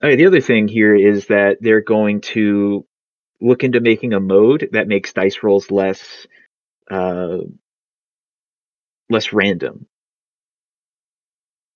The 0.00 0.26
other 0.26 0.40
thing 0.40 0.68
here 0.68 0.94
is 0.94 1.26
that 1.26 1.58
they're 1.60 1.80
going 1.80 2.20
to 2.22 2.86
look 3.40 3.64
into 3.64 3.80
making 3.80 4.12
a 4.14 4.20
mode 4.20 4.68
that 4.72 4.88
makes 4.88 5.12
dice 5.12 5.42
rolls 5.42 5.70
less 5.70 6.26
uh 6.90 7.38
less 9.10 9.32
random. 9.32 9.86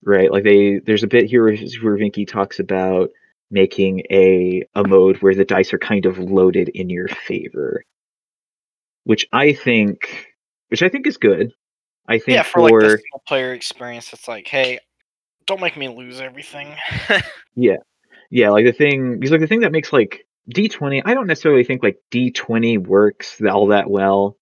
Right? 0.03 0.31
Like 0.33 0.45
they 0.45 0.79
there's 0.79 1.03
a 1.03 1.09
bit 1.09 1.27
here 1.27 1.45
where, 1.45 1.57
where 1.57 1.99
Vincke 1.99 2.27
talks 2.27 2.59
about 2.59 3.11
making 3.51 4.03
a 4.11 4.65
a 4.75 4.87
mode 4.87 5.17
where 5.19 5.35
the 5.35 5.45
dice 5.45 5.73
are 5.73 5.79
kind 5.79 6.07
of 6.07 6.19
loaded 6.19 6.69
in 6.71 6.91
your 6.91 7.09
favor. 7.09 7.85
Which 9.05 9.27
I 9.33 9.53
think 9.53 10.27
which 10.69 10.83
I 10.83 10.89
think 10.89 11.07
is 11.07 11.17
good. 11.17 11.53
I 12.09 12.19
think 12.19 12.37
yeah, 12.37 12.43
for, 12.43 12.63
like 12.63 12.73
the 12.73 12.89
single 12.91 13.23
player 13.27 13.55
experience, 13.55 14.13
it's 14.13 14.27
like, 14.27 14.49
hey, 14.49 14.81
don't 15.47 15.61
make 15.61 15.77
me 15.77 15.89
lose 15.89 16.21
everything. 16.21 16.75
Yeah, 17.57 17.79
yeah, 18.31 18.51
like 18.51 18.65
the 18.65 18.73
thing 18.73 19.19
because 19.19 19.33
like 19.33 19.41
the 19.41 19.47
thing 19.49 19.61
that 19.61 19.73
makes 19.73 19.93
like 19.93 20.25
D20, 20.55 21.03
I 21.05 21.15
don't 21.15 21.27
necessarily 21.27 21.65
think 21.65 21.83
like 21.83 21.99
D20 22.13 22.87
works 22.87 23.41
all 23.43 23.67
that 23.69 23.91
well 23.91 24.37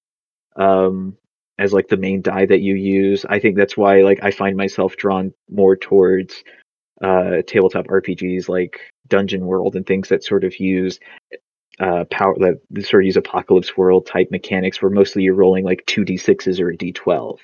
um 0.56 1.16
as 1.58 1.72
like 1.72 1.88
the 1.88 1.96
main 1.96 2.22
die 2.22 2.46
that 2.46 2.60
you 2.60 2.74
use. 2.74 3.24
I 3.28 3.38
think 3.38 3.56
that's 3.56 3.76
why 3.76 4.02
like 4.02 4.20
I 4.22 4.30
find 4.30 4.56
myself 4.56 4.96
drawn 4.96 5.32
more 5.50 5.74
towards 5.74 6.44
uh 7.02 7.42
tabletop 7.46 7.86
RPGs 7.86 8.48
like 8.48 8.78
Dungeon 9.08 9.46
World 9.46 9.76
and 9.76 9.86
things 9.86 10.08
that 10.08 10.24
sort 10.24 10.44
of 10.44 10.58
use 10.58 10.98
uh 11.80 12.04
power 12.10 12.34
that 12.38 12.60
sort 12.84 13.04
of 13.04 13.06
use 13.06 13.16
apocalypse 13.16 13.76
world 13.76 14.06
type 14.06 14.28
mechanics 14.30 14.82
where 14.82 14.90
mostly 14.90 15.22
you're 15.22 15.34
rolling 15.34 15.64
like 15.64 15.84
2d6s 15.86 16.60
or 16.60 16.70
a 16.70 16.76
d12 16.76 17.38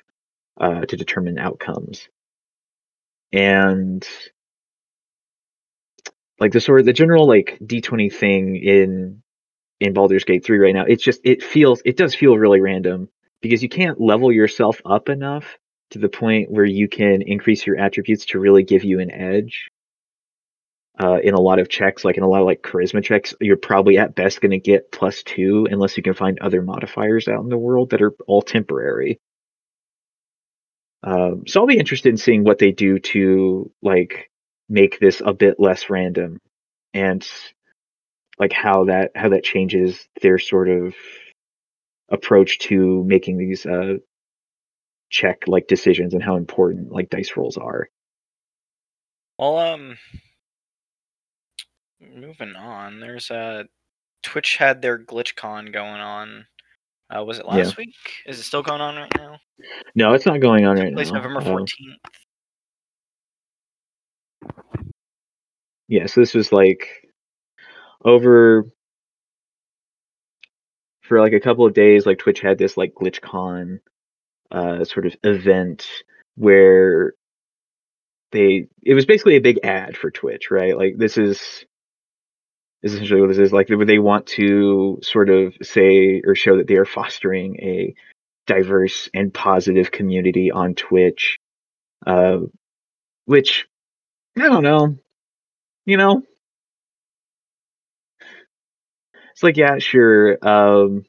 uh 0.60 0.80
to 0.86 0.96
determine 0.96 1.38
outcomes. 1.38 2.08
And 3.32 4.06
like 6.40 6.52
the 6.52 6.60
sort 6.60 6.80
of 6.80 6.86
the 6.86 6.92
general 6.92 7.26
like 7.26 7.58
D20 7.64 8.12
thing 8.12 8.56
in 8.56 9.22
in 9.80 9.92
Baldur's 9.92 10.24
Gate 10.24 10.44
3 10.44 10.58
right 10.58 10.74
now, 10.74 10.84
it's 10.84 11.02
just 11.02 11.20
it 11.24 11.42
feels 11.42 11.82
it 11.84 11.96
does 11.96 12.14
feel 12.14 12.38
really 12.38 12.60
random 12.60 13.08
because 13.40 13.62
you 13.62 13.68
can't 13.68 14.00
level 14.00 14.32
yourself 14.32 14.80
up 14.84 15.08
enough 15.08 15.58
to 15.90 15.98
the 15.98 16.08
point 16.08 16.50
where 16.50 16.64
you 16.64 16.88
can 16.88 17.22
increase 17.22 17.66
your 17.66 17.78
attributes 17.78 18.26
to 18.26 18.38
really 18.38 18.62
give 18.62 18.84
you 18.84 19.00
an 19.00 19.10
edge. 19.10 19.70
Uh, 20.97 21.18
in 21.24 21.34
a 21.34 21.40
lot 21.40 21.59
of 21.59 21.68
checks, 21.68 22.05
like 22.05 22.16
in 22.16 22.22
a 22.22 22.28
lot 22.28 22.40
of 22.40 22.47
like 22.47 22.62
charisma 22.62 23.03
checks, 23.03 23.34
you're 23.40 23.57
probably 23.57 23.99
at 23.99 24.14
best 24.14 24.40
going 24.40 24.53
to 24.53 24.59
get 24.59 24.92
plus 24.92 25.24
two 25.24 25.66
unless 25.68 25.97
you 25.97 26.05
can 26.05 26.14
find 26.14 26.38
other 26.38 26.62
modifiers 26.62 27.26
out 27.26 27.42
in 27.42 27.49
the 27.49 27.59
world 27.59 27.90
that 27.90 28.01
are 28.01 28.12
all 28.28 28.42
temporary. 28.42 29.18
Um, 31.03 31.45
so 31.49 31.61
I'll 31.61 31.66
be 31.66 31.78
interested 31.78 32.11
in 32.11 32.16
seeing 32.16 32.45
what 32.45 32.59
they 32.59 32.70
do 32.70 33.01
to 33.01 33.72
like 33.82 34.30
make 34.68 35.01
this 35.01 35.20
a 35.24 35.34
bit 35.34 35.59
less 35.59 35.90
random 35.90 36.38
and 36.95 37.28
like 38.38 38.53
how 38.53 38.84
that 38.84 39.11
how 39.14 39.30
that 39.30 39.45
changes 39.45 40.09
their 40.22 40.38
sort 40.38 40.68
of 40.68 40.95
approach 42.09 42.59
to 42.61 43.03
making 43.05 43.38
these 43.38 43.66
uh 43.66 43.95
check 45.11 45.45
like 45.47 45.66
decisions 45.68 46.14
and 46.14 46.22
how 46.22 46.36
important 46.36 46.90
like 46.90 47.11
dice 47.11 47.36
rolls 47.36 47.57
are. 47.57 47.88
well, 49.38 49.59
um, 49.59 49.97
moving 52.14 52.57
on. 52.57 53.00
There's 53.00 53.30
uh, 53.30 53.64
Twitch 54.22 54.57
had 54.57 54.82
their 54.82 54.98
GlitchCon 54.98 55.72
going 55.72 56.00
on. 56.00 56.46
Uh, 57.14 57.22
was 57.24 57.38
it 57.38 57.46
Yeah. 57.46 57.57
last 57.57 57.76
week? 57.76 57.94
Is 58.26 58.38
it 58.38 58.44
still 58.44 58.62
going 58.62 58.80
on 58.80 58.96
right 58.96 59.12
now? 59.16 59.38
No, 59.94 60.14
it's 60.14 60.26
not 60.26 60.40
going 60.40 60.64
on 60.64 60.76
right 60.76 60.92
place 60.92 61.09
now. 61.09 61.18
November 61.18 61.40
Um, 61.40 61.46
fourteenth. 61.46 61.98
yeah, 65.88 66.07
so 66.07 66.20
this 66.20 66.34
was 66.34 66.52
like 66.52 66.88
over 68.05 68.64
for 71.02 71.20
like 71.20 71.32
a 71.34 71.40
couple 71.40 71.66
of 71.66 71.74
days 71.74 72.07
like 72.07 72.18
Twitch 72.18 72.40
had 72.40 72.59
this 72.59 72.76
like 72.76 72.94
GlitchCon 72.94 73.78
uh 74.50 74.84
sort 74.84 75.07
of 75.07 75.14
event 75.22 75.86
where 76.36 77.14
they 78.32 78.66
it 78.82 78.94
was 78.94 79.07
basically 79.07 79.36
a 79.36 79.40
big 79.40 79.59
ad 79.62 79.96
for 79.96 80.11
Twitch, 80.11 80.50
right? 80.50 80.76
Like 80.76 80.96
this 80.96 81.16
is 81.18 81.64
is 82.85 82.95
essentially 82.95 83.20
what 83.20 83.28
this 83.28 83.39
is 83.39 83.53
like 83.53 83.68
they 83.68 83.99
want 83.99 84.26
to 84.26 84.99
sort 85.03 85.30
of 85.30 85.55
say 85.62 86.20
or 86.24 86.35
show 86.35 86.59
that 86.59 86.68
they 86.68 86.76
are 86.76 86.85
fostering 86.85 87.57
a 87.61 87.95
diverse 88.47 89.09
and 89.14 89.32
positive 89.32 89.91
community 89.91 90.51
on 90.53 90.74
Twitch 90.74 91.39
uh 92.07 92.39
which 93.24 93.66
I 94.37 94.43
don't 94.43 94.62
know 94.62 94.97
you 95.87 95.97
know? 95.99 96.22
It's 99.32 99.43
like 99.43 99.57
yeah 99.57 99.78
sure 99.78 100.39
um 100.47 101.05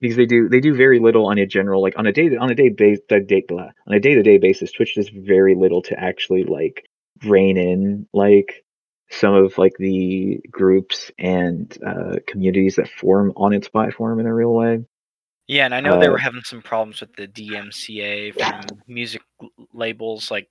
because 0.00 0.16
they 0.16 0.26
do 0.26 0.48
they 0.48 0.60
do 0.60 0.74
very 0.74 1.00
little 1.00 1.26
on 1.26 1.38
a 1.38 1.46
general 1.46 1.82
like 1.82 1.98
on 1.98 2.06
a 2.06 2.12
day 2.12 2.36
on 2.36 2.50
a 2.50 2.54
day 2.54 2.68
base 2.68 3.00
on 3.10 3.94
a 3.94 4.00
day 4.00 4.14
to 4.14 4.22
day 4.22 4.38
basis 4.38 4.72
Twitch 4.72 4.94
does 4.94 5.08
very 5.08 5.54
little 5.54 5.82
to 5.82 5.98
actually 5.98 6.44
like 6.44 6.88
rein 7.24 7.56
in 7.56 8.06
like 8.12 8.63
some 9.14 9.34
of 9.34 9.56
like 9.58 9.74
the 9.78 10.40
groups 10.50 11.10
and 11.18 11.78
uh 11.86 12.16
communities 12.26 12.76
that 12.76 12.88
form 12.88 13.32
on 13.36 13.52
its 13.52 13.68
platform 13.68 14.20
in 14.20 14.26
a 14.26 14.34
real 14.34 14.52
way 14.52 14.84
Yeah, 15.46 15.64
and 15.64 15.74
I 15.74 15.80
know 15.80 15.98
they 15.98 16.08
uh, 16.08 16.12
were 16.12 16.18
having 16.18 16.42
some 16.42 16.62
problems 16.62 17.00
with 17.00 17.14
the 17.14 17.28
DMCA 17.28 18.34
from 18.34 18.80
music 18.88 19.22
labels, 19.72 20.30
like 20.30 20.48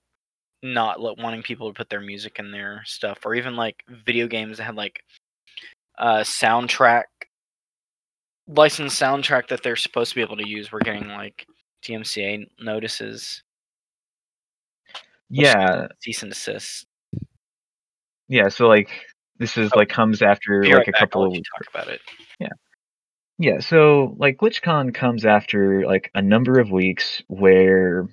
not 0.62 1.00
let, 1.00 1.18
wanting 1.18 1.42
people 1.42 1.68
to 1.68 1.76
put 1.76 1.90
their 1.90 2.00
music 2.00 2.38
in 2.38 2.50
their 2.50 2.82
stuff, 2.84 3.18
or 3.24 3.34
even 3.34 3.56
like 3.56 3.82
video 3.88 4.26
games 4.26 4.58
that 4.58 4.64
had 4.64 4.76
like 4.76 5.02
uh 5.98 6.20
soundtrack 6.20 7.04
licensed 8.48 9.00
soundtrack 9.00 9.48
that 9.48 9.62
they're 9.62 9.76
supposed 9.76 10.10
to 10.10 10.16
be 10.16 10.22
able 10.22 10.36
to 10.36 10.48
use. 10.48 10.72
We're 10.72 10.80
getting 10.80 11.08
like 11.08 11.46
DMCA 11.84 12.46
notices. 12.60 13.42
Yeah, 15.30 15.88
cease 16.00 16.22
and 16.22 16.32
desist. 16.32 16.86
Yeah, 18.34 18.48
so 18.48 18.66
like 18.66 18.90
this 19.38 19.56
is 19.56 19.70
Oh, 19.72 19.78
like 19.78 19.88
comes 19.88 20.20
after 20.20 20.60
Be 20.62 20.68
like 20.68 20.78
right 20.78 20.88
a 20.88 20.92
couple 20.92 21.24
of 21.24 21.30
weeks. 21.30 21.48
talk 21.56 21.72
about 21.72 21.88
it. 21.88 22.00
Yeah, 23.38 23.60
so 23.60 24.14
like 24.18 24.38
GlitchCon 24.38 24.94
comes 24.94 25.24
after 25.24 25.84
like 25.86 26.10
a 26.14 26.22
number 26.22 26.58
of 26.58 26.70
weeks 26.70 27.22
where 27.28 28.08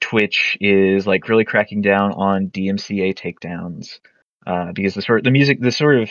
Twitch 0.00 0.56
is 0.60 1.06
like 1.06 1.28
really 1.28 1.44
cracking 1.44 1.82
down 1.82 2.12
on 2.12 2.48
DMCA 2.48 3.14
takedowns 3.14 3.98
uh, 4.44 4.72
because 4.72 4.94
the 4.94 5.02
sort 5.02 5.22
the 5.24 5.30
music 5.30 5.60
the 5.60 5.72
sort 5.72 6.02
of 6.02 6.10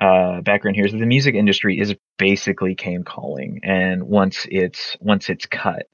uh, 0.00 0.40
background 0.42 0.76
here 0.76 0.86
is 0.86 0.92
that 0.92 0.98
the 0.98 1.06
music 1.06 1.34
industry 1.34 1.78
is 1.78 1.94
basically 2.18 2.74
came 2.74 3.04
calling, 3.04 3.60
and 3.62 4.02
once 4.04 4.46
it's 4.50 4.96
once 5.00 5.30
it's 5.30 5.46
cut, 5.46 5.88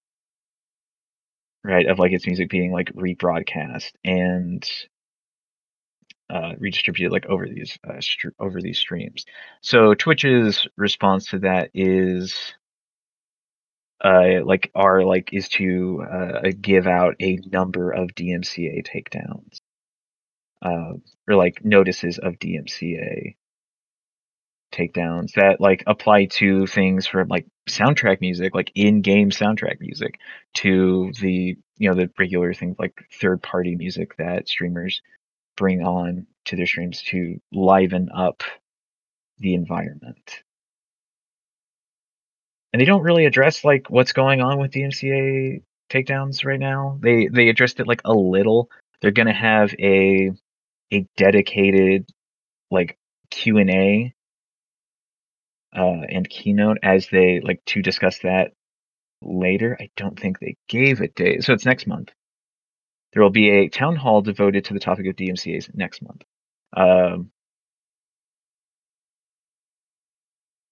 right, 1.65 1.87
of 1.87 1.99
like 2.01 2.13
its 2.13 2.27
music 2.27 2.51
being 2.51 2.73
like 2.73 2.93
rebroadcast 2.93 3.91
and 4.05 4.69
uh, 6.33 6.55
redistributed 6.59 7.13
like 7.13 7.27
over 7.27 7.47
these 7.47 7.79
uh, 7.87 8.01
str- 8.01 8.29
over 8.41 8.61
these 8.61 8.79
streams. 8.79 9.27
So 9.61 9.93
Twitch's 9.95 10.67
response 10.77 11.27
to 11.31 11.41
that 11.41 11.71
is 11.75 12.55
uh, 14.03 14.43
like 14.45 14.71
are 14.75 15.05
like 15.05 15.29
is 15.33 15.49
to 15.51 16.03
uh, 16.11 16.51
give 16.61 16.87
out 16.87 17.17
a 17.21 17.39
number 17.53 17.91
of 17.91 18.09
DMCA 18.15 18.87
takedowns, 18.87 19.61
uh, 20.63 20.95
or 21.29 21.37
like 21.37 21.65
notices 21.65 22.19
of 22.19 22.39
DMCA 22.39 23.37
takedowns 24.73 25.33
that 25.35 25.61
like 25.61 25.85
apply 25.87 26.25
to 26.25 26.67
things 26.67 27.07
from 27.07 27.29
like 27.29 27.47
soundtrack 27.69 28.23
music, 28.23 28.55
like 28.55 28.73
in-game 28.75 29.29
soundtrack 29.31 29.81
music, 29.81 30.19
to 30.55 31.13
the 31.21 31.57
you 31.77 31.91
know 31.91 31.95
the 31.95 32.11
regular 32.19 32.55
things 32.55 32.77
like 32.79 32.95
third-party 33.21 33.77
music 33.77 34.17
that 34.17 34.49
streamers 34.49 35.03
bring 35.57 35.83
on 35.83 36.27
to 36.47 36.57
their 36.57 36.67
streams 36.67 37.03
to 37.03 37.41
liven 37.53 38.09
up 38.15 38.43
the 39.39 39.55
environment. 39.55 40.43
And 42.73 42.81
they 42.81 42.87
don't 42.87 43.03
really 43.03 43.27
address 43.27 43.65
like 43.65 43.91
what's 43.91 44.13
going 44.13 44.41
on 44.41 44.59
with 44.59 44.73
DMCA 44.73 45.63
takedowns 45.91 46.45
right 46.45 46.59
now. 46.59 46.99
They 47.01 47.29
they 47.29 47.49
addressed 47.49 47.81
it 47.81 47.87
like 47.87 48.01
a 48.05 48.13
little. 48.13 48.71
They're 49.01 49.11
gonna 49.11 49.35
have 49.35 49.75
a 49.79 50.33
a 50.93 51.07
dedicated 51.17 52.09
like 52.71 52.99
Q 53.31 53.59
and 53.59 53.71
A 53.71 54.15
uh, 55.75 56.03
and 56.09 56.29
keynote 56.29 56.79
as 56.83 57.09
they 57.09 57.41
like 57.41 57.63
to 57.67 57.83
discuss 57.83 58.19
that 58.21 58.53
later. 59.23 59.77
I 59.81 59.91
don't 59.97 60.19
think 60.19 60.39
they 60.39 60.57
gave 60.69 61.01
a 61.01 61.09
date, 61.09 61.45
so 61.45 61.53
it's 61.53 61.67
next 61.67 61.87
month. 61.87 62.11
There 63.13 63.23
will 63.23 63.31
be 63.31 63.51
a 63.51 63.69
town 63.69 63.97
hall 63.97 64.23
devoted 64.23 64.67
to 64.67 64.75
the 64.75 64.81
topic 64.81 65.07
of 65.07 65.17
DMCA's 65.17 65.69
next 65.75 66.03
month. 66.03 66.23
Um, 66.75 67.31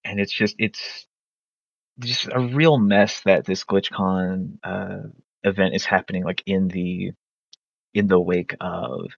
and 0.05 0.19
it's 0.19 0.33
just 0.33 0.57
it's 0.59 1.07
just 2.01 2.29
a 2.33 2.41
real 2.41 2.79
mess 2.79 3.21
that 3.23 3.45
this 3.45 3.65
GlitchCon 3.65 4.59
uh, 4.65 5.09
event 5.45 5.75
is 5.75 5.85
happening 5.85 6.25
like 6.25 6.43
in 6.47 6.69
the 6.69 7.13
in 7.95 8.07
the 8.07 8.21
wake 8.21 8.55
of 8.61 9.11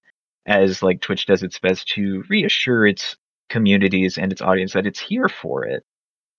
as 0.47 0.83
like 0.83 1.01
Twitch 1.01 1.27
does 1.27 1.43
its 1.43 1.59
best 1.61 1.89
to 1.89 2.25
reassure 2.29 2.87
its 2.87 3.17
communities 3.49 4.19
and 4.19 4.33
its 4.33 4.43
audience 4.43 4.73
that 4.73 4.87
it's 4.87 5.01
here 5.01 5.29
for 5.29 5.65
it 5.65 5.85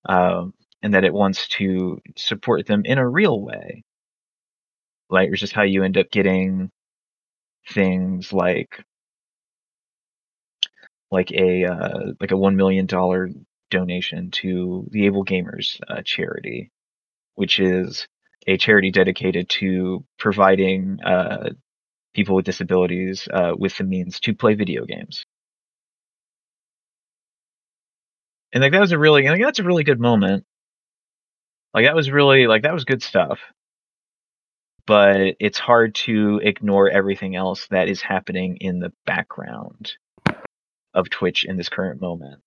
um, 0.09 0.53
and 0.81 0.93
that 0.93 1.05
it 1.05 1.13
wants 1.13 1.47
to 1.47 2.01
support 2.17 2.67
them 2.67 2.81
in 2.85 2.97
a 2.97 3.07
real 3.07 3.41
way 3.41 3.83
like 5.13 5.29
it's 5.29 5.39
just 5.39 5.53
how 5.53 5.63
you 5.63 5.83
end 5.83 5.97
up 5.97 6.11
getting 6.11 6.69
things 7.69 8.33
like 8.33 8.83
like 11.11 11.31
a 11.31 11.65
uh, 11.65 11.99
like 12.19 12.31
a 12.31 12.37
one 12.37 12.55
million 12.55 12.87
dollar 12.87 13.29
donation 13.69 14.31
to 14.31 14.87
the 14.91 15.09
AbleGamers 15.09 15.79
uh, 15.87 16.01
charity, 16.03 16.71
which 17.35 17.59
is 17.59 18.07
a 18.47 18.57
charity 18.57 18.91
dedicated 18.91 19.49
to 19.49 20.03
providing 20.19 20.99
uh, 21.03 21.51
people 22.15 22.35
with 22.35 22.45
disabilities 22.45 23.27
uh, 23.33 23.53
with 23.57 23.77
the 23.77 23.83
means 23.83 24.19
to 24.21 24.33
play 24.33 24.55
video 24.55 24.85
games. 24.85 25.25
And 28.53 28.63
like 28.63 28.71
that 28.73 28.81
was 28.81 28.91
a 28.91 28.99
really, 28.99 29.27
like 29.27 29.41
that's 29.41 29.59
a 29.59 29.63
really 29.63 29.83
good 29.83 29.99
moment. 29.99 30.45
Like 31.73 31.85
that 31.85 31.95
was 31.95 32.11
really 32.11 32.47
like 32.47 32.63
that 32.63 32.73
was 32.73 32.85
good 32.85 33.03
stuff. 33.03 33.39
But 34.85 35.35
it's 35.39 35.59
hard 35.59 35.95
to 35.95 36.41
ignore 36.43 36.89
everything 36.89 37.35
else 37.35 37.67
that 37.67 37.87
is 37.87 38.01
happening 38.01 38.57
in 38.57 38.79
the 38.79 38.91
background 39.05 39.93
of 40.93 41.09
Twitch 41.09 41.45
in 41.45 41.57
this 41.57 41.69
current 41.69 42.01
moment. 42.01 42.41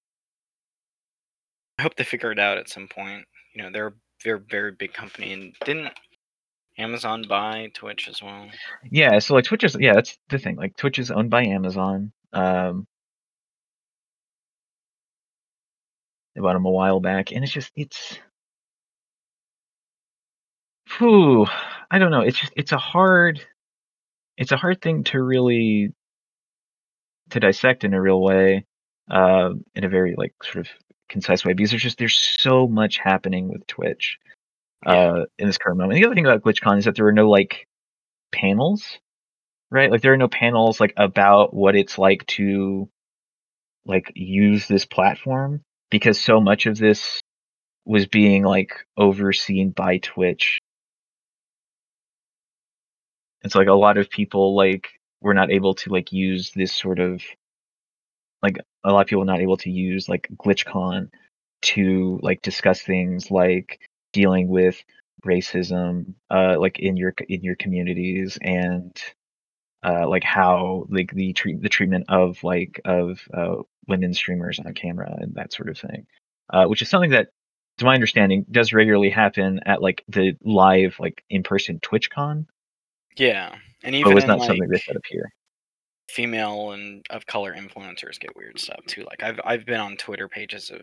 I 1.78 1.82
hope 1.82 1.96
they 1.96 2.04
figure 2.04 2.32
it 2.32 2.38
out 2.38 2.58
at 2.58 2.68
some 2.68 2.88
point. 2.88 3.24
You 3.54 3.62
know, 3.62 3.70
they're 3.72 3.94
they're 4.24 4.36
a 4.36 4.40
very 4.40 4.72
big 4.72 4.92
company, 4.92 5.32
and 5.32 5.54
didn't 5.64 5.92
Amazon 6.78 7.24
buy 7.28 7.70
Twitch 7.74 8.08
as 8.08 8.22
well? 8.22 8.48
Yeah, 8.90 9.18
so 9.18 9.34
like 9.34 9.44
Twitch 9.44 9.64
is 9.64 9.76
yeah, 9.78 9.94
that's 9.94 10.18
the 10.28 10.38
thing. 10.38 10.56
Like 10.56 10.76
Twitch 10.76 10.98
is 10.98 11.10
owned 11.10 11.30
by 11.30 11.44
Amazon. 11.44 12.12
Um 12.32 12.86
they 16.34 16.42
bought 16.42 16.52
them 16.52 16.66
a 16.66 16.70
while 16.70 17.00
back, 17.00 17.32
and 17.32 17.42
it's 17.42 17.52
just 17.52 17.72
it's 17.76 18.18
whew, 20.98 21.46
I 21.90 21.98
don't 21.98 22.10
know. 22.10 22.20
It's 22.22 22.38
just 22.38 22.52
it's 22.56 22.72
a 22.72 22.78
hard 22.78 23.40
it's 24.36 24.52
a 24.52 24.56
hard 24.56 24.80
thing 24.82 25.04
to 25.04 25.22
really 25.22 25.92
to 27.30 27.40
dissect 27.40 27.84
in 27.84 27.94
a 27.94 28.00
real 28.00 28.20
way, 28.20 28.64
uh, 29.10 29.50
in 29.74 29.84
a 29.84 29.88
very 29.88 30.14
like 30.16 30.34
sort 30.42 30.66
of 30.66 30.72
concise 31.08 31.44
way 31.44 31.52
because 31.52 31.70
there's 31.70 31.82
just 31.82 31.98
there's 31.98 32.36
so 32.40 32.66
much 32.66 32.98
happening 32.98 33.48
with 33.48 33.66
Twitch 33.66 34.18
uh 34.84 34.92
Yeah. 34.92 35.24
in 35.38 35.46
this 35.46 35.58
current 35.58 35.78
moment. 35.78 35.98
The 35.98 36.06
other 36.06 36.14
thing 36.14 36.26
about 36.26 36.42
GlitchCon 36.42 36.78
is 36.78 36.84
that 36.86 36.96
there 36.96 37.06
are 37.06 37.12
no 37.12 37.30
like 37.30 37.66
panels, 38.32 38.98
right? 39.70 39.90
Like 39.90 40.02
there 40.02 40.12
are 40.12 40.16
no 40.18 40.28
panels 40.28 40.80
like 40.80 40.94
about 40.96 41.54
what 41.54 41.76
it's 41.76 41.98
like 41.98 42.26
to 42.28 42.88
like 43.86 44.12
use 44.16 44.66
this 44.66 44.84
platform 44.84 45.62
because 45.90 46.18
so 46.20 46.40
much 46.40 46.66
of 46.66 46.76
this 46.76 47.20
was 47.84 48.06
being 48.06 48.42
like 48.42 48.72
overseen 48.96 49.70
by 49.70 49.98
Twitch. 49.98 50.58
It's 53.46 53.54
like 53.54 53.68
a 53.68 53.74
lot 53.74 53.96
of 53.96 54.10
people 54.10 54.56
like 54.56 54.88
were 55.20 55.32
not 55.32 55.52
able 55.52 55.74
to 55.74 55.90
like 55.90 56.12
use 56.12 56.50
this 56.50 56.72
sort 56.72 56.98
of 56.98 57.22
like 58.42 58.58
a 58.82 58.92
lot 58.92 59.02
of 59.02 59.06
people 59.06 59.24
not 59.24 59.40
able 59.40 59.56
to 59.58 59.70
use 59.70 60.08
like 60.08 60.28
GlitchCon 60.36 61.10
to 61.62 62.18
like 62.22 62.42
discuss 62.42 62.82
things 62.82 63.30
like 63.30 63.78
dealing 64.12 64.48
with 64.48 64.82
racism 65.24 66.14
uh 66.28 66.58
like 66.58 66.80
in 66.80 66.96
your 66.96 67.14
in 67.28 67.42
your 67.42 67.54
communities 67.54 68.36
and 68.42 69.00
uh 69.84 70.08
like 70.08 70.24
how 70.24 70.84
like 70.88 71.12
the 71.12 71.32
treat 71.32 71.62
the 71.62 71.68
treatment 71.68 72.04
of 72.08 72.42
like 72.42 72.80
of 72.84 73.20
uh 73.32 73.56
women 73.86 74.12
streamers 74.12 74.58
on 74.58 74.74
camera 74.74 75.14
and 75.18 75.34
that 75.36 75.52
sort 75.52 75.68
of 75.68 75.78
thing 75.78 76.06
uh 76.52 76.64
which 76.66 76.82
is 76.82 76.88
something 76.88 77.10
that 77.10 77.28
to 77.78 77.84
my 77.84 77.94
understanding 77.94 78.44
does 78.50 78.72
regularly 78.72 79.10
happen 79.10 79.60
at 79.66 79.80
like 79.80 80.04
the 80.08 80.36
live 80.42 80.96
like 80.98 81.22
in-person 81.30 81.78
twitchcon 81.80 82.46
Yeah, 83.16 83.54
and 83.82 83.94
even 83.94 84.14
was 84.14 84.24
in 84.24 84.28
not 84.28 84.38
like 84.38 84.48
something 84.48 84.68
they 84.68 84.78
set 84.78 84.96
up 84.96 85.02
here 85.08 85.32
female 86.08 86.72
and 86.72 87.04
of 87.10 87.26
color 87.26 87.54
influencers 87.54 88.18
get 88.18 88.36
weird 88.36 88.58
stuff 88.58 88.80
too. 88.86 89.04
Like 89.04 89.22
I've 89.22 89.40
I've 89.44 89.66
been 89.66 89.80
on 89.80 89.96
Twitter 89.96 90.28
pages 90.28 90.70
of 90.70 90.82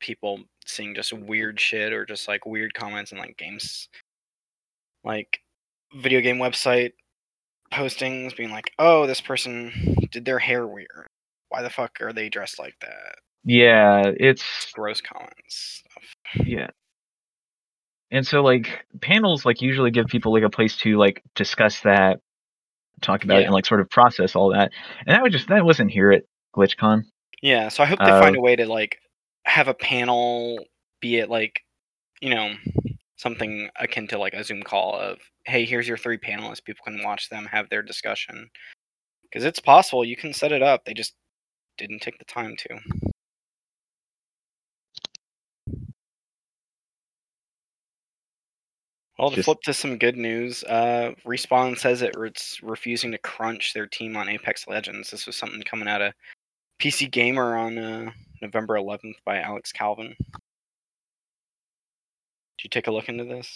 people 0.00 0.40
seeing 0.66 0.94
just 0.94 1.12
weird 1.12 1.58
shit 1.58 1.92
or 1.92 2.04
just 2.04 2.28
like 2.28 2.44
weird 2.46 2.74
comments 2.74 3.12
and 3.12 3.20
like 3.20 3.36
games, 3.38 3.88
like 5.04 5.40
video 5.96 6.20
game 6.20 6.38
website 6.38 6.92
postings, 7.72 8.36
being 8.36 8.50
like, 8.50 8.70
"Oh, 8.78 9.06
this 9.06 9.20
person 9.20 9.72
did 10.12 10.24
their 10.24 10.38
hair 10.38 10.66
weird. 10.66 11.06
Why 11.48 11.62
the 11.62 11.70
fuck 11.70 12.00
are 12.00 12.12
they 12.12 12.28
dressed 12.28 12.58
like 12.58 12.76
that?" 12.80 13.16
yeah 13.48 14.02
it's 14.18 14.72
gross 14.72 15.00
comments. 15.00 15.82
Yeah. 16.44 16.70
And 18.10 18.26
so 18.26 18.42
like 18.42 18.86
panels 19.00 19.44
like 19.44 19.60
usually 19.60 19.90
give 19.90 20.06
people 20.06 20.32
like 20.32 20.44
a 20.44 20.50
place 20.50 20.76
to 20.78 20.96
like 20.96 21.22
discuss 21.34 21.80
that, 21.80 22.20
talk 23.02 23.24
about 23.24 23.40
it, 23.40 23.44
and 23.44 23.54
like 23.54 23.66
sort 23.66 23.80
of 23.80 23.90
process 23.90 24.36
all 24.36 24.52
that. 24.52 24.70
And 25.06 25.14
that 25.14 25.22
was 25.22 25.32
just 25.32 25.48
that 25.48 25.64
wasn't 25.64 25.90
here 25.90 26.12
at 26.12 26.22
GlitchCon. 26.54 27.02
Yeah, 27.42 27.68
so 27.68 27.82
I 27.82 27.86
hope 27.86 27.98
they 27.98 28.06
Uh, 28.06 28.20
find 28.20 28.36
a 28.36 28.40
way 28.40 28.56
to 28.56 28.66
like 28.66 28.98
have 29.44 29.68
a 29.68 29.74
panel, 29.74 30.58
be 31.00 31.18
it 31.18 31.28
like, 31.28 31.62
you 32.20 32.30
know, 32.30 32.54
something 33.16 33.68
akin 33.76 34.08
to 34.08 34.18
like 34.18 34.34
a 34.34 34.42
Zoom 34.42 34.62
call 34.62 34.94
of, 34.94 35.18
hey, 35.44 35.64
here's 35.64 35.86
your 35.86 35.98
three 35.98 36.18
panelists. 36.18 36.64
People 36.64 36.84
can 36.84 37.02
watch 37.04 37.28
them 37.28 37.46
have 37.46 37.68
their 37.68 37.82
discussion. 37.82 38.48
Because 39.22 39.44
it's 39.44 39.60
possible 39.60 40.04
you 40.04 40.16
can 40.16 40.32
set 40.32 40.52
it 40.52 40.62
up. 40.62 40.84
They 40.84 40.94
just 40.94 41.14
didn't 41.76 42.00
take 42.00 42.18
the 42.18 42.24
time 42.24 42.56
to. 42.56 42.78
Well, 49.18 49.30
to 49.30 49.36
Just- 49.36 49.46
flip 49.46 49.60
to 49.62 49.72
some 49.72 49.96
good 49.98 50.16
news, 50.16 50.62
uh, 50.64 51.12
Respawn 51.24 51.78
says 51.78 52.02
it, 52.02 52.14
it's 52.18 52.62
refusing 52.62 53.12
to 53.12 53.18
crunch 53.18 53.72
their 53.72 53.86
team 53.86 54.16
on 54.16 54.28
Apex 54.28 54.68
Legends. 54.68 55.10
This 55.10 55.26
was 55.26 55.36
something 55.36 55.62
coming 55.62 55.88
out 55.88 56.02
of 56.02 56.12
PC 56.80 57.10
Gamer 57.10 57.56
on 57.56 57.78
uh, 57.78 58.10
November 58.42 58.74
11th 58.74 59.14
by 59.24 59.40
Alex 59.40 59.72
Calvin. 59.72 60.14
Did 62.58 62.64
you 62.64 62.70
take 62.70 62.88
a 62.88 62.90
look 62.90 63.08
into 63.08 63.24
this? 63.24 63.50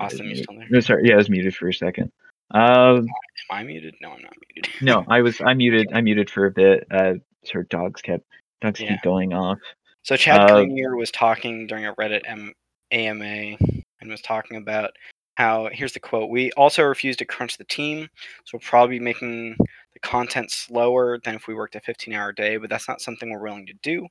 Austin, 0.00 0.26
you 0.28 0.36
still 0.36 0.56
there? 0.56 0.66
No, 0.70 0.80
sorry. 0.80 1.06
Yeah, 1.06 1.14
I 1.14 1.18
was 1.18 1.30
muted 1.30 1.54
for 1.54 1.68
a 1.68 1.74
second. 1.74 2.10
Um, 2.52 3.06
Am 3.06 3.08
I 3.50 3.62
muted? 3.62 3.94
No, 4.00 4.10
I'm 4.10 4.22
not 4.22 4.32
muted. 4.54 4.72
no, 4.82 5.04
I 5.06 5.20
was. 5.22 5.40
I 5.40 5.54
muted. 5.54 5.88
I 5.92 6.00
muted 6.00 6.28
for 6.30 6.46
a 6.46 6.50
bit. 6.50 6.86
Uh, 6.90 7.14
sort 7.44 7.64
of 7.64 7.68
dogs 7.68 8.00
kept 8.02 8.24
dogs 8.60 8.80
Yeah. 8.80 8.88
keep 8.94 9.02
going 9.02 9.32
off. 9.34 9.58
So 10.02 10.16
Chad 10.16 10.50
Uh, 10.50 10.54
Grenier 10.64 10.96
was 10.96 11.10
talking 11.10 11.66
during 11.66 11.84
a 11.86 11.94
Reddit 11.94 12.22
M- 12.24 12.54
AMA 12.92 13.56
and 14.00 14.10
was 14.10 14.20
talking 14.22 14.56
about 14.56 14.90
how 15.36 15.68
here's 15.72 15.92
the 15.92 16.00
quote: 16.00 16.30
"We 16.30 16.52
also 16.52 16.82
refuse 16.82 17.16
to 17.16 17.24
crunch 17.24 17.56
the 17.56 17.64
team, 17.64 18.08
so 18.44 18.50
we'll 18.54 18.60
probably 18.60 18.98
be 18.98 19.04
making 19.04 19.56
the 19.58 20.00
content 20.00 20.50
slower 20.50 21.18
than 21.24 21.34
if 21.34 21.46
we 21.46 21.54
worked 21.54 21.76
a 21.76 21.80
15-hour 21.80 22.32
day, 22.32 22.56
but 22.56 22.70
that's 22.70 22.88
not 22.88 23.00
something 23.00 23.30
we're 23.30 23.42
willing 23.42 23.66
to 23.66 23.74
do. 23.82 24.06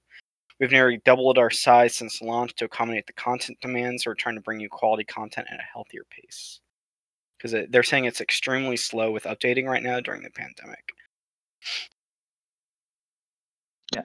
We've 0.59 0.71
nearly 0.71 1.01
doubled 1.05 1.37
our 1.37 1.49
size 1.49 1.95
since 1.95 2.21
launch 2.21 2.55
to 2.55 2.65
accommodate 2.65 3.07
the 3.07 3.13
content 3.13 3.57
demands. 3.61 4.03
So 4.03 4.11
we're 4.11 4.15
trying 4.15 4.35
to 4.35 4.41
bring 4.41 4.59
you 4.59 4.69
quality 4.69 5.03
content 5.05 5.47
at 5.51 5.59
a 5.59 5.63
healthier 5.73 6.03
pace." 6.09 6.59
Because 7.37 7.67
they're 7.69 7.83
saying 7.83 8.05
it's 8.05 8.19
extremely 8.21 8.75
slow 8.75 9.11
with 9.11 9.23
updating 9.23 9.65
right 9.65 9.83
now 9.83 10.01
during 10.01 10.23
the 10.23 10.29
pandemic. 10.29 10.91
Yeah. 13.95 14.03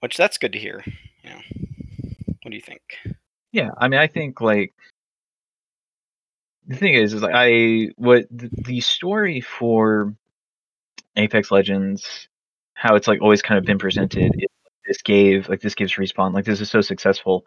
Which 0.00 0.16
that's 0.16 0.38
good 0.38 0.52
to 0.52 0.58
hear. 0.58 0.82
You 1.22 1.30
know, 1.30 1.40
what 2.42 2.50
do 2.50 2.56
you 2.56 2.62
think? 2.62 2.82
Yeah, 3.52 3.70
I 3.76 3.88
mean, 3.88 4.00
I 4.00 4.06
think 4.06 4.40
like 4.40 4.74
the 6.66 6.76
thing 6.76 6.94
is, 6.94 7.12
is 7.12 7.22
like 7.22 7.34
I 7.34 7.88
what 7.96 8.26
the, 8.30 8.80
story 8.80 9.40
for 9.40 10.14
Apex 11.16 11.50
Legends, 11.50 12.28
how 12.74 12.94
it's 12.94 13.08
like 13.08 13.20
always 13.20 13.42
kind 13.42 13.58
of 13.58 13.64
been 13.64 13.78
presented. 13.78 14.32
Is 14.36 14.48
this 14.86 15.02
gave 15.02 15.48
like 15.48 15.60
this 15.60 15.74
gives 15.74 15.94
respawn 15.94 16.32
like 16.32 16.44
this 16.44 16.60
is 16.60 16.70
so 16.70 16.80
successful 16.80 17.44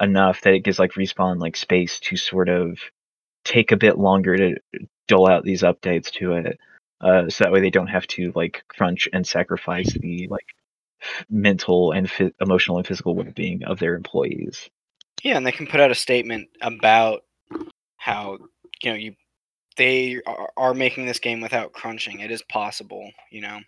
enough 0.00 0.42
that 0.42 0.54
it 0.54 0.60
gives 0.60 0.78
like 0.78 0.92
respawn 0.92 1.40
like 1.40 1.56
space 1.56 1.98
to 2.00 2.16
sort 2.16 2.48
of 2.48 2.78
take 3.44 3.72
a 3.72 3.76
bit 3.76 3.98
longer 3.98 4.36
to 4.36 4.56
dole 5.08 5.28
out 5.28 5.44
these 5.44 5.62
updates 5.62 6.10
to 6.12 6.34
it, 6.34 6.58
uh, 7.00 7.28
so 7.28 7.44
that 7.44 7.52
way 7.52 7.60
they 7.60 7.70
don't 7.70 7.88
have 7.88 8.06
to 8.08 8.32
like 8.36 8.62
crunch 8.68 9.08
and 9.12 9.26
sacrifice 9.26 9.92
the 9.94 10.28
like 10.28 10.46
mental 11.30 11.92
and 11.92 12.10
phy- 12.10 12.32
emotional 12.40 12.78
and 12.78 12.86
physical 12.86 13.14
mm-hmm. 13.14 13.26
well-being 13.26 13.64
of 13.64 13.78
their 13.78 13.94
employees. 13.94 14.68
Yeah, 15.22 15.36
and 15.36 15.46
they 15.46 15.52
can 15.52 15.66
put 15.66 15.80
out 15.80 15.90
a 15.90 15.96
statement 15.96 16.48
about 16.62 17.22
how 17.96 18.38
you 18.82 18.90
know 18.90 18.96
you 18.96 19.14
they 19.76 20.20
are, 20.26 20.50
are 20.56 20.74
making 20.74 21.06
this 21.06 21.18
game 21.18 21.40
without 21.40 21.72
crunching. 21.72 22.20
It 22.20 22.30
is 22.30 22.42
possible, 22.42 23.10
you 23.30 23.40
know, 23.40 23.60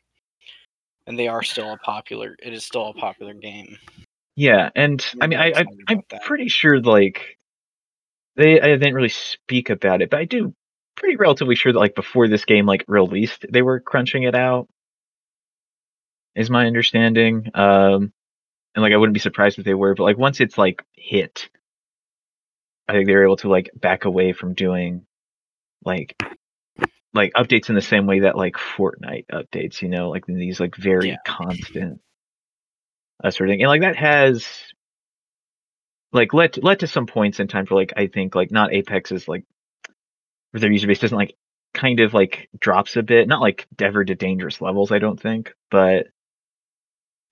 and 1.06 1.18
they 1.18 1.28
are 1.28 1.42
still 1.42 1.72
a 1.72 1.78
popular. 1.78 2.36
It 2.42 2.52
is 2.52 2.64
still 2.64 2.88
a 2.88 2.94
popular 2.94 3.34
game. 3.34 3.76
Yeah, 4.36 4.70
and 4.74 5.04
I 5.20 5.26
mean, 5.26 5.38
I, 5.38 5.52
I 5.54 5.64
I'm 5.88 6.02
that. 6.10 6.22
pretty 6.22 6.48
sure 6.48 6.80
like 6.80 7.38
they 8.36 8.60
I 8.60 8.68
didn't 8.68 8.94
really 8.94 9.08
speak 9.08 9.70
about 9.70 10.02
it, 10.02 10.10
but 10.10 10.20
I 10.20 10.24
do 10.24 10.54
pretty 10.96 11.16
relatively 11.16 11.56
sure 11.56 11.72
that 11.72 11.78
like 11.78 11.94
before 11.94 12.28
this 12.28 12.44
game 12.44 12.66
like 12.66 12.84
released, 12.86 13.46
they 13.50 13.62
were 13.62 13.80
crunching 13.80 14.24
it 14.24 14.34
out. 14.34 14.68
Is 16.34 16.50
my 16.50 16.66
understanding. 16.66 17.50
Um, 17.54 18.12
and 18.74 18.82
like 18.82 18.92
I 18.92 18.96
wouldn't 18.96 19.14
be 19.14 19.20
surprised 19.20 19.58
if 19.58 19.64
they 19.64 19.74
were, 19.74 19.94
but 19.94 20.04
like 20.04 20.18
once 20.18 20.40
it's 20.40 20.56
like 20.56 20.82
hit, 20.96 21.48
I 22.88 22.92
think 22.92 23.06
they 23.06 23.14
were 23.14 23.24
able 23.24 23.36
to 23.38 23.48
like 23.48 23.70
back 23.74 24.04
away 24.04 24.32
from 24.32 24.54
doing 24.54 25.06
like 25.84 26.16
like 27.12 27.32
updates 27.34 27.68
in 27.68 27.74
the 27.74 27.80
same 27.80 28.06
way 28.06 28.20
that 28.20 28.36
like 28.36 28.54
Fortnite 28.54 29.26
updates, 29.32 29.82
you 29.82 29.88
know, 29.88 30.10
like 30.10 30.24
these 30.26 30.60
like 30.60 30.76
very 30.76 31.08
Yeah. 31.08 31.16
constant 31.26 32.00
uh, 33.22 33.30
sort 33.30 33.48
of 33.48 33.52
thing. 33.52 33.62
And 33.62 33.68
like 33.68 33.80
that 33.80 33.96
has 33.96 34.46
like 36.12 36.32
led 36.32 36.54
to, 36.54 36.60
led 36.60 36.80
to 36.80 36.86
some 36.86 37.06
points 37.06 37.40
in 37.40 37.48
time 37.48 37.66
for 37.66 37.74
like 37.74 37.92
I 37.96 38.06
think 38.06 38.34
like 38.34 38.50
not 38.52 38.72
Apex 38.72 39.10
is 39.12 39.26
like 39.26 39.44
where 40.52 40.60
their 40.60 40.70
user 40.72 40.86
base 40.86 41.00
doesn't 41.00 41.16
like 41.16 41.34
kind 41.74 42.00
of 42.00 42.14
like 42.14 42.48
drops 42.58 42.96
a 42.96 43.02
bit, 43.02 43.28
not 43.28 43.40
like 43.40 43.66
ever 43.80 44.04
to 44.04 44.14
dangerous 44.14 44.60
levels, 44.60 44.92
I 44.92 44.98
don't 44.98 45.20
think, 45.20 45.52
but 45.70 46.06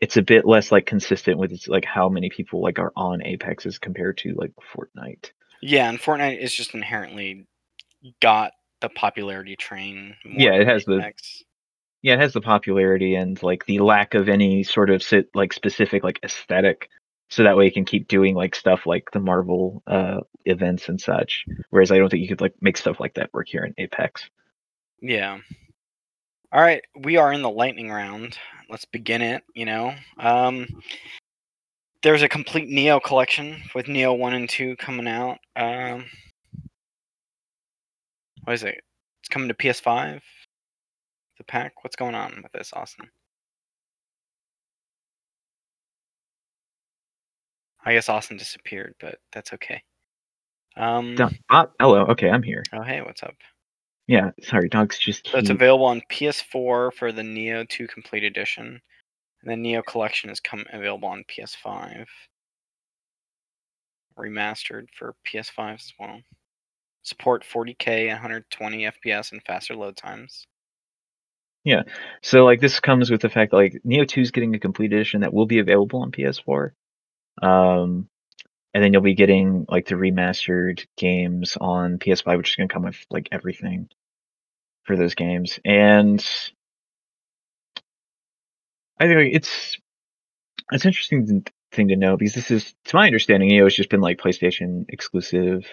it's 0.00 0.16
a 0.16 0.22
bit 0.22 0.46
less 0.46 0.70
like 0.70 0.86
consistent 0.86 1.38
with 1.38 1.66
like 1.68 1.84
how 1.84 2.08
many 2.08 2.30
people 2.30 2.62
like 2.62 2.78
are 2.78 2.92
on 2.96 3.22
Apex 3.22 3.66
as 3.66 3.78
compared 3.78 4.18
to 4.18 4.34
like 4.34 4.52
Fortnite. 4.74 5.30
Yeah, 5.60 5.88
and 5.88 5.98
Fortnite 5.98 6.38
is 6.38 6.54
just 6.54 6.74
inherently 6.74 7.46
got 8.20 8.52
the 8.80 8.88
popularity 8.88 9.56
train. 9.56 10.14
more 10.24 10.34
Yeah, 10.38 10.52
it 10.54 10.68
has 10.68 10.84
the- 10.84 10.98
Yeah, 12.02 12.14
it 12.14 12.20
has 12.20 12.32
the 12.32 12.40
popularity 12.40 13.16
and 13.16 13.42
like 13.42 13.66
the 13.66 13.80
lack 13.80 14.14
of 14.14 14.28
any 14.28 14.62
sort 14.62 14.88
of 14.90 15.02
sit 15.02 15.28
like 15.34 15.52
specific 15.52 16.04
like 16.04 16.20
aesthetic, 16.22 16.88
so 17.28 17.42
that 17.42 17.56
way 17.56 17.64
you 17.64 17.72
can 17.72 17.84
keep 17.84 18.06
doing 18.06 18.36
like 18.36 18.54
stuff 18.54 18.86
like 18.86 19.10
the 19.12 19.18
Marvel 19.20 19.82
uh 19.88 20.20
events 20.44 20.88
and 20.88 21.00
such. 21.00 21.44
Whereas 21.70 21.90
I 21.90 21.98
don't 21.98 22.08
think 22.08 22.22
you 22.22 22.28
could 22.28 22.40
like 22.40 22.54
make 22.60 22.76
stuff 22.76 23.00
like 23.00 23.14
that 23.14 23.34
work 23.34 23.48
here 23.48 23.64
in 23.64 23.74
Apex. 23.78 24.30
Yeah. 25.00 25.38
All 26.50 26.62
right, 26.62 26.82
we 27.00 27.18
are 27.18 27.32
in 27.32 27.42
the 27.42 27.50
lightning 27.50 27.90
round. 27.90 28.38
Let's 28.70 28.86
begin 28.86 29.20
it. 29.20 29.42
You 29.54 29.66
know, 29.66 29.94
um, 30.18 30.66
there's 32.02 32.22
a 32.22 32.28
complete 32.28 32.70
Nioh 32.70 33.02
collection 33.02 33.60
with 33.74 33.86
Nioh 33.86 34.16
one 34.16 34.32
and 34.32 34.48
two 34.48 34.74
coming 34.76 35.06
out. 35.06 35.36
Um, 35.56 36.06
what 38.44 38.54
is 38.54 38.62
it? 38.64 38.80
It's 39.20 39.28
coming 39.28 39.48
to 39.48 39.54
PS5. 39.54 40.20
The 41.36 41.44
pack. 41.44 41.84
What's 41.84 41.96
going 41.96 42.14
on 42.14 42.40
with 42.42 42.52
this, 42.52 42.72
Austin? 42.72 43.10
I 47.84 47.92
guess 47.92 48.08
Austin 48.08 48.38
disappeared, 48.38 48.94
but 49.00 49.16
that's 49.32 49.52
okay. 49.52 49.82
Um, 50.78 51.14
ah, 51.50 51.66
hello, 51.78 52.06
okay, 52.06 52.30
I'm 52.30 52.42
here. 52.42 52.62
oh 52.72 52.82
hey, 52.82 53.02
what's 53.02 53.22
up? 53.22 53.34
Yeah, 54.08 54.30
sorry, 54.40 54.70
dogs 54.70 54.98
just 54.98 55.28
So 55.28 55.36
it's 55.36 55.50
available 55.50 55.84
on 55.84 56.00
PS4 56.10 56.94
for 56.94 57.12
the 57.12 57.22
Nioh 57.22 57.68
2 57.68 57.86
Complete 57.86 58.24
Edition. 58.24 58.80
And 59.42 59.50
the 59.64 59.70
Nioh 59.70 59.84
Collection 59.84 60.30
is 60.30 60.40
come 60.40 60.64
available 60.72 61.08
on 61.08 61.24
PS5. 61.24 62.06
Remastered 64.18 64.86
for 64.98 65.14
PS5 65.26 65.74
as 65.74 65.92
well. 66.00 66.20
Support 67.02 67.44
40k 67.44 68.08
120 68.08 68.84
FPS 68.84 69.32
and 69.32 69.42
faster 69.46 69.76
load 69.76 69.96
times. 69.96 70.46
Yeah, 71.64 71.82
so 72.22 72.46
like 72.46 72.60
this 72.60 72.80
comes 72.80 73.10
with 73.10 73.20
the 73.20 73.28
fact 73.28 73.50
that 73.50 73.58
like 73.58 73.82
Nioh 73.86 74.08
2 74.08 74.22
is 74.22 74.30
getting 74.30 74.54
a 74.54 74.58
complete 74.58 74.92
edition 74.92 75.20
that 75.20 75.34
will 75.34 75.46
be 75.46 75.58
available 75.58 76.00
on 76.00 76.12
PS4. 76.12 76.70
Um 77.42 78.08
and 78.74 78.82
then 78.82 78.92
you'll 78.92 79.02
be 79.02 79.14
getting 79.14 79.66
like 79.68 79.86
the 79.86 79.94
remastered 79.94 80.86
games 80.96 81.56
on 81.60 81.98
PS5 81.98 82.36
which 82.36 82.50
is 82.50 82.56
going 82.56 82.68
to 82.68 82.72
come 82.72 82.84
with 82.84 83.04
like 83.10 83.28
everything 83.32 83.88
for 84.84 84.96
those 84.96 85.14
games. 85.14 85.58
And 85.64 86.24
I 88.98 89.06
think 89.06 89.34
it's 89.34 89.76
it's 90.72 90.86
interesting 90.86 91.44
thing 91.72 91.88
to 91.88 91.96
know 91.96 92.16
because 92.16 92.34
this 92.34 92.50
is 92.50 92.74
to 92.86 92.96
my 92.96 93.06
understanding 93.06 93.50
Nioh 93.50 93.64
has 93.64 93.74
just 93.74 93.90
been 93.90 94.00
like 94.00 94.18
PlayStation 94.18 94.86
exclusive 94.88 95.66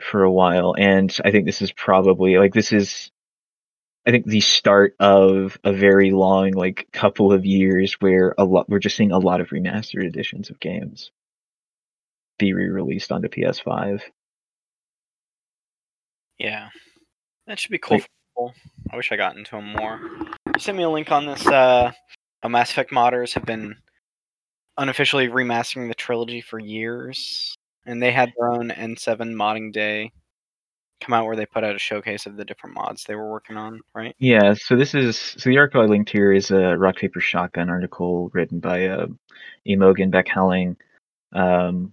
for 0.00 0.22
a 0.22 0.32
while 0.32 0.74
and 0.78 1.14
I 1.24 1.30
think 1.30 1.46
this 1.46 1.60
is 1.62 1.72
probably 1.72 2.38
like 2.38 2.54
this 2.54 2.72
is 2.72 3.10
I 4.06 4.10
think 4.10 4.26
the 4.26 4.40
start 4.40 4.94
of 4.98 5.58
a 5.62 5.72
very 5.72 6.10
long 6.10 6.52
like 6.52 6.88
couple 6.92 7.32
of 7.32 7.44
years 7.44 7.94
where 8.00 8.34
a 8.38 8.44
lot 8.44 8.68
we're 8.68 8.78
just 8.78 8.96
seeing 8.96 9.12
a 9.12 9.18
lot 9.18 9.40
of 9.40 9.48
remastered 9.48 10.06
editions 10.06 10.50
of 10.50 10.58
games 10.58 11.10
be 12.38 12.54
re-released 12.54 13.12
onto 13.12 13.28
PS5. 13.28 14.00
Yeah. 16.38 16.70
That 17.46 17.60
should 17.60 17.70
be 17.70 17.78
cool. 17.78 17.98
Like- 17.98 18.02
for 18.04 18.08
people. 18.48 18.54
I 18.90 18.96
wish 18.96 19.12
I 19.12 19.16
got 19.16 19.36
into 19.36 19.52
them 19.52 19.72
more. 19.74 20.00
You 20.54 20.58
sent 20.58 20.78
me 20.78 20.84
a 20.84 20.90
link 20.90 21.12
on 21.12 21.26
this. 21.26 21.46
Uh, 21.46 21.92
Mass 22.48 22.70
Effect 22.70 22.90
modders 22.90 23.34
have 23.34 23.44
been 23.44 23.76
unofficially 24.78 25.28
remastering 25.28 25.88
the 25.88 25.94
trilogy 25.94 26.40
for 26.40 26.58
years. 26.58 27.54
And 27.86 28.02
they 28.02 28.12
had 28.12 28.32
their 28.36 28.50
own 28.50 28.70
N7 28.70 29.34
modding 29.34 29.72
day 29.72 30.10
come 31.00 31.12
out 31.12 31.26
where 31.26 31.36
they 31.36 31.46
put 31.46 31.64
out 31.64 31.74
a 31.74 31.78
showcase 31.78 32.26
of 32.26 32.36
the 32.36 32.44
different 32.44 32.74
mods 32.74 33.04
they 33.04 33.14
were 33.14 33.30
working 33.30 33.56
on, 33.56 33.80
right? 33.94 34.14
Yeah, 34.18 34.54
so 34.54 34.76
this 34.76 34.94
is 34.94 35.16
so 35.16 35.50
the 35.50 35.58
article 35.58 35.82
I 35.82 35.86
linked 35.86 36.10
here 36.10 36.32
is 36.32 36.50
a 36.50 36.76
rock 36.76 36.96
paper 36.96 37.20
shotgun 37.20 37.70
article 37.70 38.30
written 38.32 38.60
by 38.60 38.86
uh, 38.86 39.06
Imogen 39.64 40.10
Beckhelling. 40.10 40.76
Um, 41.32 41.92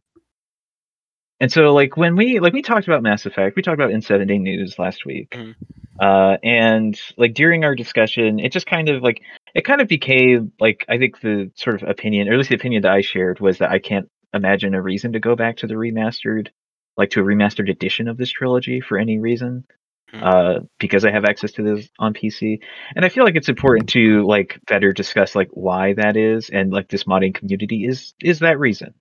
and 1.39 1.51
so 1.51 1.73
like 1.73 1.97
when 1.97 2.15
we 2.15 2.39
like 2.39 2.53
we 2.53 2.61
talked 2.61 2.87
about 2.87 3.03
Mass 3.03 3.25
Effect, 3.25 3.55
we 3.55 3.61
talked 3.61 3.79
about 3.79 3.91
N7 3.91 4.27
day 4.27 4.37
news 4.37 4.79
last 4.79 5.05
week. 5.05 5.31
Mhm. 5.31 5.55
Uh, 5.99 6.37
and 6.43 6.99
like 7.17 7.33
during 7.33 7.63
our 7.63 7.75
discussion, 7.75 8.39
it 8.39 8.51
just 8.51 8.67
kind 8.67 8.89
of 8.89 9.03
like 9.03 9.21
it 9.55 9.61
kind 9.65 9.81
of 9.81 9.87
became 9.87 10.51
like 10.59 10.85
I 10.89 10.97
think 10.97 11.21
the 11.21 11.51
sort 11.55 11.81
of 11.81 11.87
opinion, 11.87 12.27
or 12.27 12.33
at 12.33 12.37
least 12.37 12.49
the 12.49 12.55
opinion 12.55 12.81
that 12.83 12.91
I 12.91 13.01
shared 13.01 13.39
was 13.39 13.59
that 13.59 13.71
I 13.71 13.79
can't 13.79 14.09
imagine 14.33 14.73
a 14.73 14.81
reason 14.81 15.13
to 15.13 15.19
go 15.19 15.35
back 15.35 15.57
to 15.57 15.67
the 15.67 15.75
remastered, 15.75 16.49
like 16.97 17.11
to 17.11 17.21
a 17.21 17.23
remastered 17.23 17.69
edition 17.69 18.07
of 18.07 18.17
this 18.17 18.31
trilogy 18.31 18.81
for 18.81 18.97
any 18.97 19.19
reason. 19.19 19.65
Mhm. 20.13 20.23
Uh, 20.23 20.59
because 20.79 21.03
I 21.03 21.11
have 21.11 21.25
access 21.25 21.51
to 21.53 21.63
this 21.63 21.89
on 21.99 22.13
PC, 22.13 22.61
and 22.95 23.03
I 23.03 23.09
feel 23.09 23.25
like 23.25 23.35
it's 23.35 23.49
important 23.49 23.89
to 23.89 24.25
like 24.25 24.59
better 24.65 24.93
discuss 24.93 25.35
like 25.35 25.49
why 25.51 25.93
that 25.93 26.15
is, 26.15 26.49
and 26.49 26.71
like 26.71 26.87
this 26.87 27.03
modding 27.03 27.33
community 27.33 27.85
is 27.85 28.13
is 28.21 28.39
that 28.39 28.57
reason, 28.57 28.93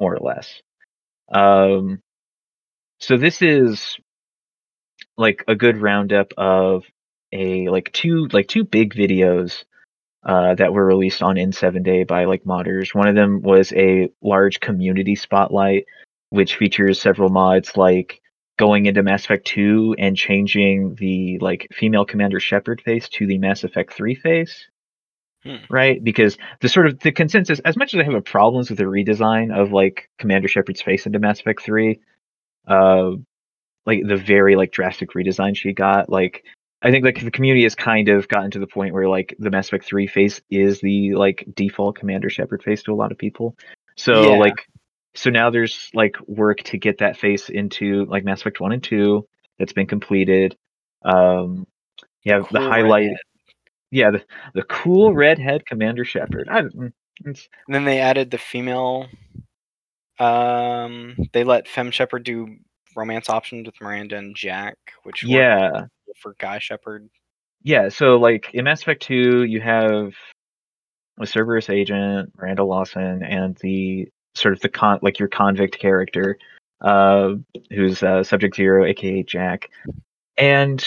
more 0.00 0.14
or 0.14 0.20
less. 0.20 0.62
Um, 1.30 2.00
so 2.98 3.18
this 3.18 3.42
is 3.42 3.98
like 5.18 5.44
a 5.48 5.54
good 5.54 5.76
roundup 5.76 6.32
of 6.38 6.84
a 7.32 7.68
like 7.68 7.92
two 7.92 8.28
like 8.32 8.48
two 8.48 8.64
big 8.64 8.94
videos 8.94 9.64
uh, 10.24 10.54
that 10.54 10.72
were 10.72 10.86
released 10.86 11.22
on 11.22 11.36
N7 11.36 11.82
day 11.82 12.04
by 12.04 12.24
like 12.24 12.44
modders. 12.44 12.94
One 12.94 13.08
of 13.08 13.14
them 13.14 13.42
was 13.42 13.72
a 13.74 14.08
large 14.22 14.60
community 14.60 15.14
spotlight, 15.14 15.84
which 16.34 16.56
features 16.56 17.00
several 17.00 17.28
mods 17.30 17.76
like 17.76 18.20
going 18.58 18.86
into 18.86 19.02
Mass 19.02 19.24
Effect 19.24 19.46
2 19.46 19.94
and 19.98 20.16
changing 20.16 20.96
the 20.96 21.38
like 21.38 21.68
female 21.72 22.04
commander 22.04 22.40
Shepard 22.40 22.80
face 22.80 23.08
to 23.10 23.26
the 23.26 23.38
Mass 23.38 23.62
Effect 23.64 23.92
3 23.92 24.14
face. 24.16 24.66
Hmm. 25.44 25.56
Right, 25.70 26.02
because 26.02 26.38
the 26.60 26.68
sort 26.68 26.86
of 26.86 26.98
the 27.00 27.12
consensus, 27.12 27.60
as 27.60 27.76
much 27.76 27.94
as 27.94 28.00
I 28.00 28.04
have 28.04 28.14
a 28.14 28.22
problems 28.22 28.70
with 28.70 28.78
the 28.78 28.84
redesign 28.84 29.54
of 29.54 29.72
like 29.72 30.08
Commander 30.18 30.48
Shepard's 30.48 30.80
face 30.82 31.04
into 31.06 31.18
Mass 31.18 31.38
Effect 31.40 31.62
3, 31.62 32.00
uh, 32.66 33.10
like 33.86 34.00
the 34.06 34.16
very 34.16 34.56
like 34.56 34.72
drastic 34.72 35.10
redesign 35.10 35.54
she 35.54 35.72
got, 35.72 36.08
like 36.08 36.44
I 36.82 36.90
think 36.90 37.04
like 37.04 37.20
the 37.22 37.30
community 37.30 37.62
has 37.64 37.74
kind 37.74 38.08
of 38.08 38.26
gotten 38.28 38.50
to 38.52 38.58
the 38.58 38.66
point 38.66 38.94
where 38.94 39.08
like 39.08 39.36
the 39.38 39.50
Mass 39.50 39.68
Effect 39.68 39.84
3 39.84 40.06
face 40.06 40.40
is 40.50 40.80
the 40.80 41.14
like 41.14 41.46
default 41.54 41.96
Commander 41.96 42.30
Shepard 42.30 42.62
face 42.62 42.82
to 42.84 42.92
a 42.92 42.96
lot 42.96 43.12
of 43.12 43.18
people. 43.18 43.56
So 43.96 44.32
Yeah. 44.32 44.38
like 44.38 44.66
so 45.14 45.30
now 45.30 45.50
there's 45.50 45.90
like 45.94 46.16
work 46.26 46.62
to 46.64 46.78
get 46.78 46.98
that 46.98 47.16
face 47.16 47.48
into 47.48 48.04
like 48.06 48.24
Mass 48.24 48.40
Effect 48.40 48.60
1 48.60 48.72
and 48.72 48.82
2 48.82 49.26
that's 49.58 49.72
been 49.72 49.86
completed. 49.86 50.56
Um 51.04 51.66
yeah, 52.24 52.38
the 52.38 52.58
Cool 52.58 52.68
highlight 52.68 53.02
redhead. 53.02 53.16
yeah, 53.90 54.10
the, 54.10 54.24
the 54.54 54.62
cool 54.64 55.14
redhead 55.14 55.66
Commander 55.66 56.04
Shepard. 56.04 56.48
I 56.50 56.62
mm, 56.62 56.92
then 57.68 57.84
they 57.84 58.00
added 58.00 58.30
the 58.30 58.38
female. 58.38 59.06
Um, 60.18 61.16
they 61.32 61.44
let 61.44 61.68
Fem 61.68 61.90
Shepard 61.90 62.24
do 62.24 62.56
romance 62.96 63.28
options 63.28 63.66
with 63.66 63.80
Miranda 63.80 64.16
and 64.16 64.34
Jack, 64.36 64.76
which 65.02 65.24
yeah. 65.24 65.86
for 66.16 66.34
Guy 66.38 66.58
Shepard. 66.58 67.08
Yeah, 67.62 67.88
so 67.88 68.16
like 68.16 68.50
in 68.54 68.64
Mass 68.64 68.82
Effect 68.82 69.02
2, 69.02 69.44
you 69.44 69.60
have 69.60 70.12
a 71.20 71.26
Cerberus 71.26 71.70
agent, 71.70 72.32
Miranda 72.36 72.64
Lawson, 72.64 73.22
and 73.22 73.56
the 73.56 74.08
sort 74.34 74.54
of 74.54 74.60
the 74.60 74.68
con 74.68 74.98
like 75.02 75.18
your 75.18 75.28
convict 75.28 75.78
character, 75.78 76.38
uh, 76.80 77.34
who's 77.70 78.02
uh, 78.02 78.22
Subject 78.24 78.54
Zero, 78.54 78.84
aka 78.84 79.22
Jack, 79.22 79.70
and 80.36 80.84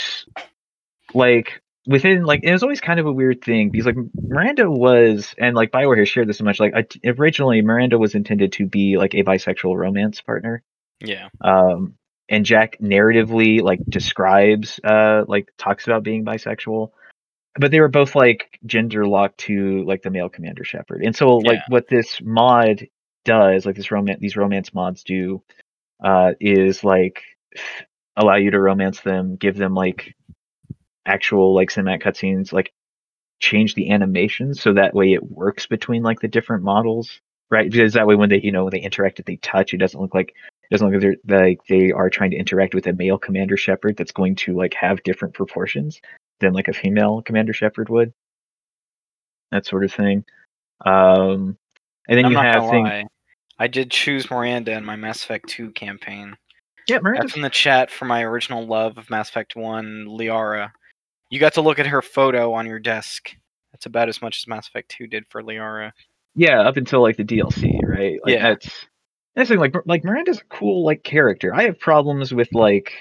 like 1.13 1.61
within 1.85 2.23
like 2.23 2.41
it 2.43 2.51
was 2.51 2.63
always 2.63 2.81
kind 2.81 2.99
of 2.99 3.05
a 3.05 3.11
weird 3.11 3.41
thing 3.41 3.69
because 3.69 3.85
like 3.85 3.95
Miranda 4.21 4.69
was 4.69 5.33
and 5.37 5.55
like 5.55 5.71
Bioware 5.71 5.97
has 5.99 6.09
shared 6.09 6.27
this 6.27 6.37
so 6.39 6.43
much 6.43 6.59
like 6.59 6.73
I- 6.75 7.09
originally 7.17 7.61
Miranda 7.61 7.97
was 7.97 8.13
intended 8.13 8.51
to 8.53 8.65
be 8.65 8.97
like 8.97 9.13
a 9.15 9.23
bisexual 9.23 9.75
romance 9.77 10.19
partner 10.19 10.61
Yeah. 10.99 11.29
um 11.41 11.93
and 12.27 12.45
jack 12.45 12.77
narratively 12.81 13.61
like 13.61 13.79
describes 13.87 14.81
uh 14.83 15.23
like 15.29 15.47
talks 15.57 15.87
about 15.87 16.03
being 16.03 16.25
bisexual 16.25 16.91
but 17.57 17.71
they 17.71 17.79
were 17.79 17.87
both 17.87 18.15
like 18.15 18.59
gender 18.65 19.05
locked 19.07 19.37
to 19.37 19.85
like 19.85 20.01
the 20.01 20.09
male 20.11 20.27
commander 20.27 20.65
Shepard 20.65 21.03
and 21.05 21.15
so 21.15 21.37
like 21.37 21.59
Yeah. 21.59 21.63
what 21.69 21.87
this 21.87 22.19
mod 22.21 22.85
does 23.27 23.65
like 23.65 23.75
this 23.75 23.91
romance 23.91 24.19
these 24.19 24.35
romance 24.35 24.73
mods 24.73 25.03
do 25.03 25.41
uh 26.03 26.31
is 26.39 26.83
like 26.83 27.21
allow 28.15 28.35
you 28.35 28.51
to 28.51 28.59
romance 28.59 29.01
them 29.01 29.35
give 29.35 29.55
them 29.55 29.73
like 29.75 30.15
actual 31.05 31.53
like 31.53 31.69
cinematic 31.69 32.01
cutscenes 32.03 32.51
like 32.51 32.73
change 33.39 33.75
the 33.75 33.91
animation 33.91 34.53
so 34.53 34.73
that 34.73 34.95
way 34.95 35.13
it 35.13 35.31
works 35.31 35.67
between 35.67 36.01
like 36.01 36.19
the 36.19 36.27
different 36.27 36.63
models 36.63 37.21
right? 37.49 37.69
Because 37.69 37.93
that 37.93 38.07
way 38.07 38.15
when 38.15 38.29
they 38.29 38.41
you 38.41 38.51
know 38.51 38.65
when 38.65 38.71
they 38.71 38.79
interact 38.79 39.19
if 39.19 39.25
they 39.25 39.37
touch 39.37 39.73
it 39.73 39.77
doesn't 39.77 39.99
look 39.99 40.13
like 40.13 40.29
it 40.29 40.71
doesn't 40.71 40.89
look 40.89 41.01
like 41.01 41.17
they're 41.23 41.39
like 41.39 41.59
they 41.67 41.91
are 41.91 42.09
trying 42.09 42.31
to 42.31 42.37
interact 42.37 42.73
with 42.73 42.87
a 42.87 42.93
male 42.93 43.17
commander 43.17 43.57
Shepard 43.57 43.97
that's 43.97 44.11
going 44.11 44.35
to 44.37 44.55
like 44.55 44.73
have 44.73 45.03
different 45.03 45.33
proportions 45.33 46.01
than 46.39 46.53
like 46.53 46.67
a 46.67 46.73
female 46.73 47.21
commander 47.21 47.53
Shepard 47.53 47.89
would. 47.89 48.13
That 49.51 49.65
sort 49.65 49.85
of 49.85 49.93
thing. 49.93 50.25
Um 50.85 51.57
and 52.09 52.17
then 52.17 52.25
I'm 52.25 52.31
you 52.31 52.37
have 52.37 52.69
things 52.69 52.89
lie. 52.89 53.05
I 53.59 53.67
did 53.67 53.89
choose 53.91 54.29
Miranda 54.29 54.73
in 54.73 54.85
my 54.85 54.95
Mass 54.95 55.23
Effect 55.23 55.49
2 55.49 55.71
campaign. 55.71 56.35
yeah 56.87 56.99
Miranda's, 56.99 57.31
That's 57.31 57.35
in 57.37 57.41
the 57.41 57.49
chat 57.49 57.89
for 57.91 58.05
my 58.05 58.23
original 58.23 58.65
love 58.67 58.97
of 58.97 59.09
Mass 59.09 59.29
Effect 59.29 59.55
1, 59.55 60.05
Liara. 60.07 60.71
You 61.29 61.39
got 61.39 61.53
to 61.55 61.61
look 61.61 61.79
at 61.79 61.87
her 61.87 62.01
photo 62.01 62.53
on 62.53 62.65
your 62.67 62.79
desk. 62.79 63.31
That's 63.73 63.85
about 63.85 64.09
as 64.09 64.21
much 64.21 64.39
as 64.41 64.47
Mass 64.47 64.67
Effect 64.67 64.89
2 64.97 65.07
did 65.07 65.25
for 65.29 65.41
Liara. 65.43 65.91
yeah 66.35 66.61
up 66.61 66.77
until 66.77 67.01
like 67.01 67.17
the 67.17 67.23
dlc 67.25 67.79
right 67.83 68.19
like 68.23 68.33
Yeah. 68.33 68.49
that's 68.49 68.69
that's 69.35 69.49
the 69.49 69.55
thing 69.55 69.59
like 69.59 69.75
like 69.85 70.03
miranda's 70.03 70.39
a 70.39 70.43
cool 70.55 70.83
like 70.85 71.03
character 71.03 71.53
i 71.55 71.63
have 71.63 71.79
problems 71.79 72.31
with 72.33 72.47
like 72.53 72.93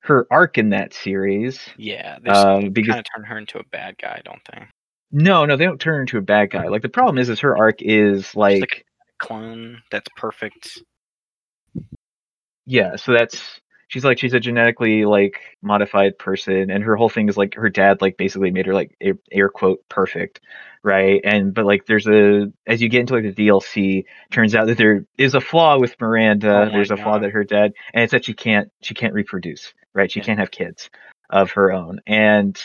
her 0.00 0.26
arc 0.30 0.58
in 0.58 0.68
that 0.70 0.92
series 0.94 1.60
Yeah, 1.78 2.18
they 2.22 2.28
just 2.30 2.46
um 2.46 2.70
because 2.70 2.90
kind 2.92 3.00
of 3.00 3.06
turned 3.14 3.26
her 3.26 3.38
into 3.38 3.58
a 3.58 3.64
bad 3.64 3.96
guy, 4.00 4.20
don't 4.24 4.40
they? 4.52 4.64
No, 5.10 5.44
no, 5.46 5.56
they 5.56 5.64
don't 5.64 5.80
turn 5.80 5.94
her 5.96 6.00
into 6.02 6.18
a 6.18 6.22
bad 6.22 6.50
guy. 6.50 6.68
Like 6.68 6.82
the 6.82 6.88
problem 6.88 7.18
is, 7.18 7.28
is 7.30 7.40
her 7.40 7.56
arc 7.56 7.80
is 7.82 8.34
like, 8.36 8.60
like- 8.60 8.84
Clone 9.18 9.82
that's 9.90 10.08
perfect. 10.16 10.82
yeah. 12.66 12.96
So 12.96 13.12
that's 13.12 13.60
she's 13.88 14.04
like 14.04 14.18
she's 14.18 14.34
a 14.34 14.40
genetically 14.40 15.04
like 15.04 15.40
modified 15.62 16.18
person, 16.18 16.70
and 16.70 16.84
her 16.84 16.96
whole 16.96 17.08
thing 17.08 17.28
is 17.28 17.36
like 17.36 17.54
her 17.54 17.68
dad 17.70 18.00
like 18.02 18.16
basically 18.16 18.50
made 18.50 18.66
her 18.66 18.74
like 18.74 18.96
air, 19.00 19.14
air 19.32 19.48
quote 19.48 19.80
perfect, 19.88 20.40
right? 20.82 21.20
And 21.24 21.54
but 21.54 21.64
like 21.66 21.86
there's 21.86 22.06
a 22.06 22.52
as 22.66 22.82
you 22.82 22.88
get 22.88 23.00
into 23.00 23.14
like 23.14 23.34
the 23.34 23.48
DLC, 23.48 24.04
turns 24.30 24.54
out 24.54 24.66
that 24.68 24.78
there 24.78 25.04
is 25.16 25.34
a 25.34 25.40
flaw 25.40 25.78
with 25.78 25.96
Miranda. 26.00 26.68
Oh 26.68 26.70
there's 26.70 26.90
a 26.90 26.96
flaw 26.96 27.18
that 27.18 27.30
her 27.32 27.44
dad, 27.44 27.72
and 27.94 28.04
it's 28.04 28.12
that 28.12 28.24
she 28.26 28.34
can't 28.34 28.70
she 28.82 28.94
can't 28.94 29.14
reproduce, 29.14 29.72
right? 29.94 30.10
She 30.10 30.20
Yeah. 30.20 30.26
can't 30.26 30.38
have 30.40 30.50
kids 30.50 30.90
of 31.30 31.50
her 31.52 31.72
own, 31.72 32.00
and 32.06 32.60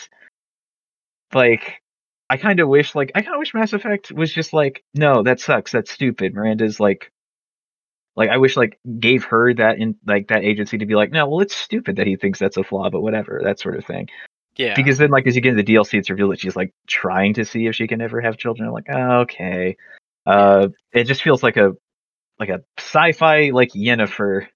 like 1.34 1.80
I 2.28 2.36
kind 2.36 2.60
of 2.60 2.68
wish 2.68 2.94
like 2.94 3.12
I 3.14 3.22
kind 3.22 3.34
of 3.34 3.38
wish 3.38 3.54
Mass 3.54 3.72
Effect 3.72 4.10
was 4.12 4.32
just 4.32 4.52
like 4.52 4.82
no, 4.94 5.22
that 5.22 5.40
sucks, 5.40 5.72
that's 5.72 5.90
stupid. 5.90 6.34
Miranda's 6.34 6.80
like 6.80 7.12
like 8.16 8.30
I 8.30 8.38
wish 8.38 8.56
like 8.56 8.78
gave 8.98 9.24
her 9.24 9.52
that 9.54 9.78
in 9.78 9.96
like 10.06 10.28
that 10.28 10.44
agency 10.44 10.78
to 10.78 10.86
be 10.86 10.94
like 10.94 11.12
no, 11.12 11.28
well 11.28 11.40
it's 11.40 11.54
stupid 11.54 11.96
that 11.96 12.06
he 12.06 12.16
thinks 12.16 12.38
that's 12.38 12.56
a 12.56 12.64
flaw, 12.64 12.90
but 12.90 13.02
whatever, 13.02 13.40
that 13.44 13.60
sort 13.60 13.76
of 13.76 13.84
thing. 13.84 14.08
Yeah. 14.56 14.74
Because 14.74 14.98
then 14.98 15.10
like 15.10 15.26
as 15.26 15.34
you 15.34 15.42
get 15.42 15.50
into 15.50 15.62
the 15.62 15.74
DLC, 15.74 15.98
it's 15.98 16.10
revealed 16.10 16.32
that 16.32 16.40
she's 16.40 16.56
like 16.56 16.72
trying 16.86 17.34
to 17.34 17.44
see 17.44 17.66
if 17.66 17.74
she 17.74 17.88
can 17.88 18.00
ever 18.00 18.20
have 18.20 18.38
children. 18.38 18.68
I'm 18.68 18.74
like 18.74 18.86
oh, 18.90 19.20
okay, 19.22 19.76
uh, 20.26 20.68
it 20.92 21.04
just 21.04 21.22
feels 21.22 21.42
like 21.42 21.56
a 21.56 21.72
like 22.38 22.48
a 22.48 22.62
sci-fi 22.78 23.50
like 23.50 23.70
Yennefer 23.72 24.46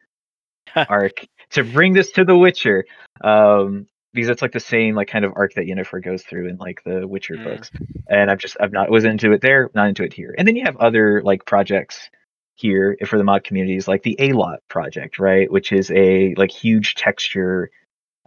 arc 0.77 1.27
to 1.51 1.65
bring 1.65 1.93
this 1.93 2.13
to 2.13 2.25
The 2.25 2.37
Witcher. 2.37 2.85
Um, 3.21 3.87
because 4.15 4.31
it's 4.31 4.43
like 4.43 4.53
the 4.53 4.61
same 4.61 4.95
like 4.95 5.09
kind 5.09 5.25
of 5.25 5.33
arc 5.37 5.55
that 5.55 5.67
Yennefer 5.67 6.03
goes 6.03 6.23
through 6.23 6.49
in 6.49 6.57
like 6.57 6.83
the 6.85 7.07
Witcher 7.07 7.39
Mm. 7.39 7.43
books. 7.45 7.71
And 8.09 8.31
I've 8.31 8.39
just 8.39 8.57
I've 8.61 8.73
not 8.73 8.91
was 8.91 9.05
into 9.05 9.33
it 9.33 9.41
there, 9.43 9.71
not 9.75 9.89
into 9.89 10.05
it 10.05 10.13
here. 10.13 10.35
And 10.39 10.49
then 10.49 10.57
you 10.57 10.65
have 10.65 10.77
other 10.79 11.23
like 11.23 11.45
projects 11.47 12.11
here 12.57 12.97
for 13.07 13.19
the 13.19 13.25
mod 13.25 13.45
communities, 13.45 13.87
like 13.89 14.03
the 14.03 14.17
A 14.19 14.33
Lot 14.33 14.61
project, 14.69 15.19
right? 15.19 15.51
Which 15.51 15.73
is 15.73 15.91
a 15.93 16.35
like 16.37 16.51
huge 16.51 16.95
texture 16.95 17.71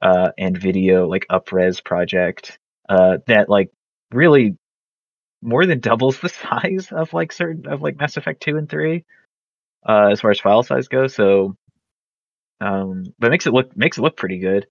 uh 0.02 0.32
and 0.38 0.58
video 0.58 1.08
like 1.08 1.28
upres 1.30 1.84
project 1.84 2.60
uh 2.90 3.18
that 3.28 3.50
like 3.50 3.72
really 4.12 4.58
more 5.42 5.66
than 5.66 5.80
doubles 5.80 6.20
the 6.20 6.30
size 6.44 6.90
of 6.92 7.14
like 7.14 7.32
certain 7.32 7.68
of 7.68 7.82
like 7.82 7.98
Mass 8.00 8.18
Effect 8.18 8.42
2 8.44 8.58
and 8.58 8.70
3 8.70 9.04
uh 9.88 10.10
as 10.12 10.22
far 10.22 10.32
as 10.32 10.40
file 10.40 10.64
size 10.64 10.88
goes. 10.88 11.16
So 11.16 11.56
um 12.60 13.06
but 13.20 13.32
makes 13.32 13.48
it 13.48 13.54
look 13.54 13.76
makes 13.76 13.98
it 13.98 14.02
look 14.02 14.18
pretty 14.18 14.40
good. 14.40 14.68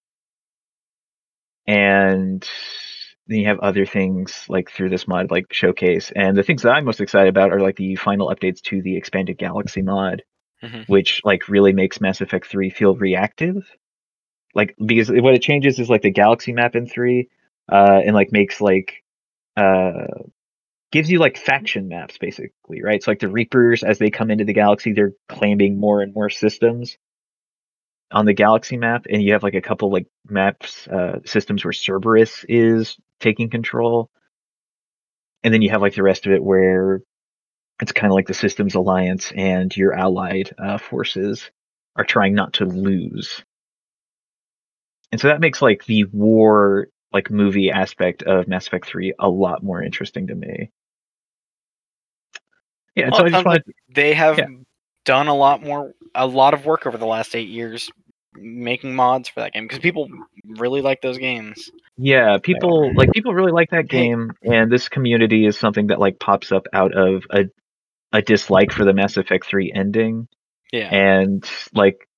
And 1.66 2.46
then 3.26 3.38
you 3.38 3.46
have 3.46 3.60
other 3.60 3.86
things 3.86 4.44
like 4.48 4.70
through 4.70 4.90
this 4.90 5.06
mod 5.06 5.30
like 5.30 5.46
showcase. 5.52 6.12
And 6.14 6.36
the 6.36 6.42
things 6.42 6.62
that 6.62 6.72
I'm 6.72 6.84
most 6.84 7.00
excited 7.00 7.28
about 7.28 7.52
are 7.52 7.60
like 7.60 7.76
the 7.76 7.96
final 7.96 8.28
updates 8.28 8.60
to 8.62 8.82
the 8.82 8.96
expanded 8.96 9.38
galaxy 9.38 9.82
mod, 9.82 10.22
Mhm. 10.62 10.88
which 10.88 11.22
like 11.24 11.48
really 11.48 11.72
makes 11.72 12.00
Mass 12.00 12.20
Effect 12.20 12.46
3 12.46 12.70
feel 12.70 12.96
reactive. 12.96 13.64
Like 14.54 14.74
because 14.84 15.10
what 15.10 15.34
it 15.34 15.42
changes 15.42 15.78
is 15.78 15.88
like 15.90 16.02
the 16.02 16.10
galaxy 16.10 16.52
map 16.52 16.74
in 16.76 16.86
3 16.86 17.28
uh 17.70 18.00
and 18.04 18.14
like 18.14 18.32
makes 18.32 18.60
like 18.60 19.02
uh 19.56 20.06
gives 20.92 21.10
you 21.10 21.18
like 21.18 21.36
faction 21.38 21.88
maps 21.88 22.18
basically, 22.18 22.82
right? 22.82 23.02
So 23.02 23.10
like 23.12 23.20
the 23.20 23.28
Reapers 23.28 23.82
as 23.84 23.98
they 23.98 24.10
come 24.10 24.30
into 24.30 24.44
the 24.44 24.52
galaxy, 24.54 24.92
they're 24.92 25.12
claiming 25.28 25.78
more 25.78 26.02
and 26.02 26.14
more 26.14 26.30
systems 26.30 26.98
on 28.12 28.26
the 28.26 28.34
galaxy 28.34 28.76
map, 28.76 29.06
and 29.08 29.22
you 29.22 29.32
have 29.32 29.42
like 29.42 29.54
a 29.54 29.60
couple 29.60 29.90
like 29.92 30.06
maps 30.28 30.88
uh, 30.88 31.20
systems 31.24 31.64
where 31.64 31.72
Cerberus 31.72 32.44
is 32.48 32.96
taking 33.20 33.50
control, 33.50 34.10
and 35.42 35.52
then 35.54 35.62
you 35.62 35.70
have 35.70 35.82
like 35.82 35.94
the 35.94 36.02
rest 36.02 36.26
of 36.26 36.32
it 36.32 36.42
where 36.42 37.02
it's 37.80 37.92
kind 37.92 38.10
of 38.12 38.14
like 38.14 38.26
the 38.26 38.34
systems 38.34 38.74
alliance 38.74 39.32
and 39.34 39.74
your 39.76 39.94
allied 39.94 40.50
uh, 40.58 40.78
forces 40.78 41.50
are 41.96 42.04
trying 42.04 42.34
not 42.34 42.54
to 42.54 42.64
lose. 42.64 43.42
And 45.12 45.20
so 45.20 45.28
that 45.28 45.40
makes 45.40 45.62
like 45.62 45.84
the 45.86 46.04
war 46.04 46.88
like 47.12 47.30
movie 47.30 47.70
aspect 47.70 48.22
of 48.22 48.46
Mass 48.46 48.66
Effect 48.66 48.86
3 48.86 49.14
a 49.18 49.28
lot 49.28 49.62
more 49.62 49.82
interesting 49.82 50.28
to 50.28 50.34
me. 50.34 50.70
Yeah, 52.94 53.10
Well, 53.10 53.20
so 53.20 53.24
I 53.24 53.30
just 53.30 53.44
wanted 53.44 53.64
like 53.66 53.76
they 53.94 54.14
have 54.14 54.38
yeah. 54.38 54.46
Done 55.10 55.26
a 55.26 55.34
lot 55.34 55.60
more, 55.60 55.92
a 56.14 56.24
lot 56.24 56.54
of 56.54 56.64
work 56.64 56.86
over 56.86 56.96
the 56.96 57.06
last 57.06 57.34
eight 57.34 57.48
years 57.48 57.90
making 58.36 58.94
mods 58.94 59.28
for 59.28 59.40
that 59.40 59.52
game 59.52 59.64
because 59.64 59.80
people 59.80 60.06
really 60.44 60.82
like 60.82 61.02
those 61.02 61.18
games. 61.18 61.68
Yeah, 61.96 62.38
people 62.40 62.94
like 62.94 63.10
people 63.10 63.34
really 63.34 63.50
like 63.50 63.70
that 63.70 63.88
game, 63.88 64.30
and 64.44 64.70
this 64.70 64.88
community 64.88 65.46
is 65.46 65.58
something 65.58 65.88
that 65.88 65.98
like 65.98 66.20
pops 66.20 66.52
up 66.52 66.66
out 66.72 66.96
of 66.96 67.24
a 67.30 67.46
a 68.12 68.22
dislike 68.22 68.70
for 68.70 68.84
the 68.84 68.92
Mass 68.92 69.16
Effect 69.16 69.46
3 69.46 69.72
ending, 69.74 70.28
Yeah, 70.72 70.94
and 70.94 71.44
like 71.74 72.08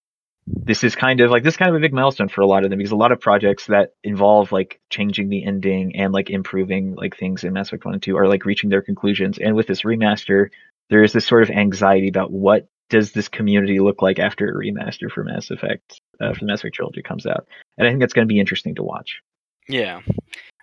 this 0.46 0.84
is 0.84 0.94
kind 0.94 1.20
of 1.22 1.30
like 1.30 1.44
this 1.44 1.54
is 1.54 1.58
kind 1.58 1.70
of 1.70 1.76
a 1.76 1.80
big 1.80 1.94
milestone 1.94 2.28
for 2.28 2.42
a 2.42 2.46
lot 2.46 2.62
of 2.64 2.70
them 2.70 2.76
because 2.76 2.92
a 2.92 2.96
lot 2.96 3.12
of 3.12 3.20
projects 3.20 3.68
that 3.68 3.94
involve 4.04 4.52
like 4.52 4.80
changing 4.90 5.30
the 5.30 5.46
ending 5.46 5.96
and 5.96 6.12
like 6.12 6.28
improving 6.28 6.94
like 6.94 7.16
things 7.16 7.42
in 7.42 7.54
Mass 7.54 7.68
Effect 7.68 7.86
1 7.86 7.94
and 7.94 8.02
2 8.02 8.18
are 8.18 8.28
like 8.28 8.44
reaching 8.44 8.68
their 8.68 8.82
conclusions, 8.82 9.38
and 9.38 9.56
with 9.56 9.66
this 9.66 9.80
remaster, 9.80 10.50
there 10.90 11.02
is 11.02 11.14
this 11.14 11.26
sort 11.26 11.42
of 11.42 11.48
anxiety 11.48 12.08
about 12.08 12.30
what 12.30 12.68
does 12.92 13.12
this 13.12 13.26
community 13.26 13.80
look 13.80 14.02
like 14.02 14.18
after 14.18 14.48
a 14.48 14.54
remaster 14.54 15.10
for 15.10 15.24
Mass 15.24 15.50
Effect 15.50 16.00
uh, 16.20 16.34
for 16.34 16.40
the 16.40 16.46
Mass 16.46 16.60
Effect 16.60 16.76
trilogy 16.76 17.02
comes 17.02 17.26
out, 17.26 17.48
and 17.78 17.86
I 17.86 17.90
think 17.90 18.00
that's 18.00 18.12
going 18.12 18.28
to 18.28 18.32
be 18.32 18.38
interesting 18.38 18.74
to 18.76 18.82
watch. 18.82 19.20
yeah. 19.68 20.00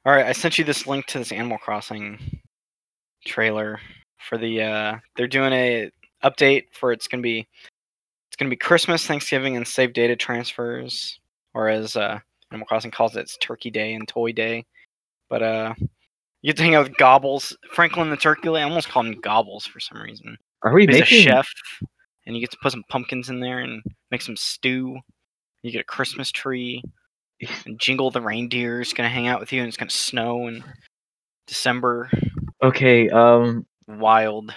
All 0.06 0.14
right, 0.14 0.28
I 0.28 0.32
sent 0.32 0.58
you 0.58 0.64
this 0.64 0.88
link 0.88 1.08
to 1.08 1.18
this 1.18 1.32
Animal 1.32 1.58
Crossing 1.58 2.40
trailer 3.26 3.80
for 4.30 4.38
the. 4.38 4.62
uh 4.62 4.98
They're 5.18 5.28
doing 5.28 5.52
a 5.52 5.92
update 6.24 6.66
for 6.72 6.94
it's 6.94 7.08
gonna 7.08 7.24
be. 7.24 7.48
It's 8.30 8.38
gonna 8.38 8.50
be 8.50 8.56
Christmas, 8.56 9.06
Thanksgiving, 9.06 9.58
and 9.58 9.68
save 9.68 9.94
data 9.94 10.16
transfers, 10.16 11.20
or 11.54 11.68
as 11.68 11.98
uh, 11.98 12.20
Animal 12.52 12.68
Crossing 12.68 12.92
calls 12.92 13.18
it, 13.18 13.22
it's 13.22 13.38
Turkey 13.38 13.72
Day 13.72 13.94
and 13.94 14.08
Toy 14.08 14.32
Day. 14.32 14.66
But 15.30 15.44
uh, 15.44 15.74
you 15.80 16.54
get 16.54 16.58
to 16.58 16.64
hang 16.64 16.76
out 16.76 16.88
with 16.88 16.98
Gobbles, 16.98 17.58
Franklin 17.74 18.10
the 18.10 18.18
Turkey. 18.18 18.50
I 18.50 18.64
almost 18.64 18.88
call 18.88 19.04
him 19.04 19.20
Gobbles 19.20 19.66
for 19.66 19.80
some 19.80 20.02
reason. 20.02 20.38
Are 20.64 20.74
we 20.74 20.86
He's 20.86 20.96
a 20.96 21.00
making 21.00 21.24
chef, 21.24 21.48
and 22.30 22.38
you 22.38 22.42
get 22.42 22.52
to 22.52 22.58
put 22.62 22.72
some 22.72 22.84
pumpkins 22.90 23.28
in 23.30 23.40
there 23.40 23.58
and 23.58 23.82
make 24.12 24.22
some 24.22 24.36
stew. 24.36 24.98
You 25.64 25.72
get 25.72 25.82
a 25.82 25.84
Christmas 25.84 26.32
tree, 26.32 26.84
and 27.66 27.80
Jingle 27.80 28.12
the 28.12 28.22
reindeer 28.22 28.80
is 28.82 28.94
gonna 28.94 29.10
hang 29.10 29.28
out 29.28 29.40
with 29.40 29.52
you, 29.52 29.62
and 29.62 29.68
it's 29.68 29.78
gonna 29.78 29.90
snow 29.90 30.48
in 30.48 30.64
December. 31.48 32.10
Okay, 32.64 33.10
um, 33.10 33.66
Wild. 33.88 34.54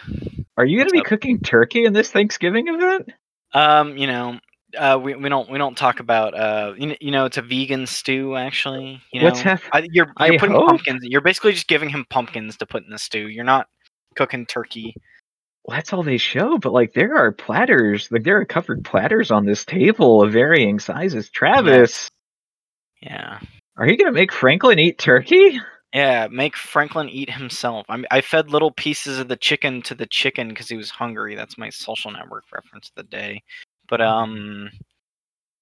are 0.57 0.65
you 0.67 0.77
going 0.77 0.85
What's 0.87 0.93
to 0.93 0.97
be 0.97 1.01
up? 1.01 1.07
cooking 1.07 1.41
turkey 1.41 1.85
in 1.87 1.93
this 1.95 2.11
Thanksgiving 2.11 2.69
event? 2.69 3.09
Um, 3.55 3.97
you 3.97 4.07
know, 4.07 4.39
uh, 4.77 4.99
we, 5.03 5.15
we 5.15 5.29
don't 5.29 5.51
we 5.51 5.57
don't 5.59 5.77
talk 5.77 6.01
about 6.01 6.35
uh, 6.35 6.75
you 6.77 6.89
know, 6.89 6.97
you 7.01 7.11
know, 7.11 7.25
it's 7.25 7.39
a 7.39 7.43
vegan 7.43 7.87
stew 7.87 8.37
actually. 8.37 9.01
You 9.13 9.21
know, 9.21 9.27
What's 9.29 9.41
hap- 9.41 9.63
I, 9.73 9.87
you're 9.91 10.07
you're 10.07 10.13
I 10.19 10.37
putting 10.37 10.55
hope- 10.57 10.69
pumpkins. 10.69 11.01
You're 11.05 11.21
basically 11.23 11.53
just 11.53 11.69
giving 11.69 11.89
him 11.89 12.05
pumpkins 12.11 12.57
to 12.59 12.67
put 12.67 12.85
in 12.85 12.91
the 12.91 12.99
stew. 12.99 13.29
You're 13.29 13.45
not 13.45 13.67
cooking 14.17 14.45
turkey. 14.47 14.95
Well, 15.65 15.77
that's 15.77 15.93
all 15.93 16.03
they 16.03 16.19
show, 16.19 16.59
but 16.59 16.73
like 16.73 16.93
there 16.93 17.17
are 17.17 17.31
platters, 17.31 18.11
like 18.11 18.25
there 18.25 18.39
are 18.41 18.45
covered 18.45 18.85
platters 18.85 19.31
on 19.31 19.47
this 19.47 19.65
table 19.65 20.23
of 20.23 20.33
varying 20.33 20.79
sizes. 20.81 21.31
Travis, 21.31 22.09
Yeah. 23.01 23.39
are 23.77 23.89
you 23.89 23.97
going 23.97 24.13
to 24.13 24.19
make 24.19 24.33
Franklin 24.33 24.79
eat 24.81 24.99
turkey? 24.99 25.61
Yeah, 25.95 26.27
make 26.31 26.57
Franklin 26.57 27.09
eat 27.11 27.31
himself. 27.31 27.87
I 27.89 28.03
I 28.11 28.21
fed 28.23 28.51
little 28.51 28.71
pieces 28.73 29.19
of 29.19 29.29
the 29.29 29.37
chicken 29.37 29.83
to 29.83 29.95
the 29.95 30.07
chicken 30.07 30.49
because 30.49 30.69
he 30.69 30.77
was 30.77 30.91
hungry. 30.91 31.35
That's 31.37 31.59
my 31.59 31.69
social 31.71 32.11
network 32.11 32.45
reference 32.53 32.89
of 32.89 32.95
the 32.97 33.11
day. 33.11 33.43
But 33.89 34.01
um, 34.01 34.71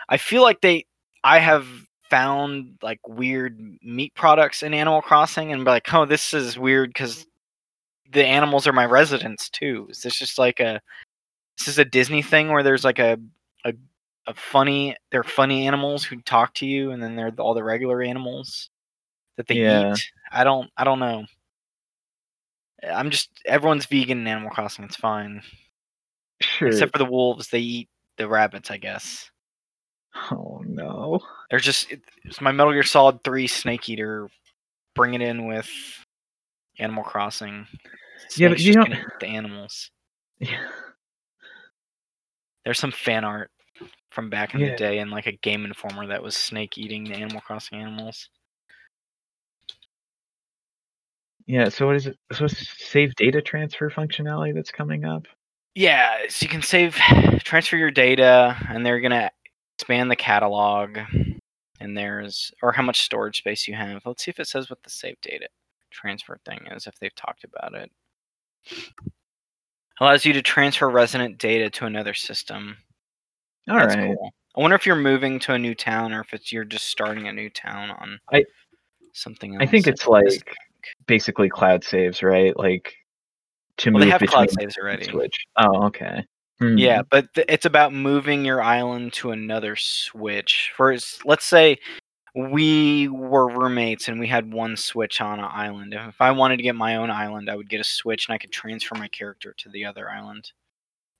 I 0.09 0.16
feel 0.18 0.42
like 0.42 0.61
they, 0.61 0.86
I 1.24 1.40
have 1.40 1.66
found 2.11 2.78
like 2.80 3.01
weird 3.09 3.59
meat 3.82 4.14
products 4.14 4.62
in 4.62 4.72
Animal 4.72 5.03
Crossing, 5.03 5.53
and 5.53 5.64
be 5.64 5.70
like, 5.72 5.92
oh, 5.92 6.05
this 6.07 6.32
is 6.32 6.57
weird 6.59 6.90
because 6.90 7.26
the 8.12 8.24
animals 8.24 8.66
are 8.66 8.72
my 8.72 8.84
residents 8.86 9.48
too. 9.50 9.86
Is 9.90 10.02
this 10.02 10.18
just 10.18 10.38
like 10.38 10.61
a, 10.61 10.80
this 11.58 11.68
is 11.68 11.78
a 11.78 11.84
Disney 11.84 12.22
thing 12.22 12.48
where 12.48 12.62
there's 12.62 12.84
like 12.84 12.98
a 12.98 13.18
a, 13.64 13.72
a 14.26 14.34
funny, 14.34 14.96
they're 15.11 15.22
funny 15.24 15.66
animals 15.66 16.04
who 16.04 16.20
talk 16.22 16.54
to 16.54 16.66
you, 16.66 16.90
and 16.92 17.02
then 17.02 17.16
they're 17.16 17.32
all 17.38 17.54
the 17.54 17.64
regular 17.64 18.02
animals 18.02 18.70
that 19.36 19.46
they 19.46 19.56
Yeah. 19.56 19.92
eat. 19.94 20.11
I 20.32 20.44
don't 20.44 20.70
I 20.76 20.84
don't 20.84 20.98
know. 21.00 21.24
I'm 22.88 23.11
just 23.11 23.30
everyone's 23.44 23.86
vegan 23.86 24.20
in 24.20 24.26
Animal 24.26 24.50
Crossing. 24.50 24.84
It's 24.84 24.96
fine, 24.96 25.42
Sure. 26.40 26.68
except 26.68 26.92
for 26.92 26.98
the 26.98 27.04
wolves. 27.11 27.48
They 27.48 27.61
eat 27.61 27.88
the 28.16 28.28
rabbits, 28.28 28.70
I 28.70 28.78
guess. 28.78 29.30
oh 30.32 30.62
no. 30.66 31.20
They're 31.50 31.58
just 31.61 31.92
it's 32.24 32.40
my 32.40 32.52
Metal 32.52 32.72
Gear 32.72 32.82
Solid 32.82 33.22
Three 33.22 33.46
Snake 33.46 33.88
Eater. 33.88 34.28
Bring 34.94 35.14
it 35.14 35.20
in 35.22 35.46
with 35.46 35.68
Animal 36.81 37.05
Crossing. 37.05 37.66
Yeah, 38.37 38.49
but 38.49 38.61
you 38.61 38.72
don't- 38.74 38.95
the 39.20 39.26
animals. 39.26 39.91
Yeah. 40.39 40.68
There's 42.64 42.78
some 42.78 42.93
fan 42.93 43.24
art 43.24 43.51
from 44.11 44.31
back 44.31 44.55
in 44.55 44.61
Yeah. 44.61 44.70
the 44.70 44.76
day 44.76 44.99
in 44.99 45.11
like 45.11 45.26
a 45.26 45.33
Game 45.33 45.64
Informer 45.64 46.07
that 46.09 46.22
was 46.22 46.37
Snake 46.37 46.76
eating 46.78 47.05
the 47.05 47.14
Animal 47.14 47.41
Crossing 47.41 47.78
animals. 47.78 48.28
Yeah, 51.47 51.68
so 51.68 51.87
what 51.87 51.97
is 51.97 52.07
it? 52.07 52.18
So 52.33 52.45
it's 52.45 52.68
save 52.85 53.14
data 53.16 53.43
transfer 53.43 53.91
functionality 53.91 54.55
that's 54.55 54.70
coming 54.70 55.05
up? 55.05 55.26
Yeah, 55.74 56.18
so 56.28 56.45
you 56.45 56.49
can 56.49 56.62
save, 56.62 56.95
transfer 57.45 57.76
your 57.76 57.91
data, 57.91 58.57
and 58.68 58.85
they're 58.85 59.01
gonna 59.01 59.31
expand 59.76 60.11
the 60.11 60.16
catalog. 60.16 60.99
And 61.81 61.97
there's 61.97 62.53
or 62.62 62.72
how 62.72 62.83
much 62.83 63.01
storage 63.03 63.39
space 63.39 63.66
you 63.66 63.74
have. 63.74 64.03
Let's 64.05 64.22
see 64.24 64.31
if 64.31 64.39
it 64.39 64.47
says 64.49 64.68
what 64.68 64.83
the 64.83 64.91
save 64.91 65.18
data 65.22 65.49
transfer 65.91 66.38
thing 66.47 66.61
is. 66.70 66.86
If 66.86 66.99
they've 66.99 67.14
talked 67.14 67.45
about 67.45 67.74
it, 67.74 67.91
allows 70.01 70.24
you 70.24 70.32
to 70.32 70.43
transfer 70.43 70.88
resident 70.88 71.38
data 71.38 71.70
to 71.70 71.86
another 71.86 72.14
system. 72.14 72.76
All 73.68 73.78
That's 73.78 73.95
right. 73.95 74.16
cool. 74.16 74.30
I 74.57 74.61
wonder 74.61 74.74
if 74.74 74.86
you're 74.86 74.97
moving 74.97 75.38
to 75.41 75.55
a 75.55 75.59
new 75.59 75.74
town 75.74 76.12
or 76.12 76.20
if 76.20 76.34
it's 76.34 76.53
you're 76.53 76.64
just 76.64 76.86
starting 76.86 77.28
a 77.28 77.32
new 77.32 77.51
town 77.51 77.91
on 77.91 78.18
I- 78.32 78.45
something 79.12 79.55
else. 79.55 79.62
I 79.62 79.66
think 79.66 79.86
it's 79.86 80.07
like 80.07 80.57
basically 81.07 81.49
cloud 81.49 81.84
saves, 81.84 82.22
right? 82.22 82.57
Like 82.57 82.95
to 83.78 83.91
well, 83.91 84.01
move 84.01 84.07
they 84.07 84.11
have 84.11 84.20
between 84.20 84.47
cloud 84.47 84.51
saves 84.51 84.76
already. 84.76 85.05
Switch. 85.05 85.36
Oh, 85.57 85.84
okay. 85.84 86.24
Hmm. 86.59 86.76
Yeah, 86.76 87.03
but 87.09 87.32
th- 87.34 87.47
it's 87.49 87.64
about 87.64 87.95
moving 87.95 88.45
your 88.45 88.62
island 88.62 89.12
to 89.14 89.30
another 89.30 89.76
switch. 89.76 90.72
For 90.76 90.97
let's 91.24 91.45
say 91.47 91.78
we 92.35 93.09
were 93.09 93.49
roommates 93.49 94.09
and 94.09 94.20
we 94.20 94.28
had 94.28 94.53
one 94.53 94.76
switch 94.76 95.20
on 95.20 95.39
an 95.39 95.49
island. 95.51 95.95
If 95.95 96.20
I 96.20 96.31
wanted 96.31 96.59
to 96.59 96.63
get 96.63 96.75
my 96.75 96.96
own 96.96 97.11
island, 97.11 97.50
I 97.50 97.57
would 97.57 97.68
get 97.68 97.80
a 97.80 97.84
switch 97.84 98.29
and 98.29 98.34
I 98.34 98.38
could 98.38 98.53
transfer 98.53 98.95
my 98.95 99.09
character 99.09 99.54
to 99.59 99.68
the 99.68 99.84
other 99.84 100.11
island 100.11 100.53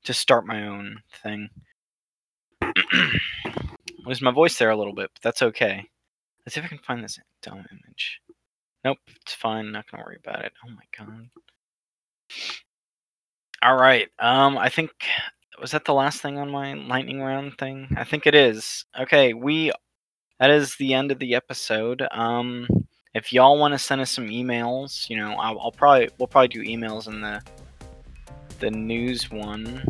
to 0.05 0.15
start 0.15 0.47
my 0.47 0.67
own 0.67 1.03
thing. 1.23 1.51
Lose 4.07 4.23
my 4.23 4.31
voice 4.31 4.57
there 4.59 4.71
a 4.71 4.77
little 4.77 4.95
bit, 4.95 5.11
but 5.13 5.23
that's 5.23 5.43
okay. 5.43 5.85
Let's 6.45 6.55
see 6.55 6.61
if 6.61 6.65
I 6.65 6.69
can 6.69 6.79
find 6.79 7.03
this 7.03 7.19
dumb 7.43 7.65
image. 7.71 8.21
Nope, 8.85 8.99
it's 9.21 9.35
fine. 9.35 9.73
Not 9.73 9.91
gonna 9.91 10.05
worry 10.05 10.19
about 10.25 10.45
it. 10.45 10.53
Oh 10.65 10.71
my 10.71 10.83
god. 10.97 11.29
All 13.63 13.77
right. 13.77 14.09
Um, 14.19 14.57
I 14.57 14.71
think 14.71 14.91
was 15.61 15.73
that 15.73 15.85
the 15.85 15.93
last 15.93 16.23
thing 16.23 16.39
on 16.39 16.51
my 16.51 16.73
lightning 16.75 17.21
round 17.21 17.59
thing? 17.59 17.89
I 17.97 18.05
think 18.05 18.27
it 18.27 18.35
is. 18.35 18.87
Okay, 18.99 19.35
we 19.35 19.71
that 20.41 20.51
is 20.51 20.75
the 20.77 20.95
end 20.95 21.13
of 21.13 21.19
the 21.19 21.35
episode. 21.35 22.03
Um, 22.11 22.67
if 23.15 23.33
y'all 23.33 23.59
want 23.59 23.73
to 23.73 23.79
send 23.79 24.01
us 24.01 24.11
some 24.11 24.29
emails, 24.29 25.09
you 25.09 25.17
know, 25.17 25.33
I'll, 25.35 25.61
I'll 25.61 25.73
probably 25.73 26.09
we'll 26.19 26.29
probably 26.29 26.49
do 26.49 26.63
emails 26.63 27.07
in 27.07 27.21
the 27.21 27.43
the 28.59 28.71
news 28.71 29.31
one. 29.31 29.85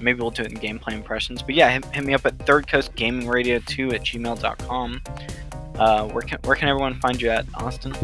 Maybe 0.00 0.20
we'll 0.20 0.30
do 0.30 0.42
it 0.42 0.52
in 0.52 0.58
gameplay 0.58 0.92
impressions. 0.92 1.42
But 1.42 1.54
yeah, 1.54 1.70
hit, 1.70 1.84
hit 1.86 2.04
me 2.04 2.14
up 2.14 2.24
at 2.24 2.38
Third 2.46 2.66
Coast 2.66 2.94
Gaming 2.94 3.28
Radio 3.28 3.58
2 3.58 3.92
at 3.92 4.02
gmail.com. 4.02 5.02
Uh, 5.76 6.08
where 6.08 6.22
can 6.22 6.38
where 6.44 6.56
can 6.56 6.68
everyone 6.68 7.00
find 7.00 7.20
you 7.20 7.30
at, 7.30 7.46
Austin? 7.54 7.94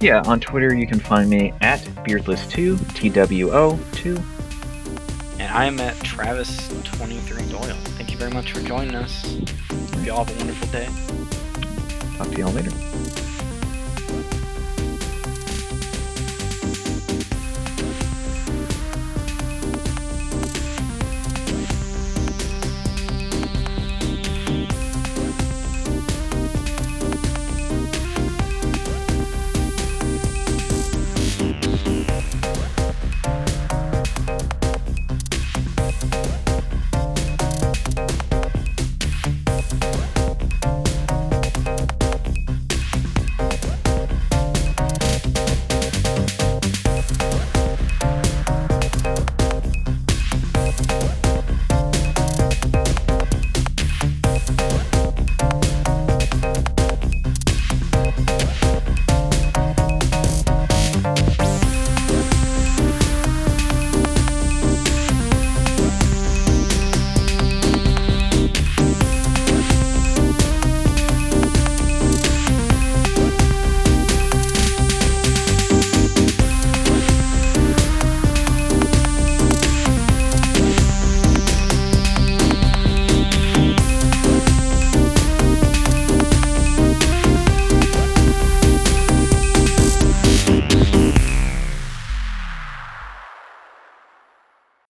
Yeah, 0.00 0.22
on 0.26 0.40
Twitter 0.40 0.74
you 0.74 0.86
can 0.86 0.98
find 0.98 1.30
me 1.30 1.52
at 1.60 1.80
beardless2, 2.04 2.94
T 2.94 3.08
W 3.10 3.52
O 3.52 3.78
2. 3.92 4.16
And 5.38 5.52
I 5.52 5.66
am 5.66 5.78
at 5.78 5.94
Travis23 5.96 7.50
Doyle. 7.50 7.76
Thank 7.96 8.10
you 8.10 8.18
very 8.18 8.32
much 8.32 8.52
for 8.52 8.60
joining 8.60 8.94
us. 8.94 9.36
Hope 10.06 10.12
you 10.12 10.18
all 10.18 10.24
have 10.24 10.36
a 10.36 10.38
wonderful 10.38 10.68
day. 10.68 12.16
Talk 12.16 12.30
to 12.30 12.38
y'all 12.38 12.52
later. 12.52 13.25